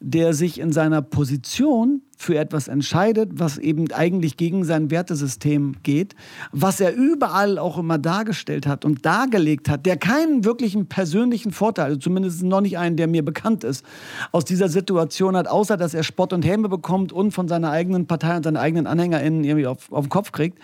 der 0.01 0.33
sich 0.33 0.59
in 0.59 0.71
seiner 0.71 1.03
Position 1.03 2.01
für 2.17 2.37
etwas 2.37 2.67
entscheidet, 2.67 3.31
was 3.35 3.57
eben 3.57 3.91
eigentlich 3.91 4.35
gegen 4.35 4.63
sein 4.63 4.89
Wertesystem 4.89 5.75
geht, 5.83 6.15
was 6.51 6.79
er 6.79 6.95
überall 6.95 7.59
auch 7.59 7.77
immer 7.77 7.99
dargestellt 7.99 8.65
hat 8.65 8.83
und 8.83 9.05
dargelegt 9.05 9.69
hat, 9.69 9.85
der 9.85 9.97
keinen 9.97 10.43
wirklichen 10.43 10.87
persönlichen 10.87 11.51
Vorteil, 11.51 11.85
also 11.85 11.97
zumindest 11.97 12.41
noch 12.43 12.61
nicht 12.61 12.79
einen, 12.79 12.97
der 12.97 13.07
mir 13.07 13.23
bekannt 13.23 13.63
ist, 13.63 13.85
aus 14.31 14.43
dieser 14.43 14.69
Situation 14.69 15.37
hat, 15.37 15.47
außer 15.47 15.77
dass 15.77 15.93
er 15.93 16.03
Spott 16.03 16.33
und 16.33 16.43
Häme 16.43 16.67
bekommt 16.67 17.13
und 17.13 17.31
von 17.31 17.47
seiner 17.47 17.69
eigenen 17.69 18.07
Partei 18.07 18.35
und 18.37 18.43
seinen 18.43 18.57
eigenen 18.57 18.87
AnhängerInnen 18.87 19.43
irgendwie 19.43 19.67
auf, 19.67 19.91
auf 19.91 20.05
den 20.05 20.09
Kopf 20.09 20.31
kriegt. 20.31 20.59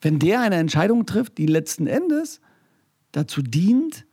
Wenn 0.00 0.18
der 0.18 0.40
eine 0.40 0.56
Entscheidung 0.56 1.04
trifft, 1.04 1.36
die 1.36 1.46
letzten 1.46 1.86
Endes 1.86 2.40
dazu 3.12 3.42
dient, 3.42 4.06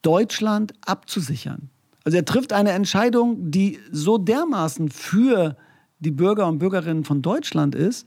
Deutschland 0.00 0.72
abzusichern, 0.84 1.70
also 2.04 2.16
er 2.16 2.24
trifft 2.24 2.52
eine 2.52 2.72
Entscheidung, 2.72 3.50
die 3.50 3.78
so 3.90 4.18
dermaßen 4.18 4.88
für 4.88 5.56
die 6.00 6.10
Bürger 6.10 6.48
und 6.48 6.58
Bürgerinnen 6.58 7.04
von 7.04 7.22
Deutschland 7.22 7.74
ist, 7.74 8.06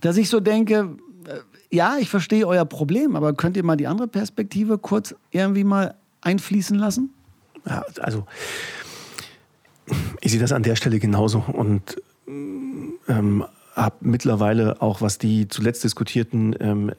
dass 0.00 0.16
ich 0.16 0.28
so 0.28 0.40
denke, 0.40 0.96
äh, 1.26 1.38
ja, 1.74 1.96
ich 1.98 2.08
verstehe 2.08 2.46
euer 2.46 2.64
Problem, 2.64 3.16
aber 3.16 3.34
könnt 3.34 3.56
ihr 3.56 3.64
mal 3.64 3.76
die 3.76 3.86
andere 3.86 4.06
Perspektive 4.06 4.78
kurz 4.78 5.14
irgendwie 5.30 5.64
mal 5.64 5.94
einfließen 6.20 6.78
lassen? 6.78 7.12
Ja, 7.66 7.84
also 8.00 8.26
ich 10.20 10.30
sehe 10.30 10.40
das 10.40 10.52
an 10.52 10.62
der 10.62 10.76
Stelle 10.76 10.98
genauso 10.98 11.44
und 11.52 12.00
ähm, 12.26 13.44
habe 13.74 13.96
mittlerweile 14.00 14.80
auch, 14.80 15.00
was 15.00 15.18
die 15.18 15.48
zuletzt 15.48 15.82
diskutierten 15.82 16.54
ähm, 16.60 16.92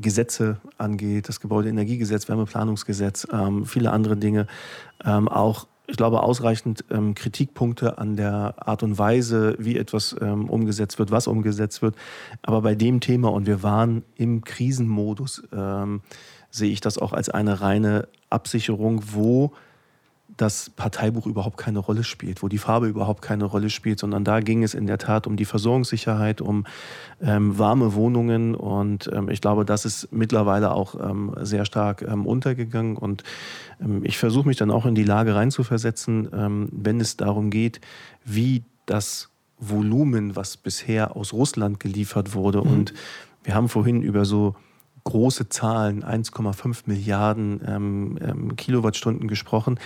Gesetze 0.00 0.58
angeht, 0.78 1.28
das 1.28 1.40
Gebäudeenergiegesetz, 1.40 2.28
Wärmeplanungsgesetz, 2.28 3.26
ähm, 3.30 3.66
viele 3.66 3.90
andere 3.90 4.16
Dinge, 4.16 4.46
ähm, 5.04 5.28
auch 5.28 5.66
ich 5.86 5.96
glaube, 5.96 6.22
ausreichend 6.22 6.84
ähm, 6.90 7.14
Kritikpunkte 7.14 7.98
an 7.98 8.16
der 8.16 8.54
Art 8.56 8.82
und 8.82 8.98
Weise, 8.98 9.54
wie 9.58 9.76
etwas 9.76 10.16
ähm, 10.20 10.48
umgesetzt 10.48 10.98
wird, 10.98 11.10
was 11.10 11.26
umgesetzt 11.26 11.82
wird. 11.82 11.94
Aber 12.42 12.62
bei 12.62 12.74
dem 12.74 13.00
Thema, 13.00 13.30
und 13.30 13.46
wir 13.46 13.62
waren 13.62 14.02
im 14.16 14.44
Krisenmodus, 14.44 15.42
ähm, 15.52 16.00
sehe 16.50 16.70
ich 16.70 16.80
das 16.80 16.98
auch 16.98 17.12
als 17.12 17.28
eine 17.28 17.60
reine 17.60 18.08
Absicherung, 18.30 19.02
wo 19.12 19.52
das 20.36 20.70
Parteibuch 20.70 21.26
überhaupt 21.26 21.56
keine 21.56 21.78
Rolle 21.78 22.02
spielt, 22.02 22.42
wo 22.42 22.48
die 22.48 22.58
Farbe 22.58 22.88
überhaupt 22.88 23.22
keine 23.22 23.44
Rolle 23.44 23.70
spielt, 23.70 23.98
sondern 24.00 24.24
da 24.24 24.40
ging 24.40 24.62
es 24.62 24.74
in 24.74 24.86
der 24.86 24.98
Tat 24.98 25.26
um 25.26 25.36
die 25.36 25.44
Versorgungssicherheit, 25.44 26.40
um 26.40 26.66
ähm, 27.22 27.58
warme 27.58 27.94
Wohnungen 27.94 28.54
und 28.54 29.10
ähm, 29.12 29.28
ich 29.28 29.40
glaube, 29.40 29.64
das 29.64 29.84
ist 29.84 30.12
mittlerweile 30.12 30.72
auch 30.72 30.94
ähm, 30.98 31.34
sehr 31.40 31.64
stark 31.64 32.02
ähm, 32.02 32.26
untergegangen 32.26 32.96
und 32.96 33.22
ähm, 33.80 34.04
ich 34.04 34.18
versuche 34.18 34.48
mich 34.48 34.56
dann 34.56 34.70
auch 34.70 34.86
in 34.86 34.94
die 34.94 35.04
Lage 35.04 35.34
reinzuversetzen, 35.34 36.28
ähm, 36.32 36.68
wenn 36.72 37.00
es 37.00 37.16
darum 37.16 37.50
geht, 37.50 37.80
wie 38.24 38.64
das 38.86 39.30
Volumen, 39.58 40.34
was 40.34 40.56
bisher 40.56 41.16
aus 41.16 41.32
Russland 41.32 41.78
geliefert 41.78 42.34
wurde 42.34 42.60
mhm. 42.62 42.70
und 42.70 42.94
wir 43.44 43.54
haben 43.54 43.68
vorhin 43.68 44.02
über 44.02 44.24
so 44.24 44.56
große 45.04 45.48
Zahlen, 45.48 46.02
1,5 46.02 46.82
Milliarden 46.86 47.60
ähm, 47.66 48.18
ähm, 48.20 48.56
Kilowattstunden 48.56 49.28
gesprochen. 49.28 49.78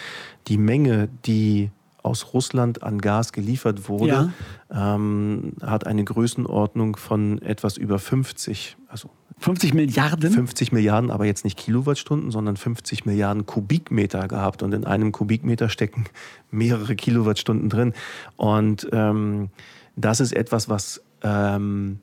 Die 0.46 0.58
Menge, 0.58 1.08
die 1.26 1.70
aus 2.02 2.32
Russland 2.32 2.82
an 2.82 3.00
Gas 3.00 3.32
geliefert 3.32 3.88
wurde, 3.88 4.32
ja. 4.70 4.94
ähm, 4.94 5.52
hat 5.60 5.86
eine 5.86 6.04
Größenordnung 6.04 6.96
von 6.96 7.42
etwas 7.42 7.76
über 7.76 7.98
50, 7.98 8.76
also 8.88 9.10
50 9.40 9.74
Milliarden? 9.74 10.30
50 10.30 10.72
Milliarden, 10.72 11.10
aber 11.10 11.24
jetzt 11.24 11.44
nicht 11.44 11.58
Kilowattstunden, 11.58 12.30
sondern 12.30 12.56
50 12.56 13.06
Milliarden 13.06 13.46
Kubikmeter 13.46 14.26
gehabt. 14.26 14.62
Und 14.62 14.74
in 14.74 14.84
einem 14.84 15.12
Kubikmeter 15.12 15.68
stecken 15.68 16.06
mehrere 16.50 16.96
Kilowattstunden 16.96 17.68
drin. 17.68 17.92
Und 18.36 18.88
ähm, 18.92 19.50
das 19.96 20.20
ist 20.20 20.32
etwas, 20.32 20.68
was 20.68 21.02
ähm, 21.22 22.00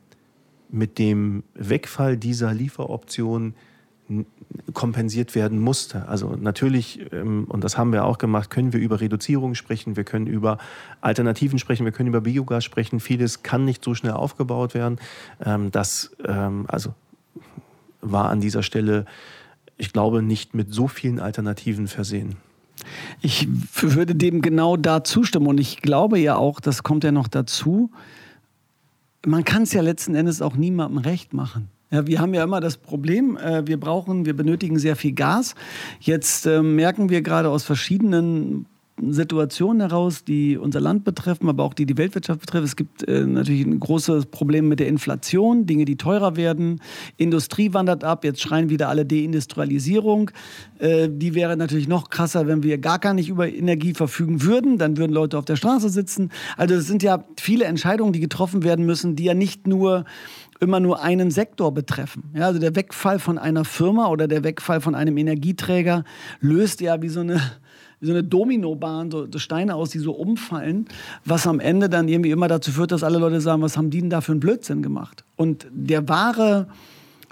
mit 0.69 0.97
dem 0.99 1.43
Wegfall 1.53 2.17
dieser 2.17 2.53
Lieferoption 2.53 3.53
kompensiert 4.73 5.33
werden 5.33 5.59
musste. 5.59 6.07
Also 6.07 6.35
natürlich, 6.35 7.11
ähm, 7.11 7.45
und 7.45 7.63
das 7.63 7.77
haben 7.77 7.91
wir 7.91 8.05
auch 8.05 8.19
gemacht, 8.19 8.51
können 8.51 8.71
wir 8.71 8.79
über 8.79 9.01
Reduzierung 9.01 9.55
sprechen, 9.55 9.95
wir 9.95 10.03
können 10.03 10.27
über 10.27 10.59
Alternativen 11.01 11.57
sprechen, 11.57 11.85
wir 11.85 11.91
können 11.91 12.09
über 12.09 12.21
Biogas 12.21 12.63
sprechen. 12.63 12.99
Vieles 12.99 13.41
kann 13.41 13.65
nicht 13.65 13.83
so 13.83 13.95
schnell 13.95 14.13
aufgebaut 14.13 14.75
werden. 14.75 14.99
Ähm, 15.43 15.71
das 15.71 16.15
ähm, 16.23 16.65
also 16.67 16.93
war 18.01 18.29
an 18.29 18.41
dieser 18.41 18.61
Stelle, 18.61 19.05
ich 19.77 19.91
glaube, 19.91 20.21
nicht 20.21 20.53
mit 20.53 20.71
so 20.71 20.87
vielen 20.87 21.19
Alternativen 21.19 21.87
versehen. 21.87 22.35
Ich 23.21 23.47
würde 23.81 24.13
dem 24.13 24.41
genau 24.41 24.77
da 24.77 25.03
zustimmen 25.03 25.47
und 25.47 25.59
ich 25.59 25.81
glaube 25.81 26.19
ja 26.19 26.35
auch, 26.35 26.59
das 26.59 26.83
kommt 26.83 27.03
ja 27.03 27.11
noch 27.11 27.27
dazu, 27.27 27.89
man 29.25 29.43
kann 29.43 29.63
es 29.63 29.73
ja 29.73 29.81
letzten 29.81 30.15
Endes 30.15 30.41
auch 30.41 30.55
niemandem 30.55 30.99
recht 30.99 31.33
machen. 31.33 31.69
Ja, 31.91 32.07
wir 32.07 32.19
haben 32.19 32.33
ja 32.33 32.43
immer 32.43 32.61
das 32.61 32.77
Problem, 32.77 33.37
äh, 33.37 33.65
wir 33.67 33.79
brauchen, 33.79 34.25
wir 34.25 34.35
benötigen 34.35 34.79
sehr 34.79 34.95
viel 34.95 35.13
Gas. 35.13 35.55
Jetzt 35.99 36.45
äh, 36.45 36.61
merken 36.61 37.09
wir 37.09 37.21
gerade 37.21 37.49
aus 37.49 37.63
verschiedenen 37.63 38.65
Situationen 39.01 39.81
heraus, 39.81 40.23
die 40.23 40.57
unser 40.57 40.79
Land 40.79 41.03
betreffen, 41.03 41.49
aber 41.49 41.63
auch 41.63 41.73
die 41.73 41.85
die 41.85 41.97
Weltwirtschaft 41.97 42.39
betreffen. 42.39 42.63
Es 42.63 42.75
gibt 42.77 43.05
äh, 43.07 43.25
natürlich 43.25 43.65
ein 43.65 43.79
großes 43.79 44.27
Problem 44.27 44.69
mit 44.69 44.79
der 44.79 44.87
Inflation, 44.87 45.65
Dinge, 45.65 45.83
die 45.83 45.97
teurer 45.97 46.37
werden. 46.37 46.81
Industrie 47.17 47.73
wandert 47.73 48.05
ab, 48.05 48.23
jetzt 48.23 48.41
schreien 48.41 48.69
wieder 48.69 48.87
alle 48.87 49.05
Deindustrialisierung. 49.05 50.31
Äh, 50.79 51.09
die 51.11 51.35
wäre 51.35 51.57
natürlich 51.57 51.89
noch 51.89 52.09
krasser, 52.09 52.47
wenn 52.47 52.63
wir 52.63 52.77
gar, 52.77 52.99
gar 52.99 53.13
nicht 53.13 53.27
über 53.27 53.49
Energie 53.49 53.93
verfügen 53.93 54.43
würden. 54.43 54.77
Dann 54.77 54.95
würden 54.95 55.11
Leute 55.11 55.37
auf 55.37 55.45
der 55.45 55.57
Straße 55.57 55.89
sitzen. 55.89 56.31
Also 56.55 56.75
es 56.75 56.87
sind 56.87 57.03
ja 57.03 57.25
viele 57.37 57.65
Entscheidungen, 57.65 58.13
die 58.13 58.21
getroffen 58.21 58.63
werden 58.63 58.85
müssen, 58.85 59.17
die 59.17 59.25
ja 59.25 59.33
nicht 59.33 59.67
nur 59.67 60.05
immer 60.61 60.79
nur 60.79 61.01
einen 61.01 61.31
Sektor 61.31 61.73
betreffen. 61.73 62.31
Ja, 62.33 62.45
also 62.45 62.59
der 62.59 62.77
Wegfall 62.77 63.19
von 63.19 63.37
einer 63.37 63.65
Firma 63.65 64.07
oder 64.07 64.29
der 64.29 64.45
Wegfall 64.45 64.79
von 64.79 64.95
einem 64.95 65.17
Energieträger 65.17 66.05
löst 66.39 66.79
ja 66.79 67.01
wie 67.01 67.09
so 67.09 67.19
eine 67.19 67.41
so 68.01 68.11
eine 68.11 68.23
Dominobahn, 68.23 69.11
so, 69.11 69.27
Steine 69.37 69.75
aus, 69.75 69.89
die 69.89 69.99
so 69.99 70.13
umfallen, 70.13 70.85
was 71.23 71.47
am 71.47 71.59
Ende 71.59 71.89
dann 71.89 72.07
irgendwie 72.07 72.31
immer 72.31 72.47
dazu 72.47 72.71
führt, 72.71 72.91
dass 72.91 73.03
alle 73.03 73.17
Leute 73.17 73.41
sagen, 73.41 73.61
was 73.61 73.77
haben 73.77 73.89
die 73.89 74.01
denn 74.01 74.09
da 74.09 74.21
für 74.21 74.31
einen 74.31 74.41
Blödsinn 74.41 74.81
gemacht? 74.81 75.23
Und 75.35 75.67
der 75.71 76.07
wahre 76.07 76.67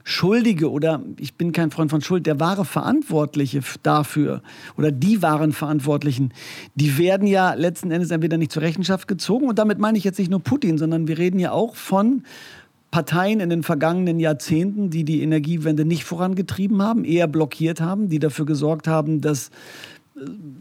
Schuldige 0.05 0.69
oder 0.69 1.01
ich 1.17 1.35
bin 1.35 1.53
kein 1.53 1.71
Freund 1.71 1.89
von 1.89 2.01
Schuld, 2.01 2.25
der 2.25 2.39
wahre 2.39 2.65
Verantwortliche 2.65 3.61
dafür 3.83 4.41
oder 4.77 4.91
die 4.91 5.21
wahren 5.21 5.53
Verantwortlichen, 5.53 6.33
die 6.75 6.97
werden 6.97 7.25
ja 7.25 7.53
letzten 7.53 7.89
Endes 7.89 8.11
entweder 8.11 8.37
nicht 8.37 8.51
zur 8.51 8.63
Rechenschaft 8.63 9.07
gezogen 9.07 9.47
und 9.47 9.59
damit 9.59 9.79
meine 9.79 9.97
ich 9.97 10.03
jetzt 10.03 10.19
nicht 10.19 10.29
nur 10.29 10.41
Putin, 10.41 10.77
sondern 10.77 11.07
wir 11.07 11.17
reden 11.17 11.39
ja 11.39 11.51
auch 11.51 11.75
von 11.75 12.23
Parteien 12.91 13.39
in 13.39 13.49
den 13.49 13.63
vergangenen 13.63 14.19
Jahrzehnten, 14.19 14.91
die 14.91 15.03
die 15.03 15.23
Energiewende 15.23 15.83
nicht 15.83 16.03
vorangetrieben 16.03 16.83
haben, 16.83 17.05
eher 17.05 17.27
blockiert 17.27 17.81
haben, 17.81 18.07
die 18.07 18.19
dafür 18.19 18.45
gesorgt 18.45 18.87
haben, 18.87 19.19
dass 19.19 19.49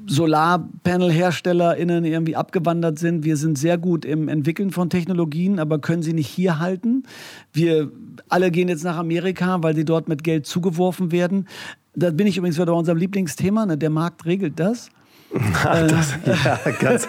Solarpanel-HerstellerInnen 0.06 2.04
irgendwie 2.04 2.36
abgewandert 2.36 2.98
sind. 2.98 3.24
Wir 3.24 3.36
sind 3.36 3.58
sehr 3.58 3.76
gut 3.78 4.04
im 4.04 4.28
Entwickeln 4.28 4.70
von 4.70 4.90
Technologien, 4.90 5.58
aber 5.58 5.78
können 5.78 6.02
sie 6.02 6.14
nicht 6.14 6.28
hier 6.28 6.58
halten. 6.58 7.04
Wir 7.52 7.92
alle 8.28 8.50
gehen 8.50 8.68
jetzt 8.68 8.84
nach 8.84 8.96
Amerika, 8.96 9.62
weil 9.62 9.74
sie 9.74 9.84
dort 9.84 10.08
mit 10.08 10.24
Geld 10.24 10.46
zugeworfen 10.46 11.12
werden. 11.12 11.46
Da 11.94 12.10
bin 12.10 12.26
ich 12.26 12.38
übrigens 12.38 12.56
wieder 12.56 12.72
bei 12.72 12.72
unserem 12.72 12.98
Lieblingsthema. 12.98 13.66
Ne? 13.66 13.76
Der 13.76 13.90
Markt 13.90 14.24
regelt 14.24 14.58
das. 14.58 14.88
Na, 15.64 15.86
das 15.86 16.14
ja, 16.44 16.58
ganz, 16.78 17.08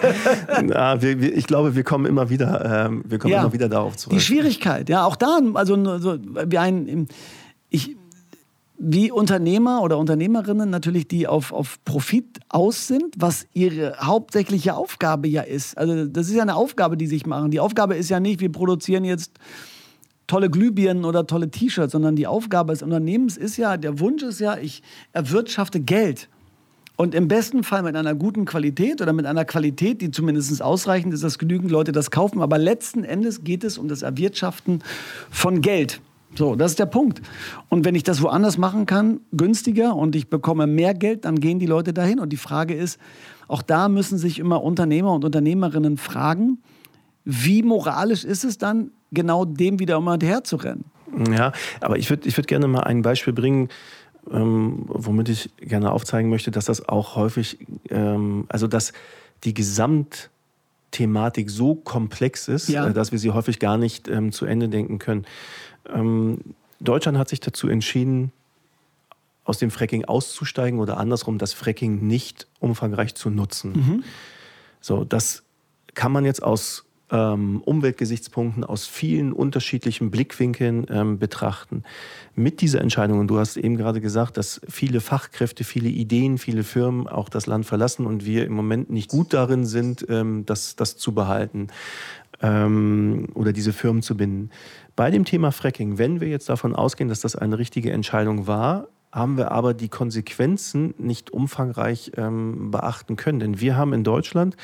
na, 0.64 1.02
wir, 1.02 1.20
wir, 1.20 1.36
ich 1.36 1.46
glaube, 1.46 1.76
wir 1.76 1.84
kommen 1.84 2.06
immer 2.06 2.30
wieder, 2.30 2.86
ähm, 2.86 3.04
wir 3.06 3.18
kommen 3.18 3.32
ja, 3.34 3.42
immer 3.42 3.52
wieder 3.52 3.68
darauf 3.68 3.98
zurück. 3.98 4.16
Die 4.16 4.20
Schwierigkeit, 4.24 4.88
ja, 4.88 5.04
auch 5.04 5.16
da, 5.16 5.40
also 5.52 5.98
so, 5.98 6.16
wie 6.46 6.56
ein, 6.56 7.06
ich, 7.68 7.96
wie 8.76 9.12
Unternehmer 9.12 9.82
oder 9.82 9.98
Unternehmerinnen 9.98 10.68
natürlich, 10.68 11.06
die 11.06 11.26
auf, 11.26 11.52
auf 11.52 11.78
Profit 11.84 12.40
aus 12.48 12.88
sind, 12.88 13.14
was 13.16 13.46
ihre 13.52 13.96
hauptsächliche 14.00 14.74
Aufgabe 14.74 15.28
ja 15.28 15.42
ist. 15.42 15.78
Also 15.78 16.06
das 16.06 16.26
ist 16.28 16.34
ja 16.34 16.42
eine 16.42 16.56
Aufgabe, 16.56 16.96
die 16.96 17.06
sich 17.06 17.24
machen. 17.24 17.50
Die 17.50 17.60
Aufgabe 17.60 17.94
ist 17.94 18.10
ja 18.10 18.18
nicht, 18.20 18.40
wir 18.40 18.50
produzieren 18.50 19.04
jetzt 19.04 19.32
tolle 20.26 20.50
Glühbirnen 20.50 21.04
oder 21.04 21.26
tolle 21.26 21.50
T-Shirts, 21.50 21.92
sondern 21.92 22.16
die 22.16 22.26
Aufgabe 22.26 22.72
des 22.72 22.82
Unternehmens 22.82 23.36
ist 23.36 23.56
ja, 23.56 23.76
der 23.76 24.00
Wunsch 24.00 24.22
ist 24.22 24.40
ja, 24.40 24.56
ich 24.56 24.82
erwirtschafte 25.12 25.80
Geld. 25.80 26.28
Und 26.96 27.14
im 27.14 27.26
besten 27.26 27.64
Fall 27.64 27.82
mit 27.82 27.96
einer 27.96 28.14
guten 28.14 28.44
Qualität 28.44 29.02
oder 29.02 29.12
mit 29.12 29.26
einer 29.26 29.44
Qualität, 29.44 30.00
die 30.00 30.10
zumindest 30.12 30.62
ausreichend 30.62 31.12
ist, 31.12 31.24
dass 31.24 31.38
genügend 31.38 31.70
Leute 31.70 31.90
das 31.90 32.10
kaufen. 32.10 32.40
Aber 32.40 32.56
letzten 32.56 33.02
Endes 33.02 33.42
geht 33.42 33.64
es 33.64 33.78
um 33.78 33.88
das 33.88 34.02
Erwirtschaften 34.02 34.82
von 35.28 35.60
Geld. 35.60 36.00
So, 36.36 36.56
das 36.56 36.72
ist 36.72 36.78
der 36.78 36.86
Punkt. 36.86 37.22
Und 37.68 37.84
wenn 37.84 37.94
ich 37.94 38.02
das 38.02 38.22
woanders 38.22 38.58
machen 38.58 38.86
kann, 38.86 39.20
günstiger 39.32 39.94
und 39.94 40.16
ich 40.16 40.28
bekomme 40.28 40.66
mehr 40.66 40.94
Geld, 40.94 41.24
dann 41.24 41.38
gehen 41.40 41.58
die 41.58 41.66
Leute 41.66 41.92
dahin. 41.92 42.18
Und 42.18 42.30
die 42.30 42.36
Frage 42.36 42.74
ist, 42.74 42.98
auch 43.48 43.62
da 43.62 43.88
müssen 43.88 44.18
sich 44.18 44.38
immer 44.38 44.62
Unternehmer 44.62 45.12
und 45.12 45.24
Unternehmerinnen 45.24 45.96
fragen, 45.96 46.58
wie 47.24 47.62
moralisch 47.62 48.24
ist 48.24 48.44
es 48.44 48.58
dann, 48.58 48.90
genau 49.12 49.44
dem 49.44 49.78
wieder 49.78 49.96
immer 49.96 50.12
hinterherzurennen? 50.12 50.84
Ja, 51.30 51.52
aber 51.80 51.96
ich 51.96 52.10
würde 52.10 52.28
ich 52.28 52.36
würd 52.36 52.48
gerne 52.48 52.66
mal 52.66 52.80
ein 52.80 53.02
Beispiel 53.02 53.32
bringen, 53.32 53.68
ähm, 54.30 54.84
womit 54.86 55.28
ich 55.28 55.50
gerne 55.58 55.92
aufzeigen 55.92 56.30
möchte, 56.30 56.50
dass 56.50 56.64
das 56.64 56.88
auch 56.88 57.16
häufig, 57.16 57.58
ähm, 57.90 58.46
also 58.48 58.66
dass 58.66 58.92
die 59.44 59.54
Gesamtthematik 59.54 61.50
so 61.50 61.76
komplex 61.76 62.48
ist, 62.48 62.68
ja. 62.68 62.88
äh, 62.88 62.92
dass 62.92 63.12
wir 63.12 63.18
sie 63.18 63.30
häufig 63.30 63.58
gar 63.58 63.78
nicht 63.78 64.08
ähm, 64.08 64.32
zu 64.32 64.46
Ende 64.46 64.68
denken 64.68 64.98
können. 64.98 65.24
Ähm, 65.92 66.38
Deutschland 66.80 67.18
hat 67.18 67.28
sich 67.28 67.40
dazu 67.40 67.68
entschieden, 67.68 68.32
aus 69.44 69.58
dem 69.58 69.70
Fracking 69.70 70.04
auszusteigen 70.04 70.80
oder 70.80 70.96
andersrum 70.96 71.38
das 71.38 71.52
Fracking 71.52 72.06
nicht 72.06 72.46
umfangreich 72.60 73.14
zu 73.14 73.30
nutzen. 73.30 73.72
Mhm. 73.72 74.04
So, 74.80 75.04
das 75.04 75.42
kann 75.94 76.12
man 76.12 76.24
jetzt 76.24 76.42
aus 76.42 76.84
ähm, 77.10 77.60
Umweltgesichtspunkten 77.64 78.64
aus 78.64 78.86
vielen 78.86 79.32
unterschiedlichen 79.32 80.10
Blickwinkeln 80.10 80.86
ähm, 80.88 81.18
betrachten. 81.18 81.84
Mit 82.34 82.60
dieser 82.62 82.80
Entscheidung, 82.80 83.20
und 83.20 83.28
du 83.28 83.38
hast 83.38 83.56
eben 83.56 83.76
gerade 83.76 84.00
gesagt, 84.00 84.36
dass 84.38 84.60
viele 84.68 85.00
Fachkräfte, 85.00 85.64
viele 85.64 85.88
Ideen, 85.90 86.38
viele 86.38 86.64
Firmen 86.64 87.06
auch 87.06 87.28
das 87.28 87.46
Land 87.46 87.66
verlassen 87.66 88.06
und 88.06 88.24
wir 88.24 88.46
im 88.46 88.54
Moment 88.54 88.90
nicht 88.90 89.10
gut 89.10 89.32
darin 89.34 89.66
sind, 89.66 90.06
ähm, 90.08 90.46
das, 90.46 90.76
das 90.76 90.96
zu 90.96 91.12
behalten 91.12 91.68
ähm, 92.42 93.28
oder 93.34 93.52
diese 93.52 93.72
Firmen 93.72 94.02
zu 94.02 94.16
binden. 94.16 94.50
Bei 94.96 95.10
dem 95.10 95.24
Thema 95.24 95.50
Fracking, 95.50 95.98
wenn 95.98 96.20
wir 96.20 96.28
jetzt 96.28 96.48
davon 96.48 96.74
ausgehen, 96.74 97.08
dass 97.08 97.20
das 97.20 97.34
eine 97.34 97.58
richtige 97.58 97.92
Entscheidung 97.92 98.46
war, 98.46 98.88
haben 99.10 99.36
wir 99.36 99.52
aber 99.52 99.74
die 99.74 99.88
Konsequenzen 99.88 100.94
nicht 100.98 101.30
umfangreich 101.30 102.12
ähm, 102.16 102.70
beachten 102.70 103.16
können. 103.16 103.38
Denn 103.38 103.60
wir 103.60 103.76
haben 103.76 103.92
in 103.92 104.04
Deutschland 104.04 104.56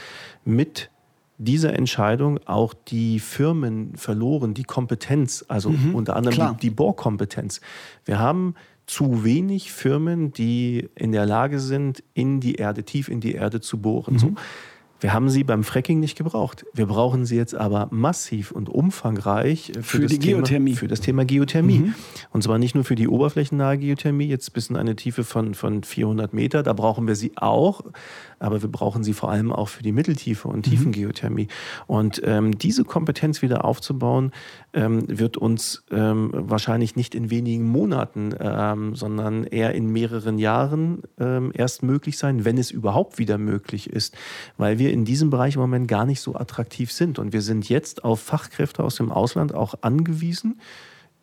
mit 0.44 0.90
dieser 1.38 1.72
Entscheidung 1.74 2.38
auch 2.46 2.74
die 2.74 3.18
Firmen 3.18 3.96
verloren, 3.96 4.52
die 4.52 4.64
Kompetenz, 4.64 5.44
also 5.48 5.70
mhm, 5.70 5.94
unter 5.94 6.16
anderem 6.16 6.34
klar. 6.34 6.52
die, 6.54 6.68
die 6.68 6.70
Bohrkompetenz. 6.70 7.60
Wir 8.04 8.18
haben 8.18 8.54
zu 8.86 9.24
wenig 9.24 9.72
Firmen, 9.72 10.32
die 10.32 10.88
in 10.96 11.12
der 11.12 11.24
Lage 11.24 11.60
sind, 11.60 12.02
in 12.12 12.40
die 12.40 12.56
Erde, 12.56 12.82
tief 12.82 13.08
in 13.08 13.20
die 13.20 13.34
Erde 13.34 13.60
zu 13.60 13.80
bohren. 13.80 14.14
Mhm. 14.14 14.18
So. 14.18 14.34
Wir 15.00 15.14
haben 15.14 15.30
sie 15.30 15.44
beim 15.44 15.64
Fracking 15.64 15.98
nicht 15.98 16.16
gebraucht. 16.16 16.66
Wir 16.74 16.86
brauchen 16.86 17.24
sie 17.24 17.36
jetzt 17.36 17.54
aber 17.54 17.88
massiv 17.90 18.52
und 18.52 18.68
umfangreich 18.68 19.72
für, 19.76 19.82
für 19.82 20.00
das, 20.02 20.18
Thema, 20.18 20.74
für 20.74 20.88
das 20.88 21.00
Thema 21.00 21.24
Geothermie. 21.24 21.78
Mhm. 21.78 21.94
Und 22.30 22.42
zwar 22.42 22.58
nicht 22.58 22.74
nur 22.74 22.84
für 22.84 22.94
die 22.94 23.08
oberflächennahe 23.08 23.78
Geothermie, 23.78 24.26
jetzt 24.26 24.52
bis 24.52 24.68
in 24.68 24.76
eine 24.76 24.96
Tiefe 24.96 25.24
von, 25.24 25.54
von 25.54 25.82
400 25.82 26.34
Meter, 26.34 26.62
da 26.62 26.74
brauchen 26.74 27.08
wir 27.08 27.16
sie 27.16 27.32
auch, 27.36 27.80
aber 28.38 28.60
wir 28.62 28.70
brauchen 28.70 29.02
sie 29.02 29.14
vor 29.14 29.30
allem 29.30 29.52
auch 29.52 29.68
für 29.68 29.82
die 29.82 29.92
Mitteltiefe 29.92 30.48
und 30.48 30.66
mhm. 30.66 30.70
Tiefengeothermie. 30.70 31.48
Und 31.86 32.20
ähm, 32.24 32.58
diese 32.58 32.84
Kompetenz 32.84 33.42
wieder 33.42 33.64
aufzubauen, 33.64 34.32
ähm, 34.72 35.04
wird 35.08 35.36
uns 35.36 35.84
ähm, 35.90 36.30
wahrscheinlich 36.32 36.96
nicht 36.96 37.14
in 37.14 37.30
wenigen 37.30 37.64
Monaten, 37.64 38.34
ähm, 38.38 38.94
sondern 38.94 39.44
eher 39.44 39.74
in 39.74 39.86
mehreren 39.92 40.38
Jahren 40.38 41.02
ähm, 41.18 41.50
erst 41.54 41.82
möglich 41.82 42.18
sein, 42.18 42.44
wenn 42.44 42.58
es 42.58 42.70
überhaupt 42.70 43.18
wieder 43.18 43.38
möglich 43.38 43.90
ist, 43.90 44.16
weil 44.56 44.78
wir 44.78 44.92
in 44.92 45.04
diesem 45.04 45.30
Bereich 45.30 45.56
im 45.56 45.60
Moment 45.60 45.88
gar 45.88 46.06
nicht 46.06 46.20
so 46.20 46.34
attraktiv 46.34 46.92
sind. 46.92 47.18
Und 47.18 47.32
wir 47.32 47.42
sind 47.42 47.68
jetzt 47.68 48.04
auf 48.04 48.20
Fachkräfte 48.20 48.84
aus 48.84 48.96
dem 48.96 49.10
Ausland 49.10 49.54
auch 49.54 49.74
angewiesen, 49.82 50.60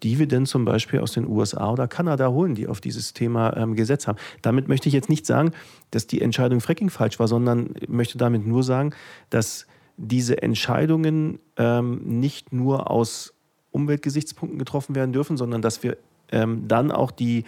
die 0.03 0.19
wir 0.19 0.27
denn 0.27 0.45
zum 0.45 0.65
Beispiel 0.65 0.99
aus 0.99 1.13
den 1.13 1.27
USA 1.27 1.71
oder 1.71 1.87
Kanada 1.87 2.29
holen, 2.29 2.55
die 2.55 2.67
auf 2.67 2.81
dieses 2.81 3.13
Thema 3.13 3.55
ähm, 3.57 3.75
gesetzt 3.75 4.07
haben. 4.07 4.17
Damit 4.41 4.67
möchte 4.67 4.89
ich 4.89 4.93
jetzt 4.93 5.09
nicht 5.09 5.25
sagen, 5.25 5.51
dass 5.91 6.05
die 6.05 6.21
Entscheidung 6.21 6.61
Fracking 6.61 6.89
falsch 6.89 7.19
war, 7.19 7.27
sondern 7.27 7.73
möchte 7.87 8.17
damit 8.17 8.45
nur 8.45 8.63
sagen, 8.63 8.93
dass 9.29 9.65
diese 9.97 10.41
Entscheidungen 10.43 11.39
ähm, 11.57 12.01
nicht 12.03 12.53
nur 12.53 12.91
aus 12.91 13.33
Umweltgesichtspunkten 13.71 14.59
getroffen 14.59 14.95
werden 14.95 15.13
dürfen, 15.13 15.37
sondern 15.37 15.61
dass 15.61 15.83
wir 15.83 15.97
ähm, 16.31 16.67
dann 16.67 16.91
auch 16.91 17.11
die, 17.11 17.45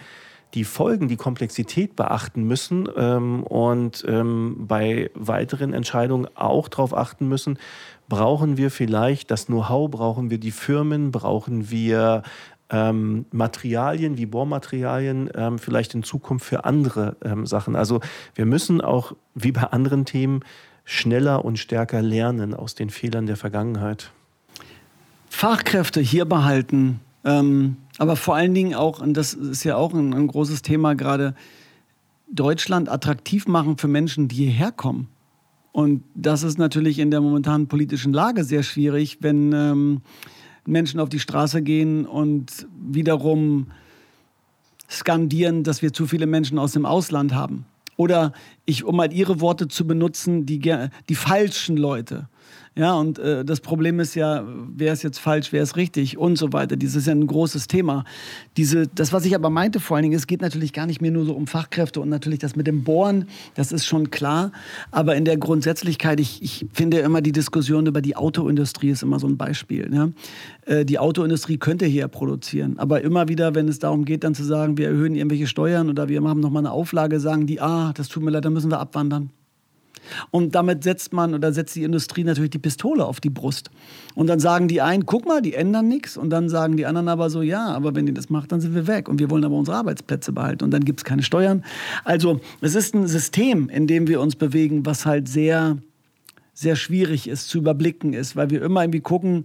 die 0.54 0.64
Folgen, 0.64 1.08
die 1.08 1.16
Komplexität 1.16 1.96
beachten 1.96 2.44
müssen 2.44 2.88
ähm, 2.96 3.42
und 3.44 4.04
ähm, 4.08 4.64
bei 4.66 5.10
weiteren 5.14 5.72
Entscheidungen 5.72 6.28
auch 6.34 6.68
darauf 6.68 6.96
achten 6.96 7.28
müssen, 7.28 7.58
brauchen 8.08 8.56
wir 8.56 8.70
vielleicht 8.70 9.30
das 9.30 9.46
Know-how, 9.46 9.90
brauchen 9.90 10.30
wir 10.30 10.38
die 10.38 10.50
Firmen, 10.50 11.12
brauchen 11.12 11.70
wir 11.70 12.22
ähm, 12.70 13.26
Materialien 13.32 14.16
wie 14.16 14.26
Bohrmaterialien 14.26 15.30
ähm, 15.34 15.58
vielleicht 15.58 15.94
in 15.94 16.02
Zukunft 16.02 16.46
für 16.46 16.64
andere 16.64 17.16
ähm, 17.22 17.46
Sachen. 17.46 17.76
Also 17.76 18.00
wir 18.34 18.46
müssen 18.46 18.80
auch 18.80 19.12
wie 19.34 19.52
bei 19.52 19.62
anderen 19.62 20.04
Themen 20.04 20.40
schneller 20.84 21.44
und 21.44 21.58
stärker 21.58 22.02
lernen 22.02 22.54
aus 22.54 22.74
den 22.74 22.90
Fehlern 22.90 23.26
der 23.26 23.36
Vergangenheit. 23.36 24.12
Fachkräfte 25.30 26.00
hier 26.00 26.26
behalten, 26.26 27.00
ähm, 27.24 27.76
aber 27.98 28.16
vor 28.16 28.34
allen 28.34 28.52
Dingen 28.52 28.74
auch, 28.74 29.00
und 29.00 29.14
das 29.14 29.32
ist 29.32 29.64
ja 29.64 29.76
auch 29.76 29.94
ein, 29.94 30.12
ein 30.12 30.26
großes 30.26 30.62
Thema 30.62 30.94
gerade, 30.94 31.34
Deutschland 32.30 32.88
attraktiv 32.88 33.46
machen 33.46 33.78
für 33.78 33.88
Menschen, 33.88 34.28
die 34.28 34.36
hierher 34.36 34.72
kommen. 34.72 35.08
Und 35.72 36.02
das 36.14 36.42
ist 36.42 36.58
natürlich 36.58 36.98
in 36.98 37.10
der 37.10 37.20
momentanen 37.20 37.68
politischen 37.68 38.12
Lage 38.12 38.44
sehr 38.44 38.62
schwierig, 38.62 39.18
wenn 39.20 39.52
ähm, 39.52 40.00
Menschen 40.66 41.00
auf 41.00 41.08
die 41.08 41.20
Straße 41.20 41.62
gehen 41.62 42.06
und 42.06 42.66
wiederum 42.76 43.68
skandieren, 44.90 45.62
dass 45.62 45.80
wir 45.82 45.92
zu 45.92 46.06
viele 46.06 46.26
Menschen 46.26 46.58
aus 46.58 46.72
dem 46.72 46.84
Ausland 46.84 47.34
haben. 47.34 47.66
Oder 47.96 48.32
ich, 48.64 48.84
um 48.84 48.96
mal 48.96 49.12
Ihre 49.12 49.40
Worte 49.40 49.68
zu 49.68 49.86
benutzen, 49.86 50.46
die, 50.46 50.58
die 50.58 51.14
falschen 51.14 51.76
Leute. 51.76 52.28
Ja, 52.80 52.94
und 52.94 53.18
äh, 53.18 53.44
das 53.44 53.60
Problem 53.60 54.00
ist 54.00 54.14
ja, 54.14 54.42
wer 54.74 54.94
ist 54.94 55.02
jetzt 55.02 55.18
falsch, 55.18 55.52
wer 55.52 55.62
ist 55.62 55.76
richtig 55.76 56.16
und 56.16 56.38
so 56.38 56.54
weiter. 56.54 56.76
Dieses 56.76 56.96
ist 56.96 57.08
ja 57.08 57.12
ein 57.12 57.26
großes 57.26 57.66
Thema. 57.66 58.04
Diese, 58.56 58.86
das, 58.86 59.12
was 59.12 59.26
ich 59.26 59.34
aber 59.34 59.50
meinte 59.50 59.80
vor 59.80 59.98
allen 59.98 60.04
Dingen, 60.04 60.16
es 60.16 60.26
geht 60.26 60.40
natürlich 60.40 60.72
gar 60.72 60.86
nicht 60.86 61.02
mehr 61.02 61.10
nur 61.10 61.26
so 61.26 61.34
um 61.34 61.46
Fachkräfte 61.46 62.00
und 62.00 62.08
natürlich 62.08 62.38
das 62.38 62.56
mit 62.56 62.66
dem 62.66 62.82
Bohren, 62.82 63.26
das 63.54 63.70
ist 63.70 63.84
schon 63.84 64.10
klar. 64.10 64.50
Aber 64.92 65.14
in 65.14 65.26
der 65.26 65.36
Grundsätzlichkeit, 65.36 66.20
ich, 66.20 66.42
ich 66.42 66.68
finde 66.72 67.00
immer 67.00 67.20
die 67.20 67.32
Diskussion 67.32 67.84
über 67.84 68.00
die 68.00 68.16
Autoindustrie 68.16 68.88
ist 68.88 69.02
immer 69.02 69.18
so 69.18 69.26
ein 69.26 69.36
Beispiel. 69.36 69.90
Ne? 69.90 70.14
Äh, 70.64 70.86
die 70.86 70.98
Autoindustrie 70.98 71.58
könnte 71.58 71.84
hier 71.84 72.08
produzieren. 72.08 72.78
Aber 72.78 73.02
immer 73.02 73.28
wieder, 73.28 73.54
wenn 73.54 73.68
es 73.68 73.78
darum 73.78 74.06
geht, 74.06 74.24
dann 74.24 74.34
zu 74.34 74.42
sagen, 74.42 74.78
wir 74.78 74.86
erhöhen 74.86 75.14
irgendwelche 75.14 75.48
Steuern 75.48 75.90
oder 75.90 76.08
wir 76.08 76.22
haben 76.22 76.40
nochmal 76.40 76.62
eine 76.62 76.72
Auflage, 76.72 77.20
sagen 77.20 77.46
die, 77.46 77.60
ah, 77.60 77.92
das 77.92 78.08
tut 78.08 78.22
mir 78.22 78.30
leid, 78.30 78.46
dann 78.46 78.54
müssen 78.54 78.70
wir 78.70 78.80
abwandern. 78.80 79.28
Und 80.30 80.54
damit 80.54 80.84
setzt 80.84 81.12
man 81.12 81.34
oder 81.34 81.52
setzt 81.52 81.76
die 81.76 81.84
Industrie 81.84 82.24
natürlich 82.24 82.50
die 82.50 82.58
Pistole 82.58 83.04
auf 83.04 83.20
die 83.20 83.30
Brust. 83.30 83.70
Und 84.14 84.26
dann 84.26 84.40
sagen 84.40 84.68
die 84.68 84.80
einen, 84.80 85.06
guck 85.06 85.26
mal, 85.26 85.42
die 85.42 85.54
ändern 85.54 85.88
nichts. 85.88 86.16
Und 86.16 86.30
dann 86.30 86.48
sagen 86.48 86.76
die 86.76 86.86
anderen 86.86 87.08
aber 87.08 87.30
so, 87.30 87.42
ja, 87.42 87.66
aber 87.68 87.94
wenn 87.94 88.06
die 88.06 88.14
das 88.14 88.30
macht, 88.30 88.52
dann 88.52 88.60
sind 88.60 88.74
wir 88.74 88.86
weg. 88.86 89.08
Und 89.08 89.18
wir 89.18 89.30
wollen 89.30 89.44
aber 89.44 89.56
unsere 89.56 89.76
Arbeitsplätze 89.76 90.32
behalten. 90.32 90.64
Und 90.64 90.70
dann 90.70 90.84
gibt 90.84 91.00
es 91.00 91.04
keine 91.04 91.22
Steuern. 91.22 91.64
Also 92.04 92.40
es 92.60 92.74
ist 92.74 92.94
ein 92.94 93.06
System, 93.06 93.68
in 93.68 93.86
dem 93.86 94.08
wir 94.08 94.20
uns 94.20 94.36
bewegen, 94.36 94.86
was 94.86 95.06
halt 95.06 95.28
sehr, 95.28 95.78
sehr 96.54 96.76
schwierig 96.76 97.28
ist, 97.28 97.48
zu 97.48 97.58
überblicken 97.58 98.12
ist, 98.12 98.36
weil 98.36 98.50
wir 98.50 98.62
immer 98.62 98.82
irgendwie 98.82 99.00
gucken, 99.00 99.44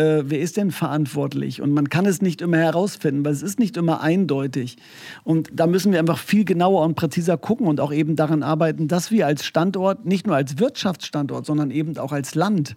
äh, 0.00 0.30
wer 0.30 0.40
ist 0.40 0.56
denn 0.56 0.70
verantwortlich? 0.70 1.60
Und 1.60 1.72
man 1.72 1.90
kann 1.90 2.06
es 2.06 2.22
nicht 2.22 2.40
immer 2.40 2.56
herausfinden, 2.56 3.22
weil 3.24 3.32
es 3.32 3.42
ist 3.42 3.58
nicht 3.58 3.76
immer 3.76 4.00
eindeutig. 4.00 4.78
Und 5.24 5.50
da 5.52 5.66
müssen 5.66 5.92
wir 5.92 5.98
einfach 5.98 6.18
viel 6.18 6.46
genauer 6.46 6.82
und 6.84 6.94
präziser 6.94 7.36
gucken 7.36 7.66
und 7.66 7.80
auch 7.80 7.92
eben 7.92 8.16
daran 8.16 8.42
arbeiten, 8.42 8.88
dass 8.88 9.10
wir 9.10 9.26
als 9.26 9.44
Standort, 9.44 10.06
nicht 10.06 10.26
nur 10.26 10.36
als 10.36 10.58
Wirtschaftsstandort, 10.58 11.44
sondern 11.44 11.70
eben 11.70 11.98
auch 11.98 12.12
als 12.12 12.34
Land, 12.34 12.76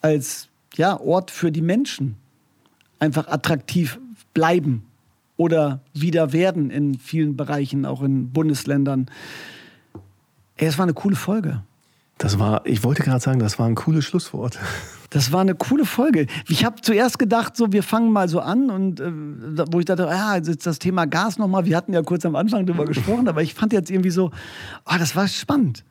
als 0.00 0.48
ja, 0.76 1.00
Ort 1.00 1.32
für 1.32 1.50
die 1.50 1.62
Menschen 1.62 2.14
einfach 3.00 3.26
attraktiv 3.26 3.98
bleiben 4.32 4.84
oder 5.36 5.80
wieder 5.94 6.32
werden 6.32 6.70
in 6.70 6.98
vielen 6.98 7.36
Bereichen, 7.36 7.84
auch 7.84 8.02
in 8.02 8.30
Bundesländern. 8.30 9.06
Es 10.56 10.78
war 10.78 10.84
eine 10.84 10.94
coole 10.94 11.16
Folge. 11.16 11.62
Das 12.18 12.38
war, 12.38 12.64
ich 12.64 12.82
wollte 12.82 13.02
gerade 13.02 13.20
sagen, 13.20 13.38
das 13.38 13.58
war 13.58 13.66
ein 13.66 13.74
cooles 13.74 14.04
Schlusswort. 14.04 14.58
Das 15.10 15.32
war 15.32 15.40
eine 15.40 15.54
coole 15.54 15.84
Folge. 15.84 16.26
Ich 16.48 16.64
habe 16.64 16.80
zuerst 16.80 17.18
gedacht, 17.18 17.56
so 17.56 17.72
wir 17.72 17.82
fangen 17.82 18.10
mal 18.10 18.28
so 18.28 18.40
an 18.40 18.70
und 18.70 19.00
äh, 19.00 19.12
wo 19.70 19.78
ich 19.78 19.84
dachte, 19.84 20.04
ja, 20.04 20.36
jetzt 20.36 20.66
das 20.66 20.78
Thema 20.78 21.06
Gas 21.06 21.38
nochmal. 21.38 21.64
Wir 21.66 21.76
hatten 21.76 21.92
ja 21.92 22.02
kurz 22.02 22.24
am 22.24 22.36
Anfang 22.36 22.66
drüber 22.66 22.86
gesprochen, 22.86 23.28
aber 23.28 23.42
ich 23.42 23.54
fand 23.54 23.72
jetzt 23.72 23.90
irgendwie 23.90 24.10
so, 24.10 24.30
oh, 24.84 24.94
das 24.98 25.14
war 25.14 25.28
spannend. 25.28 25.84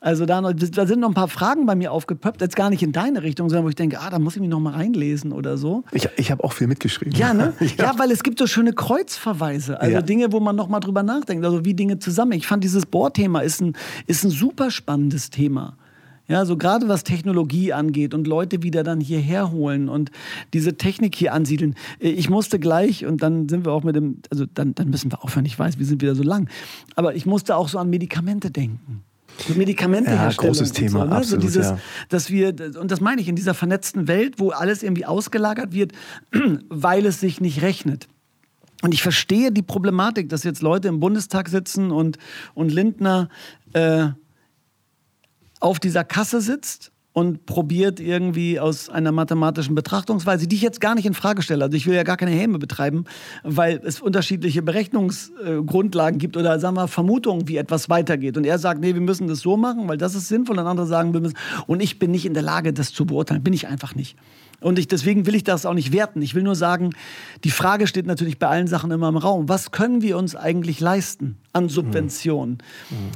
Also 0.00 0.26
da, 0.26 0.40
noch, 0.40 0.52
da, 0.52 0.86
sind 0.86 1.00
noch 1.00 1.08
ein 1.08 1.14
paar 1.14 1.26
Fragen 1.26 1.66
bei 1.66 1.74
mir 1.74 1.90
aufgepöppt, 1.90 2.40
jetzt 2.40 2.54
gar 2.54 2.70
nicht 2.70 2.84
in 2.84 2.92
deine 2.92 3.24
Richtung, 3.24 3.48
sondern 3.48 3.64
wo 3.64 3.68
ich 3.68 3.74
denke, 3.74 4.00
ah, 4.00 4.10
da 4.10 4.20
muss 4.20 4.36
ich 4.36 4.40
mich 4.40 4.50
noch 4.50 4.60
mal 4.60 4.74
reinlesen 4.74 5.32
oder 5.32 5.58
so. 5.58 5.82
Ich, 5.90 6.08
ich 6.16 6.30
habe 6.30 6.44
auch 6.44 6.52
viel 6.52 6.68
mitgeschrieben. 6.68 7.18
Ja, 7.18 7.34
ne? 7.34 7.52
ja. 7.60 7.66
ja. 7.78 7.98
weil 7.98 8.12
es 8.12 8.22
gibt 8.22 8.38
so 8.38 8.46
schöne 8.46 8.72
Kreuzverweise, 8.72 9.80
also 9.80 9.94
ja. 9.94 10.02
Dinge, 10.02 10.30
wo 10.30 10.38
man 10.38 10.54
noch 10.54 10.68
mal 10.68 10.78
drüber 10.78 11.02
nachdenkt, 11.02 11.44
also 11.44 11.64
wie 11.64 11.74
Dinge 11.74 11.98
zusammen. 11.98 12.32
Ich 12.32 12.46
fand 12.46 12.62
dieses 12.62 12.86
Bohrthema 12.86 13.40
ist 13.40 13.60
ein, 13.60 13.72
ist 14.06 14.24
ein 14.24 14.30
super 14.30 14.70
spannendes 14.70 15.30
Thema. 15.30 15.76
Ja, 16.28 16.44
so 16.44 16.58
gerade 16.58 16.88
was 16.88 17.04
Technologie 17.04 17.72
angeht 17.72 18.12
und 18.12 18.26
Leute 18.26 18.62
wieder 18.62 18.84
dann 18.84 19.00
hierher 19.00 19.50
holen 19.50 19.88
und 19.88 20.10
diese 20.52 20.76
Technik 20.76 21.16
hier 21.16 21.32
ansiedeln. 21.32 21.74
Ich 21.98 22.28
musste 22.28 22.58
gleich, 22.60 23.06
und 23.06 23.22
dann 23.22 23.48
sind 23.48 23.64
wir 23.64 23.72
auch 23.72 23.82
mit 23.82 23.96
dem, 23.96 24.20
also 24.30 24.44
dann, 24.44 24.74
dann 24.74 24.90
müssen 24.90 25.10
wir 25.10 25.24
aufhören, 25.24 25.46
ich 25.46 25.58
weiß, 25.58 25.78
wir 25.78 25.86
sind 25.86 26.02
wieder 26.02 26.14
so 26.14 26.22
lang, 26.22 26.50
aber 26.94 27.16
ich 27.16 27.24
musste 27.24 27.56
auch 27.56 27.68
so 27.68 27.78
an 27.78 27.88
Medikamente 27.88 28.50
denken. 28.50 29.02
Medikamenteherstellung. 29.54 30.54
Ja, 30.54 30.60
großes 30.60 30.72
Thema, 30.72 31.00
so, 31.00 31.04
ne? 31.06 31.16
absolut, 31.16 31.42
so 31.42 31.48
dieses, 31.48 31.66
ja. 31.66 31.78
dass 32.08 32.30
wir, 32.30 32.54
und 32.80 32.90
das 32.90 33.00
meine 33.00 33.20
ich, 33.20 33.28
in 33.28 33.36
dieser 33.36 33.54
vernetzten 33.54 34.08
Welt, 34.08 34.34
wo 34.38 34.50
alles 34.50 34.82
irgendwie 34.82 35.06
ausgelagert 35.06 35.72
wird, 35.72 35.92
weil 36.68 37.06
es 37.06 37.20
sich 37.20 37.40
nicht 37.40 37.62
rechnet. 37.62 38.08
Und 38.82 38.94
ich 38.94 39.02
verstehe 39.02 39.50
die 39.50 39.62
Problematik, 39.62 40.28
dass 40.28 40.44
jetzt 40.44 40.62
Leute 40.62 40.88
im 40.88 41.00
Bundestag 41.00 41.48
sitzen 41.48 41.90
und, 41.90 42.18
und 42.54 42.70
Lindner 42.70 43.28
äh, 43.72 44.08
auf 45.60 45.80
dieser 45.80 46.04
Kasse 46.04 46.40
sitzt 46.40 46.92
und 47.12 47.46
probiert 47.46 47.98
irgendwie 47.98 48.60
aus 48.60 48.90
einer 48.90 49.10
mathematischen 49.10 49.74
Betrachtungsweise, 49.74 50.46
die 50.46 50.56
ich 50.56 50.62
jetzt 50.62 50.80
gar 50.80 50.94
nicht 50.94 51.06
in 51.06 51.14
Frage 51.14 51.42
stelle. 51.42 51.64
Also 51.64 51.76
ich 51.76 51.86
will 51.86 51.94
ja 51.94 52.04
gar 52.04 52.16
keine 52.16 52.30
Häme 52.30 52.58
betreiben, 52.58 53.04
weil 53.42 53.80
es 53.84 54.00
unterschiedliche 54.00 54.62
Berechnungsgrundlagen 54.62 56.18
gibt 56.18 56.36
oder 56.36 56.60
sagen 56.60 56.76
wir 56.76 56.86
Vermutungen, 56.86 57.48
wie 57.48 57.56
etwas 57.56 57.88
weitergeht. 57.88 58.36
Und 58.36 58.44
er 58.44 58.58
sagt, 58.58 58.80
nee, 58.80 58.94
wir 58.94 59.00
müssen 59.00 59.26
das 59.26 59.40
so 59.40 59.56
machen, 59.56 59.88
weil 59.88 59.98
das 59.98 60.14
ist 60.14 60.28
sinnvoll. 60.28 60.58
Und 60.58 60.66
andere 60.66 60.86
sagen, 60.86 61.12
wir 61.12 61.20
müssen. 61.20 61.36
Und 61.66 61.80
ich 61.80 61.98
bin 61.98 62.10
nicht 62.12 62.26
in 62.26 62.34
der 62.34 62.42
Lage, 62.42 62.72
das 62.72 62.92
zu 62.92 63.06
beurteilen. 63.06 63.42
Bin 63.42 63.52
ich 63.52 63.66
einfach 63.66 63.94
nicht. 63.94 64.16
Und 64.60 64.78
ich, 64.78 64.88
deswegen 64.88 65.26
will 65.26 65.34
ich 65.34 65.44
das 65.44 65.66
auch 65.66 65.74
nicht 65.74 65.92
werten. 65.92 66.20
Ich 66.20 66.34
will 66.34 66.42
nur 66.42 66.56
sagen, 66.56 66.90
die 67.44 67.50
Frage 67.50 67.86
steht 67.86 68.06
natürlich 68.06 68.38
bei 68.38 68.48
allen 68.48 68.66
Sachen 68.66 68.90
immer 68.90 69.08
im 69.08 69.16
Raum. 69.16 69.48
Was 69.48 69.70
können 69.70 70.02
wir 70.02 70.18
uns 70.18 70.34
eigentlich 70.36 70.80
leisten 70.80 71.36
an 71.52 71.68
Subventionen? 71.68 72.58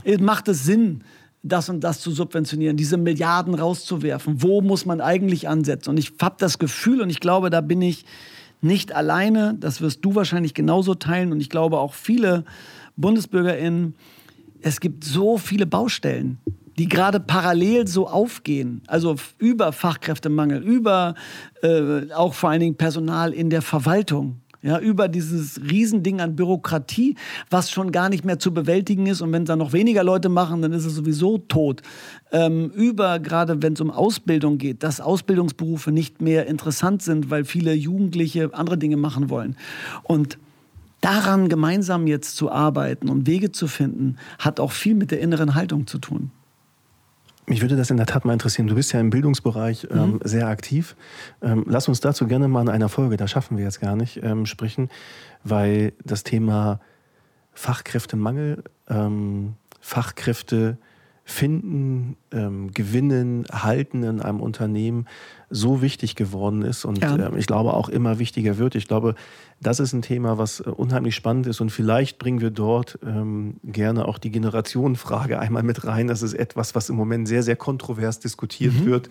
Mhm. 0.05 0.25
Macht 0.25 0.49
es 0.49 0.65
Sinn, 0.65 1.03
das 1.43 1.69
und 1.69 1.81
das 1.81 2.01
zu 2.01 2.13
subventionieren, 2.13 2.77
diese 2.77 2.97
Milliarden 2.97 3.55
rauszuwerfen. 3.55 4.43
Wo 4.43 4.61
muss 4.61 4.87
man 4.87 5.01
eigentlich 5.01 5.49
ansetzen? 5.49 5.91
Und 5.91 5.99
ich 5.99 6.13
habe 6.21 6.37
das 6.39 6.59
Gefühl, 6.59 7.01
und 7.03 7.11
ich 7.11 7.21
glaube, 7.21 7.51
da 7.51 7.61
bin 7.61 7.83
ich 7.83 8.05
nicht 8.61 8.95
alleine, 8.95 9.57
das 9.59 9.81
wirst 9.81 10.05
du 10.05 10.15
wahrscheinlich 10.15 10.55
genauso 10.55 10.95
teilen, 10.95 11.33
und 11.33 11.41
ich 11.41 11.51
glaube 11.51 11.79
auch 11.79 11.95
viele 11.95 12.45
BundesbürgerInnen, 12.97 13.95
es 14.61 14.79
gibt 14.79 15.03
so 15.03 15.39
viele 15.39 15.67
Baustellen, 15.67 16.39
die 16.79 16.89
gerade 16.89 17.19
parallel 17.19 17.89
so 17.89 18.07
aufgehen. 18.07 18.83
Also 18.87 19.17
über 19.39 19.73
Fachkräftemangel, 19.73 20.63
über 20.63 21.17
äh, 21.63 22.13
auch 22.13 22.35
vor 22.35 22.51
allen 22.51 22.61
Dingen 22.61 22.77
Personal 22.77 23.33
in 23.33 23.51
der 23.51 23.63
Verwaltung 23.63 24.42
ja, 24.63 24.79
über 24.79 25.09
dieses 25.09 25.61
Riesending 25.61 26.21
an 26.21 26.37
Bürokratie, 26.37 27.17
was 27.51 27.71
schon 27.71 27.91
gar 27.91 28.09
nicht 28.09 28.25
mehr 28.25 28.39
zu 28.39 28.55
bewältigen 28.55 29.07
ist. 29.07 29.21
Und 29.21 29.33
wenn 29.33 29.43
es 29.43 29.49
dann 29.49 29.59
noch 29.59 29.73
weniger 29.73 30.05
Leute 30.05 30.29
machen, 30.29 30.63
dann 30.63 30.73
ist 30.73 30.85
es 30.85 30.95
sowieso 30.95 31.39
tot. 31.39 31.83
Ähm, 32.31 32.71
über, 32.71 33.19
gerade 33.19 33.61
wenn 33.63 33.73
es 33.73 33.81
um 33.81 33.91
Ausbildung 33.91 34.59
geht, 34.59 34.83
dass 34.83 35.01
Ausbildungsberufe 35.01 35.91
nicht 35.91 36.23
mehr 36.23 36.47
interessant 36.47 37.03
sind, 37.03 37.31
weil 37.31 37.45
viele 37.45 37.75
Jugendliche 37.75 38.51
andere 38.53 38.79
Dinge 38.79 38.97
machen 38.97 39.31
wollen. 39.31 39.57
Und 40.05 40.39
daran 41.01 41.49
gemeinsam 41.49 42.07
jetzt 42.07 42.37
zu 42.37 42.51
arbeiten 42.51 43.09
und 43.09 43.27
Wege 43.27 43.51
zu 43.51 43.67
finden, 43.67 44.17
hat 44.39 44.61
auch 44.61 44.73
viel 44.73 44.95
mit 44.95 45.11
der 45.11 45.21
inneren 45.21 45.55
Haltung 45.55 45.87
zu 45.87 45.99
tun. 45.99 46.31
Mich 47.53 47.61
würde 47.61 47.77
das 47.77 47.91
in 47.91 47.99
der 47.99 48.07
Tat 48.07 48.25
mal 48.25 48.33
interessieren. 48.33 48.67
Du 48.67 48.77
bist 48.77 48.95
ja 48.95 49.01
im 49.01 49.11
Bildungsbereich 49.11 49.87
ähm, 49.91 50.13
mhm. 50.13 50.21
sehr 50.25 50.47
aktiv. 50.47 50.97
Ähm, 51.43 51.67
lass 51.69 51.87
uns 51.87 52.01
dazu 52.01 52.27
gerne 52.27 52.49
mal 52.49 52.63
in 52.63 52.71
einer 52.71 52.89
Folge, 52.89 53.19
da 53.19 53.29
schaffen 53.29 53.59
wir 53.59 53.65
jetzt 53.65 53.79
gar 53.79 53.95
nicht, 53.95 54.23
ähm, 54.23 54.47
sprechen, 54.47 54.89
weil 55.45 55.93
das 56.03 56.25
Thema 56.25 56.81
Fachkräftemangel, 57.53 58.65
ähm, 58.89 59.57
Fachkräfte 59.83 60.79
finden, 61.25 62.17
ähm, 62.33 62.73
gewinnen, 62.73 63.47
halten 63.51 64.03
in 64.03 64.21
einem 64.21 64.41
Unternehmen 64.41 65.07
so 65.51 65.83
wichtig 65.83 66.17
geworden 66.17 66.63
ist 66.63 66.85
und 66.85 67.01
ja. 67.01 67.15
äh, 67.15 67.39
ich 67.39 67.47
glaube 67.47 67.75
auch 67.75 67.89
immer 67.89 68.19
wichtiger 68.19 68.59
wird. 68.59 68.75
Ich 68.75 68.89
glaube, 68.89 69.15
das 69.61 69.79
ist 69.79 69.93
ein 69.93 70.03
Thema, 70.03 70.39
was 70.39 70.61
äh, 70.61 70.71
unheimlich 70.71 71.15
spannend 71.15 71.47
ist 71.47 71.61
und 71.61 71.71
vielleicht 71.71 72.19
bringen 72.19 72.41
wir 72.41 72.51
dort 72.51 72.99
ähm, 73.07 73.57
gerne 73.63 74.09
auch 74.09 74.19
die 74.19 74.31
Generationenfrage 74.31 75.39
einmal 75.39 75.63
mit 75.63 75.85
rein. 75.85 76.09
Das 76.09 76.23
ist 76.23 76.35
etwas, 76.35 76.75
was 76.75 76.89
im 76.89 76.97
Moment 76.97 77.29
sehr, 77.29 77.43
sehr 77.43 77.57
kontrovers 77.57 78.19
diskutiert 78.19 78.75
mhm. 78.75 78.87
wird. 78.87 79.09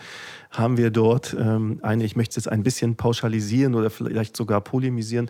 Haben 0.49 0.77
wir 0.77 0.89
dort 0.89 1.35
ähm, 1.39 1.79
eine, 1.81 2.03
ich 2.03 2.15
möchte 2.15 2.31
es 2.31 2.45
jetzt 2.45 2.51
ein 2.51 2.63
bisschen 2.63 2.95
pauschalisieren 2.95 3.75
oder 3.75 3.89
vielleicht 3.89 4.35
sogar 4.35 4.61
polemisieren, 4.61 5.29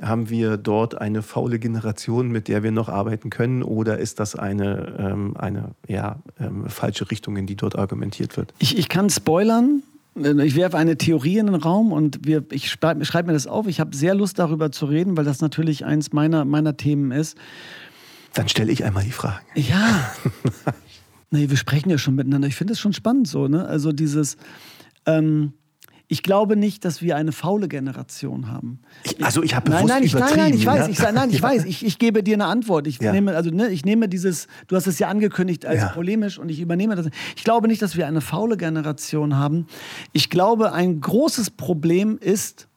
haben 0.00 0.30
wir 0.30 0.56
dort 0.56 1.00
eine 1.00 1.22
faule 1.22 1.58
Generation, 1.58 2.28
mit 2.28 2.48
der 2.48 2.62
wir 2.62 2.70
noch 2.70 2.88
arbeiten 2.88 3.30
können, 3.30 3.62
oder 3.62 3.98
ist 3.98 4.20
das 4.20 4.36
eine, 4.36 4.96
ähm, 4.98 5.36
eine 5.36 5.70
ja, 5.86 6.20
ähm, 6.40 6.68
falsche 6.68 7.10
Richtung, 7.10 7.36
in 7.36 7.46
die 7.46 7.56
dort 7.56 7.76
argumentiert 7.76 8.36
wird? 8.36 8.54
Ich, 8.58 8.78
ich 8.78 8.88
kann 8.88 9.10
spoilern. 9.10 9.82
Ich 10.14 10.56
werfe 10.56 10.76
eine 10.76 10.98
Theorie 10.98 11.38
in 11.38 11.46
den 11.46 11.54
Raum 11.54 11.92
und 11.92 12.26
wir, 12.26 12.44
ich 12.50 12.70
schreibe 12.70 13.04
schreib 13.04 13.26
mir 13.26 13.34
das 13.34 13.46
auf. 13.46 13.68
Ich 13.68 13.78
habe 13.78 13.94
sehr 13.94 14.16
Lust 14.16 14.40
darüber 14.40 14.72
zu 14.72 14.86
reden, 14.86 15.16
weil 15.16 15.24
das 15.24 15.40
natürlich 15.40 15.84
eins 15.84 16.12
meiner, 16.12 16.44
meiner 16.44 16.76
Themen 16.76 17.12
ist. 17.12 17.38
Dann 18.34 18.48
stelle 18.48 18.72
ich 18.72 18.84
einmal 18.84 19.04
die 19.04 19.12
Fragen. 19.12 19.46
Ja. 19.54 20.12
nee, 21.30 21.48
wir 21.50 21.56
sprechen 21.56 21.90
ja 21.90 21.98
schon 21.98 22.16
miteinander. 22.16 22.48
Ich 22.48 22.56
finde 22.56 22.72
es 22.72 22.80
schon 22.80 22.92
spannend 22.92 23.28
so. 23.28 23.46
Ne? 23.46 23.64
Also 23.66 23.92
dieses, 23.92 24.36
ähm, 25.06 25.52
ich 26.10 26.22
glaube 26.22 26.56
nicht, 26.56 26.86
dass 26.86 27.02
wir 27.02 27.16
eine 27.16 27.32
faule 27.32 27.68
Generation 27.68 28.50
haben. 28.50 28.80
Ich, 29.04 29.22
also 29.22 29.42
ich 29.42 29.54
habe 29.54 29.70
bewusst 29.70 29.84
nein, 29.84 29.98
nein, 29.98 30.02
ich, 30.04 30.14
nein, 30.14 30.32
nein, 30.36 30.54
ich 30.54 30.64
weiß, 30.64 30.78
ja? 30.78 30.88
ich, 30.88 31.14
nein, 31.14 31.30
ich 31.30 31.36
ja. 31.40 31.42
weiß, 31.42 31.64
ich, 31.66 31.84
ich 31.84 31.98
gebe 31.98 32.22
dir 32.22 32.34
eine 32.34 32.46
Antwort. 32.46 32.86
Ich 32.86 32.98
ja. 32.98 33.12
nehme, 33.12 33.36
also 33.36 33.50
ne, 33.50 33.68
ich 33.68 33.84
nehme 33.84 34.08
dieses, 34.08 34.48
du 34.68 34.76
hast 34.76 34.86
es 34.86 34.98
ja 34.98 35.08
angekündigt 35.08 35.66
als 35.66 35.92
polemisch 35.92 36.38
und 36.38 36.48
ich 36.48 36.60
übernehme 36.60 36.96
das. 36.96 37.08
Ich 37.36 37.44
glaube 37.44 37.68
nicht, 37.68 37.82
dass 37.82 37.96
wir 37.96 38.06
eine 38.06 38.22
faule 38.22 38.56
Generation 38.56 39.36
haben. 39.36 39.66
Ich 40.12 40.30
glaube, 40.30 40.72
ein 40.72 41.00
großes 41.00 41.50
Problem 41.50 42.18
ist 42.18 42.68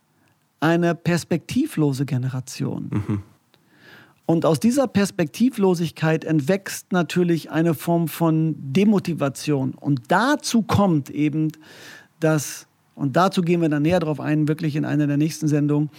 eine 0.59 0.93
perspektivlose 0.93 2.05
Generation. 2.05 2.89
Mhm. 2.91 3.23
Und 4.25 4.45
aus 4.45 4.59
dieser 4.59 4.87
Perspektivlosigkeit 4.87 6.25
entwächst 6.25 6.91
natürlich 6.91 7.49
eine 7.49 7.73
Form 7.73 8.07
von 8.07 8.55
Demotivation. 8.57 9.73
Und 9.73 10.03
dazu 10.09 10.61
kommt 10.61 11.09
eben, 11.09 11.51
dass 12.19 12.67
und 12.95 13.15
dazu 13.15 13.41
gehen 13.41 13.61
wir 13.61 13.69
dann 13.69 13.83
näher 13.83 13.99
drauf 13.99 14.19
ein, 14.19 14.47
wirklich 14.47 14.75
in 14.75 14.85
einer 14.85 15.07
der 15.07 15.17
nächsten 15.17 15.47
Sendungen. 15.47 15.89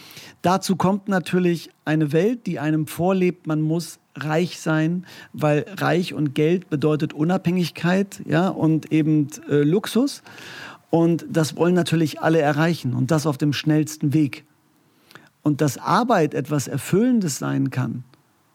Dazu 0.43 0.77
kommt 0.77 1.09
natürlich 1.09 1.71
eine 1.85 2.13
Welt, 2.13 2.47
die 2.47 2.59
einem 2.59 2.87
vorlebt, 2.87 3.47
man 3.47 3.63
muss 3.63 3.99
reich 4.15 4.61
sein, 4.61 5.07
weil 5.33 5.65
reich 5.79 6.13
und 6.13 6.35
Geld 6.35 6.69
bedeutet 6.69 7.13
Unabhängigkeit 7.13 8.23
ja, 8.27 8.49
und 8.49 8.93
eben 8.93 9.29
äh, 9.49 9.63
Luxus. 9.63 10.23
Und 10.91 11.25
das 11.31 11.57
wollen 11.57 11.75
natürlich 11.75 12.21
alle 12.21 12.41
erreichen 12.41 12.93
und 12.95 13.11
das 13.11 13.27
auf 13.27 13.39
dem 13.39 13.55
schnellsten 13.55 14.13
Weg. 14.13 14.45
Und 15.43 15.63
dass 15.63 15.79
Arbeit 15.79 16.35
etwas 16.35 16.69
Erfüllendes 16.69 17.39
sein 17.39 17.71
kann. 17.71 18.05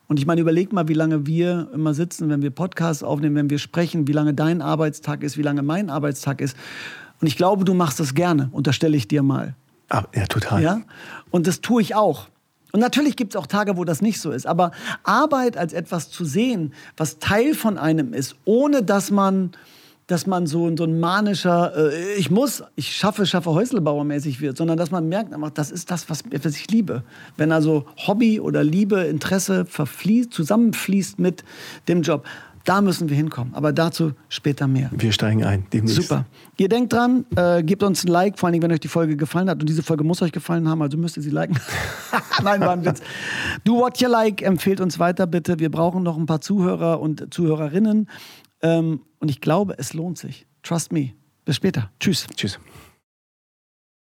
Und 0.08 0.20
ich 0.20 0.26
meine, 0.26 0.40
überleg 0.40 0.72
mal, 0.72 0.88
wie 0.88 0.94
lange 0.94 1.26
wir 1.26 1.70
immer 1.74 1.94
sitzen, 1.94 2.30
wenn 2.30 2.42
wir 2.42 2.52
Podcasts 2.52 3.04
aufnehmen, 3.04 3.36
wenn 3.36 3.50
wir 3.50 3.60
sprechen, 3.60 4.08
wie 4.08 4.14
lange 4.14 4.34
dein 4.34 4.62
Arbeitstag 4.62 5.24
ist, 5.24 5.38
wie 5.38 5.42
lange 5.42 5.64
mein 5.64 5.90
Arbeitstag 5.90 6.40
ist. 6.40 6.56
Und 7.22 7.28
ich 7.28 7.38
glaube, 7.38 7.66
du 7.66 7.74
machst 7.74 8.00
das 8.00 8.14
gerne, 8.14 8.50
unterstelle 8.52 8.98
ich 8.98 9.08
dir 9.08 9.24
mal. 9.24 9.56
Ah, 9.90 10.04
ja, 10.14 10.26
total. 10.26 10.62
Ja? 10.62 10.82
Und 11.32 11.48
das 11.48 11.62
tue 11.62 11.82
ich 11.82 11.96
auch. 11.96 12.28
Und 12.74 12.82
natürlich 12.82 13.16
gibt 13.16 13.34
es 13.34 13.36
auch 13.38 13.48
Tage, 13.48 13.78
wo 13.78 13.86
das 13.86 14.02
nicht 14.02 14.20
so 14.20 14.32
ist. 14.32 14.46
Aber 14.46 14.72
Arbeit 15.04 15.58
als 15.58 15.74
etwas 15.74 16.12
zu 16.12 16.26
sehen, 16.26 16.74
was 16.98 17.20
Teil 17.20 17.54
von 17.54 17.78
einem 17.78 18.14
ist, 18.14 18.36
ohne 18.46 18.84
dass 18.84 19.10
man 19.10 19.52
dass 20.08 20.26
man 20.26 20.48
so, 20.48 20.74
so 20.78 20.86
ein 20.86 21.02
manischer, 21.02 21.74
äh, 21.76 22.14
ich 22.16 22.32
muss, 22.32 22.64
ich 22.78 22.96
schaffe, 22.96 23.26
schaffe 23.26 23.52
Häuslebauer 23.52 24.06
mäßig 24.06 24.40
wird, 24.40 24.58
sondern 24.58 24.78
dass 24.78 24.90
man 24.90 25.10
merkt 25.10 25.34
einfach, 25.34 25.50
das 25.50 25.70
ist 25.70 25.92
das, 25.92 26.10
was, 26.10 26.24
was 26.32 26.56
ich 26.56 26.72
liebe. 26.72 27.04
Wenn 27.36 27.52
also 27.52 27.86
Hobby 28.08 28.40
oder 28.40 28.64
Liebe, 28.64 29.02
Interesse 29.02 29.66
verfließt, 29.66 30.32
zusammenfließt 30.32 31.20
mit 31.20 31.44
dem 31.90 32.04
Job. 32.04 32.26
Da 32.68 32.82
müssen 32.82 33.08
wir 33.08 33.16
hinkommen. 33.16 33.56
Aber 33.56 33.72
dazu 33.72 34.12
später 34.28 34.68
mehr. 34.68 34.90
Wir 34.92 35.14
steigen 35.14 35.46
ein. 35.46 35.66
Demnächst. 35.72 36.02
Super. 36.02 36.26
Ihr 36.58 36.68
denkt 36.68 36.92
dran, 36.92 37.26
äh, 37.38 37.64
gebt 37.64 37.82
uns 37.82 38.04
ein 38.04 38.10
Like, 38.10 38.38
vor 38.38 38.50
allem, 38.50 38.62
wenn 38.62 38.74
euch 38.74 38.82
die 38.82 38.90
Folge 38.90 39.16
gefallen 39.16 39.50
hat. 39.50 39.62
Und 39.62 39.70
diese 39.70 39.84
Folge 39.84 40.04
muss 40.04 40.22
euch 40.22 40.34
gefallen 40.34 40.68
haben, 40.68 40.82
also 40.82 40.98
müsst 40.98 41.16
ihr 41.16 41.24
sie 41.24 41.30
liken. 41.30 41.58
Nein, 42.44 42.60
war 42.60 42.72
ein 42.72 42.84
Witz. 42.84 43.02
Do 43.64 43.78
what 43.78 44.02
you 44.02 44.10
like, 44.10 44.42
empfehlt 44.42 44.82
uns 44.82 45.00
weiter 45.00 45.28
bitte. 45.28 45.60
Wir 45.60 45.72
brauchen 45.72 46.04
noch 46.04 46.18
ein 46.18 46.26
paar 46.26 46.42
Zuhörer 46.42 47.00
und 47.00 47.34
Zuhörerinnen. 47.34 48.10
Ähm, 48.62 49.00
und 49.20 49.32
ich 49.32 49.40
glaube, 49.40 49.76
es 49.78 49.94
lohnt 49.94 50.18
sich. 50.18 50.46
Trust 50.62 50.92
me. 50.92 51.12
Bis 51.46 51.56
später. 51.56 51.90
Tschüss. 52.02 52.28
Tschüss. 52.36 52.60